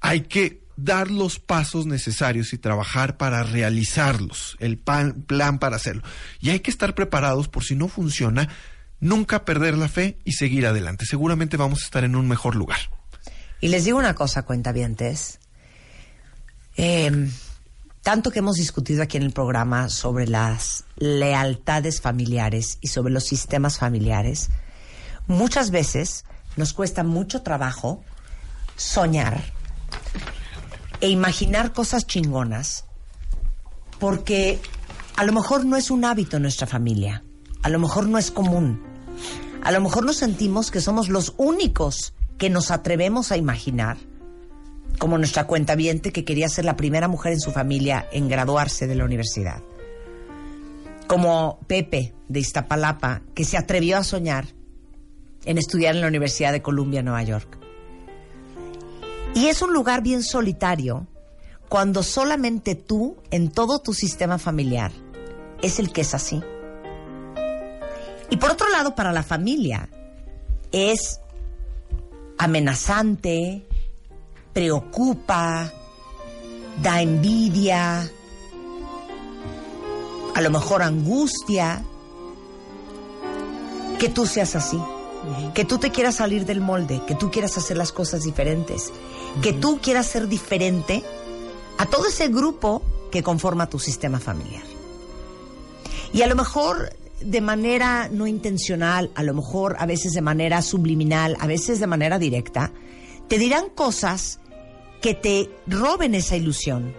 hay 0.00 0.22
que 0.22 0.62
dar 0.76 1.10
los 1.10 1.38
pasos 1.40 1.86
necesarios 1.86 2.52
y 2.52 2.58
trabajar 2.58 3.16
para 3.16 3.42
realizarlos, 3.42 4.56
el 4.60 4.78
pan- 4.78 5.22
plan 5.22 5.58
para 5.58 5.76
hacerlo. 5.76 6.02
Y 6.40 6.50
hay 6.50 6.60
que 6.60 6.70
estar 6.70 6.94
preparados 6.94 7.48
por 7.48 7.64
si 7.64 7.74
no 7.74 7.88
funciona, 7.88 8.48
nunca 9.00 9.44
perder 9.44 9.76
la 9.76 9.88
fe 9.88 10.18
y 10.24 10.32
seguir 10.32 10.66
adelante. 10.66 11.04
Seguramente 11.04 11.56
vamos 11.56 11.82
a 11.82 11.84
estar 11.84 12.04
en 12.04 12.16
un 12.16 12.28
mejor 12.28 12.54
lugar. 12.56 12.78
Y 13.60 13.68
les 13.68 13.84
digo 13.84 13.98
una 13.98 14.14
cosa, 14.14 14.42
cuentavientes. 14.44 15.40
Eh, 16.76 17.28
tanto 18.02 18.30
que 18.30 18.38
hemos 18.38 18.56
discutido 18.56 19.02
aquí 19.02 19.16
en 19.16 19.22
el 19.22 19.32
programa 19.32 19.88
sobre 19.88 20.26
las 20.26 20.84
lealtades 20.96 22.00
familiares 22.00 22.78
y 22.80 22.88
sobre 22.88 23.12
los 23.12 23.24
sistemas 23.24 23.78
familiares, 23.78 24.50
muchas 25.26 25.70
veces 25.70 26.24
nos 26.56 26.72
cuesta 26.72 27.04
mucho 27.04 27.42
trabajo 27.42 28.02
soñar 28.76 29.42
e 31.00 31.08
imaginar 31.08 31.72
cosas 31.72 32.06
chingonas 32.06 32.84
porque 33.98 34.60
a 35.16 35.24
lo 35.24 35.32
mejor 35.32 35.64
no 35.64 35.76
es 35.76 35.90
un 35.90 36.04
hábito 36.04 36.36
en 36.36 36.42
nuestra 36.42 36.66
familia, 36.66 37.24
a 37.62 37.68
lo 37.68 37.78
mejor 37.78 38.08
no 38.08 38.18
es 38.18 38.30
común, 38.30 38.82
a 39.62 39.72
lo 39.72 39.80
mejor 39.80 40.04
nos 40.04 40.16
sentimos 40.16 40.70
que 40.70 40.80
somos 40.80 41.08
los 41.08 41.34
únicos 41.36 42.14
que 42.38 42.50
nos 42.50 42.70
atrevemos 42.70 43.32
a 43.32 43.36
imaginar, 43.36 43.96
como 44.98 45.18
nuestra 45.18 45.46
cuentaviente 45.46 46.12
que 46.12 46.24
quería 46.24 46.48
ser 46.48 46.64
la 46.64 46.76
primera 46.76 47.08
mujer 47.08 47.32
en 47.32 47.40
su 47.40 47.52
familia 47.52 48.08
en 48.12 48.28
graduarse 48.28 48.86
de 48.86 48.94
la 48.94 49.04
universidad, 49.04 49.62
como 51.06 51.60
Pepe 51.66 52.14
de 52.28 52.40
Iztapalapa 52.40 53.22
que 53.34 53.44
se 53.44 53.56
atrevió 53.56 53.98
a 53.98 54.04
soñar 54.04 54.46
en 55.44 55.56
estudiar 55.56 55.94
en 55.94 56.00
la 56.00 56.08
Universidad 56.08 56.52
de 56.52 56.62
Columbia, 56.62 57.02
Nueva 57.02 57.22
York. 57.22 57.58
Y 59.34 59.46
es 59.46 59.62
un 59.62 59.72
lugar 59.72 60.02
bien 60.02 60.22
solitario 60.22 61.06
cuando 61.68 62.02
solamente 62.02 62.74
tú, 62.74 63.16
en 63.30 63.50
todo 63.50 63.78
tu 63.78 63.92
sistema 63.92 64.38
familiar, 64.38 64.90
es 65.62 65.78
el 65.78 65.92
que 65.92 66.00
es 66.00 66.14
así. 66.14 66.42
Y 68.30 68.36
por 68.38 68.50
otro 68.50 68.68
lado, 68.70 68.94
para 68.94 69.12
la 69.12 69.22
familia, 69.22 69.88
es 70.72 71.20
amenazante, 72.38 73.67
preocupa, 74.58 75.72
da 76.82 77.00
envidia, 77.00 78.10
a 80.34 80.40
lo 80.40 80.50
mejor 80.50 80.82
angustia, 80.82 81.84
que 84.00 84.08
tú 84.08 84.26
seas 84.26 84.56
así, 84.56 84.76
que 85.54 85.64
tú 85.64 85.78
te 85.78 85.92
quieras 85.92 86.16
salir 86.16 86.44
del 86.44 86.60
molde, 86.60 87.00
que 87.06 87.14
tú 87.14 87.30
quieras 87.30 87.56
hacer 87.56 87.76
las 87.76 87.92
cosas 87.92 88.24
diferentes, 88.24 88.92
que 89.42 89.52
tú 89.52 89.78
quieras 89.80 90.06
ser 90.06 90.26
diferente 90.26 91.04
a 91.78 91.86
todo 91.86 92.08
ese 92.08 92.26
grupo 92.26 92.82
que 93.12 93.22
conforma 93.22 93.68
tu 93.68 93.78
sistema 93.78 94.18
familiar. 94.18 94.64
Y 96.12 96.22
a 96.22 96.26
lo 96.26 96.34
mejor 96.34 96.96
de 97.20 97.40
manera 97.40 98.08
no 98.10 98.26
intencional, 98.26 99.12
a 99.14 99.22
lo 99.22 99.34
mejor 99.34 99.76
a 99.78 99.86
veces 99.86 100.14
de 100.14 100.20
manera 100.20 100.62
subliminal, 100.62 101.36
a 101.38 101.46
veces 101.46 101.78
de 101.78 101.86
manera 101.86 102.18
directa, 102.18 102.72
te 103.28 103.38
dirán 103.38 103.68
cosas 103.68 104.40
que 105.00 105.14
te 105.14 105.50
roben 105.66 106.14
esa 106.14 106.36
ilusión 106.36 106.94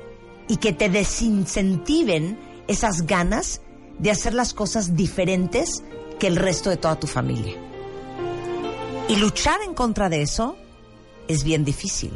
y 0.48 0.58
que 0.58 0.74
te 0.74 0.90
desincentiven 0.90 2.38
esas 2.68 3.06
ganas 3.06 3.62
de 4.00 4.12
hacer 4.12 4.34
las 4.34 4.54
cosas 4.54 4.96
diferentes 4.96 5.84
que 6.20 6.28
el 6.28 6.36
resto 6.36 6.70
de 6.70 6.78
toda 6.78 7.00
tu 7.00 7.08
familia. 7.08 7.56
Y 9.08 9.16
luchar 9.16 9.60
en 9.66 9.74
contra 9.74 10.10
de 10.10 10.22
eso 10.22 10.56
es 11.28 11.44
bien 11.44 11.66
difícil. 11.66 12.12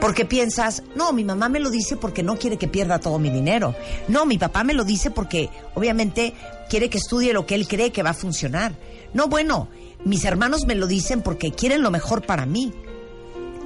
Porque 0.00 0.24
piensas, 0.24 0.82
no, 0.94 1.12
mi 1.12 1.24
mamá 1.24 1.48
me 1.48 1.60
lo 1.60 1.70
dice 1.70 1.96
porque 1.96 2.22
no 2.22 2.36
quiere 2.36 2.56
que 2.56 2.68
pierda 2.68 3.00
todo 3.00 3.18
mi 3.18 3.30
dinero. 3.30 3.74
No, 4.06 4.26
mi 4.26 4.38
papá 4.38 4.62
me 4.62 4.74
lo 4.74 4.84
dice 4.84 5.10
porque 5.10 5.50
obviamente 5.74 6.34
quiere 6.70 6.88
que 6.88 6.98
estudie 6.98 7.32
lo 7.32 7.46
que 7.46 7.54
él 7.56 7.66
cree 7.66 7.90
que 7.90 8.02
va 8.02 8.10
a 8.10 8.14
funcionar. 8.14 8.72
No, 9.12 9.28
bueno, 9.28 9.68
mis 10.04 10.24
hermanos 10.24 10.66
me 10.66 10.76
lo 10.76 10.86
dicen 10.86 11.22
porque 11.22 11.50
quieren 11.50 11.82
lo 11.82 11.90
mejor 11.90 12.22
para 12.24 12.46
mí. 12.46 12.72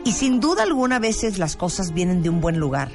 Y 0.05 0.13
sin 0.13 0.41
duda 0.41 0.65
alguna 0.65 0.99
veces 0.99 1.39
las 1.39 1.57
cosas 1.57 1.93
vienen 1.93 2.23
de 2.23 2.29
un 2.29 2.41
buen 2.41 2.59
lugar. 2.59 2.91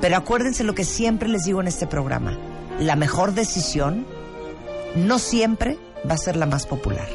Pero 0.00 0.16
acuérdense 0.16 0.64
lo 0.64 0.74
que 0.74 0.84
siempre 0.84 1.28
les 1.28 1.44
digo 1.44 1.60
en 1.60 1.68
este 1.68 1.86
programa. 1.86 2.38
La 2.78 2.96
mejor 2.96 3.34
decisión 3.34 4.06
no 4.94 5.18
siempre 5.18 5.78
va 6.08 6.14
a 6.14 6.18
ser 6.18 6.36
la 6.36 6.46
más 6.46 6.66
popular. 6.66 7.08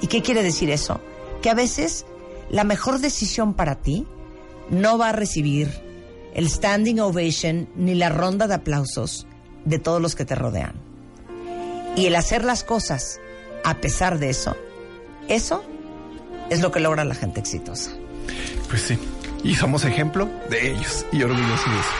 ¿Y 0.00 0.06
qué 0.06 0.22
quiere 0.22 0.42
decir 0.42 0.70
eso? 0.70 1.00
Que 1.42 1.50
a 1.50 1.54
veces 1.54 2.06
la 2.50 2.64
mejor 2.64 2.98
decisión 3.00 3.54
para 3.54 3.76
ti 3.76 4.06
no 4.70 4.98
va 4.98 5.10
a 5.10 5.12
recibir 5.12 5.68
el 6.34 6.48
standing 6.48 7.00
ovation 7.00 7.68
ni 7.74 7.94
la 7.94 8.10
ronda 8.10 8.46
de 8.46 8.54
aplausos 8.54 9.26
de 9.64 9.78
todos 9.78 10.00
los 10.00 10.14
que 10.14 10.24
te 10.24 10.34
rodean. 10.34 10.74
Y 11.96 12.06
el 12.06 12.14
hacer 12.14 12.44
las 12.44 12.62
cosas 12.62 13.18
a 13.64 13.74
pesar 13.80 14.18
de 14.18 14.30
eso, 14.30 14.56
eso 15.28 15.64
es 16.48 16.60
lo 16.60 16.70
que 16.70 16.80
logra 16.80 17.04
la 17.04 17.14
gente 17.14 17.40
exitosa. 17.40 17.97
Pues 18.68 18.82
sí. 18.82 18.98
Y 19.44 19.54
somos 19.54 19.84
ejemplo 19.84 20.28
de 20.50 20.72
ellos. 20.72 21.06
Y 21.12 21.22
orgullosos 21.22 21.70
de 21.72 21.80
eso. 21.80 21.90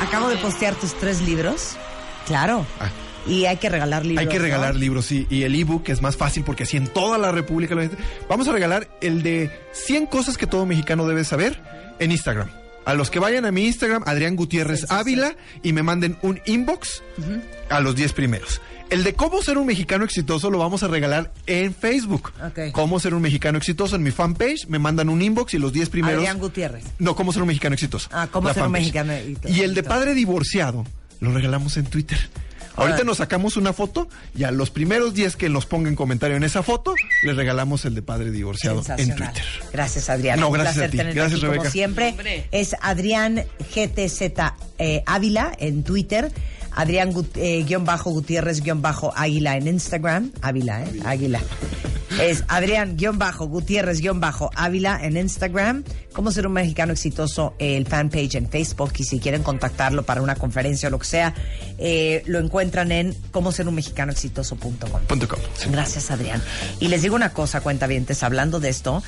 Acabo 0.00 0.28
de 0.28 0.36
postear 0.36 0.74
tus 0.74 0.94
tres 0.98 1.20
libros. 1.22 1.76
Claro. 2.26 2.66
Ah. 2.80 2.90
Y 3.26 3.44
hay 3.44 3.56
que 3.58 3.68
regalar 3.68 4.04
libros. 4.04 4.20
Hay 4.20 4.28
que 4.28 4.38
¿no? 4.38 4.44
regalar 4.44 4.74
libros, 4.74 5.06
sí. 5.06 5.26
Y 5.30 5.44
el 5.44 5.54
ebook 5.54 5.88
es 5.88 6.02
más 6.02 6.16
fácil 6.16 6.42
porque 6.44 6.64
así 6.64 6.76
en 6.76 6.88
toda 6.88 7.18
la 7.18 7.30
República. 7.30 7.76
Vamos 8.28 8.48
a 8.48 8.52
regalar 8.52 8.88
el 9.00 9.22
de 9.22 9.50
100 9.72 10.06
cosas 10.06 10.36
que 10.36 10.46
todo 10.46 10.66
mexicano 10.66 11.06
debe 11.06 11.24
saber 11.24 11.60
en 11.98 12.10
Instagram. 12.10 12.50
A 12.84 12.94
los 12.94 13.10
que 13.10 13.20
vayan 13.20 13.44
a 13.44 13.52
mi 13.52 13.66
Instagram, 13.66 14.02
Adrián 14.06 14.34
Gutiérrez 14.34 14.90
Ávila, 14.90 15.36
y 15.62 15.72
me 15.72 15.84
manden 15.84 16.16
un 16.22 16.40
inbox 16.46 17.02
a 17.70 17.80
los 17.80 17.94
10 17.94 18.12
primeros. 18.12 18.60
El 18.92 19.04
de 19.04 19.14
cómo 19.14 19.40
ser 19.42 19.56
un 19.56 19.66
mexicano 19.66 20.04
exitoso 20.04 20.50
lo 20.50 20.58
vamos 20.58 20.82
a 20.82 20.88
regalar 20.88 21.32
en 21.46 21.74
Facebook. 21.74 22.30
Ok. 22.46 22.72
Cómo 22.72 23.00
ser 23.00 23.14
un 23.14 23.22
mexicano 23.22 23.56
exitoso 23.56 23.96
en 23.96 24.02
mi 24.02 24.10
fanpage. 24.10 24.66
Me 24.68 24.78
mandan 24.78 25.08
un 25.08 25.22
inbox 25.22 25.54
y 25.54 25.58
los 25.58 25.72
10 25.72 25.88
primeros. 25.88 26.18
Adrián 26.18 26.38
Gutiérrez. 26.38 26.84
No, 26.98 27.16
cómo 27.16 27.32
ser 27.32 27.40
un 27.42 27.48
mexicano 27.48 27.74
exitoso. 27.74 28.08
Ah, 28.12 28.28
cómo 28.30 28.52
ser 28.52 28.64
un 28.64 28.72
mexicano 28.72 29.12
exitoso. 29.12 29.54
Y 29.54 29.60
el 29.62 29.74
de 29.74 29.82
padre 29.82 30.14
divorciado 30.14 30.84
lo 31.20 31.32
regalamos 31.32 31.76
en 31.78 31.86
Twitter. 31.86 32.18
Ahorita 32.74 33.04
nos 33.04 33.18
sacamos 33.18 33.56
una 33.56 33.72
foto 33.72 34.08
y 34.34 34.44
a 34.44 34.50
los 34.50 34.70
primeros 34.70 35.12
10 35.14 35.36
que 35.36 35.48
nos 35.48 35.66
pongan 35.66 35.94
comentario 35.94 36.36
en 36.36 36.42
esa 36.42 36.62
foto, 36.62 36.94
les 37.22 37.36
regalamos 37.36 37.84
el 37.84 37.94
de 37.94 38.02
padre 38.02 38.30
divorciado 38.30 38.82
en. 38.96 39.14
Twitter. 39.14 39.44
Gracias, 39.72 40.08
Adrián. 40.08 40.40
No, 40.40 40.48
Un 40.48 40.54
gracias 40.54 40.74
placer 40.76 40.88
a 40.88 40.90
ti. 40.90 40.96
tenerte 40.96 41.18
Gracias, 41.18 41.38
aquí, 41.38 41.46
Como 41.46 41.52
Rebeca. 41.54 41.70
siempre, 41.70 42.08
Hombre. 42.10 42.46
es 42.50 42.74
Adrián 42.80 43.42
GTZ 43.74 44.22
eh, 44.78 45.02
Ávila 45.06 45.52
en 45.58 45.82
Twitter. 45.84 46.32
Adrián 46.74 47.12
Gut- 47.12 47.36
eh, 47.36 47.62
guion 47.66 47.84
bajo 47.84 48.10
Gutiérrez 48.10 48.60
guion 48.62 48.82
bajo 48.82 49.12
Águila 49.16 49.56
en 49.56 49.68
Instagram. 49.68 50.32
Ávila, 50.40 50.82
¿eh? 50.84 51.00
Águila. 51.04 51.40
Es 52.20 52.44
Adrián 52.48 52.96
guion 52.98 53.18
bajo 53.18 53.46
Gutiérrez 53.46 54.00
guion 54.00 54.20
bajo 54.20 54.50
Ávila 54.54 54.98
en 55.02 55.16
Instagram. 55.16 55.82
Cómo 56.12 56.30
ser 56.30 56.46
un 56.46 56.52
mexicano 56.52 56.92
exitoso, 56.92 57.54
eh, 57.58 57.76
el 57.78 57.86
fanpage 57.86 58.34
en 58.34 58.48
Facebook. 58.50 58.92
Y 58.98 59.04
si 59.04 59.18
quieren 59.18 59.42
contactarlo 59.42 60.02
para 60.02 60.20
una 60.20 60.34
conferencia 60.34 60.88
o 60.88 60.90
lo 60.90 60.98
que 60.98 61.06
sea, 61.06 61.34
eh, 61.78 62.22
lo 62.26 62.38
encuentran 62.38 62.92
en 62.92 63.16
cómo 63.30 63.50
ser 63.50 63.66
un 63.66 63.74
mexicano 63.76 64.12
exitoso.com. 64.12 65.00
Punto 65.08 65.26
com. 65.26 65.38
Sí. 65.56 65.70
Gracias, 65.70 66.10
Adrián. 66.10 66.42
Y 66.80 66.88
les 66.88 67.00
digo 67.00 67.16
una 67.16 67.32
cosa, 67.32 67.62
cuentavientes, 67.62 68.22
hablando 68.22 68.60
de 68.60 68.68
esto, 68.68 69.02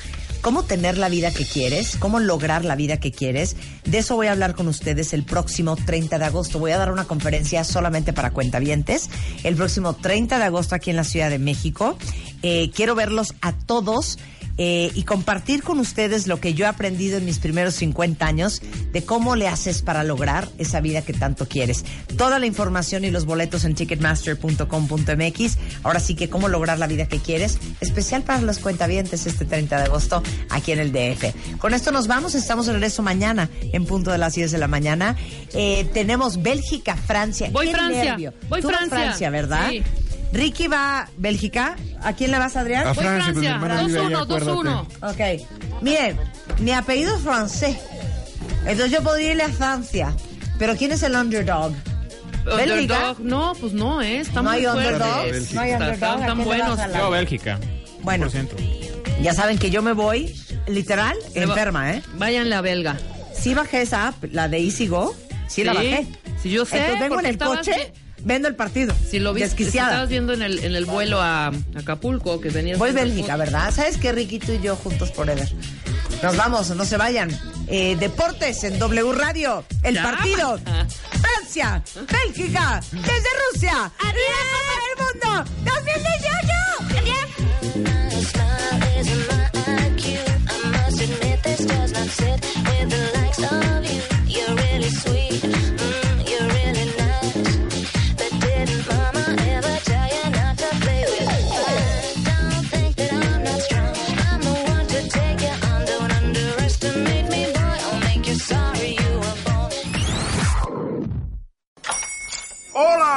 cómo 0.45 0.61
tener 0.61 0.99
la 0.99 1.09
vida 1.09 1.31
que 1.31 1.43
quieres, 1.43 1.97
cómo 1.97 2.19
lograr 2.19 2.65
la 2.65 2.75
vida 2.75 2.97
que 2.97 3.11
quieres. 3.11 3.55
De 3.83 3.97
eso 3.97 4.15
voy 4.15 4.27
a 4.27 4.31
hablar 4.31 4.53
con 4.53 4.67
ustedes 4.67 5.11
el 5.13 5.23
próximo 5.23 5.75
30 5.75 6.19
de 6.19 6.25
agosto. 6.25 6.59
Voy 6.59 6.69
a 6.69 6.77
dar 6.77 6.91
una 6.91 7.05
conferencia 7.05 7.63
solamente 7.63 8.13
para 8.13 8.29
cuentavientes 8.29 9.09
el 9.43 9.55
próximo 9.55 9.93
30 9.93 10.37
de 10.37 10.43
agosto 10.43 10.75
aquí 10.75 10.91
en 10.91 10.97
la 10.97 11.03
Ciudad 11.03 11.31
de 11.31 11.39
México. 11.39 11.97
Eh, 12.43 12.69
quiero 12.75 12.93
verlos 12.93 13.33
a 13.41 13.53
todos. 13.53 14.19
Eh, 14.57 14.91
y 14.93 15.03
compartir 15.03 15.63
con 15.63 15.79
ustedes 15.79 16.27
lo 16.27 16.39
que 16.39 16.53
yo 16.53 16.65
he 16.65 16.67
aprendido 16.67 17.17
en 17.17 17.25
mis 17.25 17.39
primeros 17.39 17.75
50 17.75 18.25
años 18.25 18.61
de 18.93 19.03
cómo 19.03 19.35
le 19.35 19.47
haces 19.47 19.81
para 19.81 20.03
lograr 20.03 20.49
esa 20.57 20.81
vida 20.81 21.01
que 21.01 21.13
tanto 21.13 21.47
quieres. 21.47 21.83
Toda 22.17 22.39
la 22.39 22.45
información 22.45 23.03
y 23.05 23.11
los 23.11 23.25
boletos 23.25 23.65
en 23.65 23.75
ticketmaster.com.mx. 23.75 25.57
Ahora 25.83 25.99
sí 25.99 26.15
que 26.15 26.29
cómo 26.29 26.47
lograr 26.47 26.79
la 26.79 26.87
vida 26.87 27.07
que 27.07 27.19
quieres, 27.19 27.59
especial 27.81 28.23
para 28.23 28.41
los 28.41 28.59
cuentavientes 28.59 29.25
este 29.25 29.45
30 29.45 29.77
de 29.77 29.83
agosto 29.83 30.23
aquí 30.49 30.71
en 30.71 30.79
el 30.79 30.91
DF. 30.91 31.57
Con 31.57 31.73
esto 31.73 31.91
nos 31.91 32.07
vamos, 32.07 32.35
estamos 32.35 32.65
de 32.65 32.73
regreso 32.73 33.01
mañana 33.01 33.49
en 33.73 33.85
punto 33.85 34.11
de 34.11 34.17
las 34.17 34.35
10 34.35 34.51
de 34.51 34.57
la 34.57 34.67
mañana. 34.67 35.15
Eh, 35.53 35.87
tenemos 35.93 36.41
Bélgica, 36.41 36.95
Francia. 36.95 37.49
Voy 37.51 37.67
¡Qué 37.67 37.73
Francia, 37.73 38.03
nervio! 38.03 38.33
voy 38.49 38.61
Tú 38.61 38.69
Francia. 38.69 38.97
Francia, 38.97 39.29
¿verdad? 39.29 39.69
Sí. 39.69 39.83
Ricky 40.35 40.67
va 40.67 40.99
a 41.01 41.09
Bélgica. 41.17 41.75
¿A 42.03 42.13
quién 42.13 42.31
le 42.31 42.37
vas, 42.39 42.55
Adrián? 42.55 42.87
A 42.87 42.93
Voy 42.93 43.03
Francia, 43.05 43.57
pues, 43.59 43.71
Francia, 43.71 44.01
ahí, 44.01 44.13
2-1, 44.13 44.21
acuérdate. 44.23 44.51
2-1. 44.51 44.87
Ok. 45.01 45.81
Miren, 45.81 46.17
mi 46.59 46.71
apellido 46.71 47.15
es 47.15 47.21
francés. 47.23 47.77
Entonces 48.65 48.91
yo 48.91 49.01
podría 49.03 49.31
irle 49.31 49.43
a 49.43 49.49
Francia. 49.49 50.13
Pero 50.59 50.75
¿quién 50.75 50.91
es 50.91 51.03
el 51.03 51.15
underdog? 51.15 51.73
Bélgica. 52.45 53.15
No, 53.19 53.53
pues 53.59 53.73
no, 53.73 54.01
¿eh? 54.01 54.19
Está 54.19 54.41
No 54.41 54.49
muy 54.51 54.59
hay 54.59 54.65
underdogs. 54.67 55.53
No 55.53 55.61
hay 55.61 55.71
Está- 55.71 55.85
underdog. 55.85 55.93
están 55.93 56.23
¿A 56.23 56.27
tan 56.27 56.35
quién 56.35 56.37
le 56.37 56.43
buenos. 56.45 56.69
vas 56.69 56.79
a 56.79 56.87
la- 56.87 56.99
Yo, 56.99 57.09
Bélgica. 57.09 57.59
Bueno, 58.01 58.29
100%. 58.29 58.55
ya 59.21 59.33
saben 59.33 59.57
que 59.57 59.69
yo 59.71 59.81
me 59.81 59.93
voy, 59.93 60.35
literal, 60.67 61.15
Se 61.33 61.39
va- 61.45 61.53
enferma, 61.53 61.91
¿eh? 61.93 62.03
Váyanle 62.17 62.55
a 62.55 62.61
belga. 62.61 62.97
Sí 63.33 63.53
bajé 63.53 63.81
esa 63.81 64.09
app, 64.09 64.23
la 64.31 64.47
de 64.47 64.59
Easy 64.59 64.87
Go. 64.87 65.15
Sí, 65.47 65.63
la 65.63 65.71
Sí, 65.73 65.77
bajé. 65.77 66.07
sí, 66.41 66.49
yo 66.51 66.65
sé, 66.65 66.77
Entonces 66.77 66.99
vengo 67.01 67.19
en 67.19 67.25
el 67.25 67.31
estabas 67.33 67.57
coche, 67.59 67.93
vendo 68.25 68.49
el 68.49 68.55
partido. 68.55 68.93
Si 69.09 69.19
lo 69.19 69.33
viste, 69.33 69.55
si 69.55 69.77
estabas 69.77 70.09
viendo 70.09 70.33
en 70.33 70.41
el, 70.41 70.59
en 70.65 70.75
el 70.75 70.83
vuelo 70.85 71.21
a 71.21 71.51
Acapulco, 71.75 72.41
que 72.41 72.49
venías... 72.49 72.77
Voy 72.77 72.91
Bélgica. 72.91 73.37
¿verdad? 73.37 73.71
¿Sabes 73.73 73.97
qué, 73.97 74.11
Ricky? 74.11 74.39
Tú 74.39 74.51
y 74.51 74.59
yo 74.61 74.75
juntos 74.75 75.11
forever. 75.13 75.47
Nos 76.21 76.35
vamos, 76.35 76.69
no 76.71 76.83
se 76.85 76.97
vayan. 76.97 77.29
Eh, 77.67 77.95
deportes 77.99 78.63
en 78.63 78.77
W 78.79 79.13
Radio. 79.13 79.63
El 79.83 79.95
Ya. 79.95 80.03
partido. 80.03 80.59
Francia, 81.21 81.81
Bélgica, 82.11 82.81
desde 82.91 83.29
Rusia. 83.53 83.91
¡Adiós! 83.99 84.25
el 84.91 85.03
mundo! 85.03 85.51
¡2018! 85.65 87.55
Hola, 91.77 92.54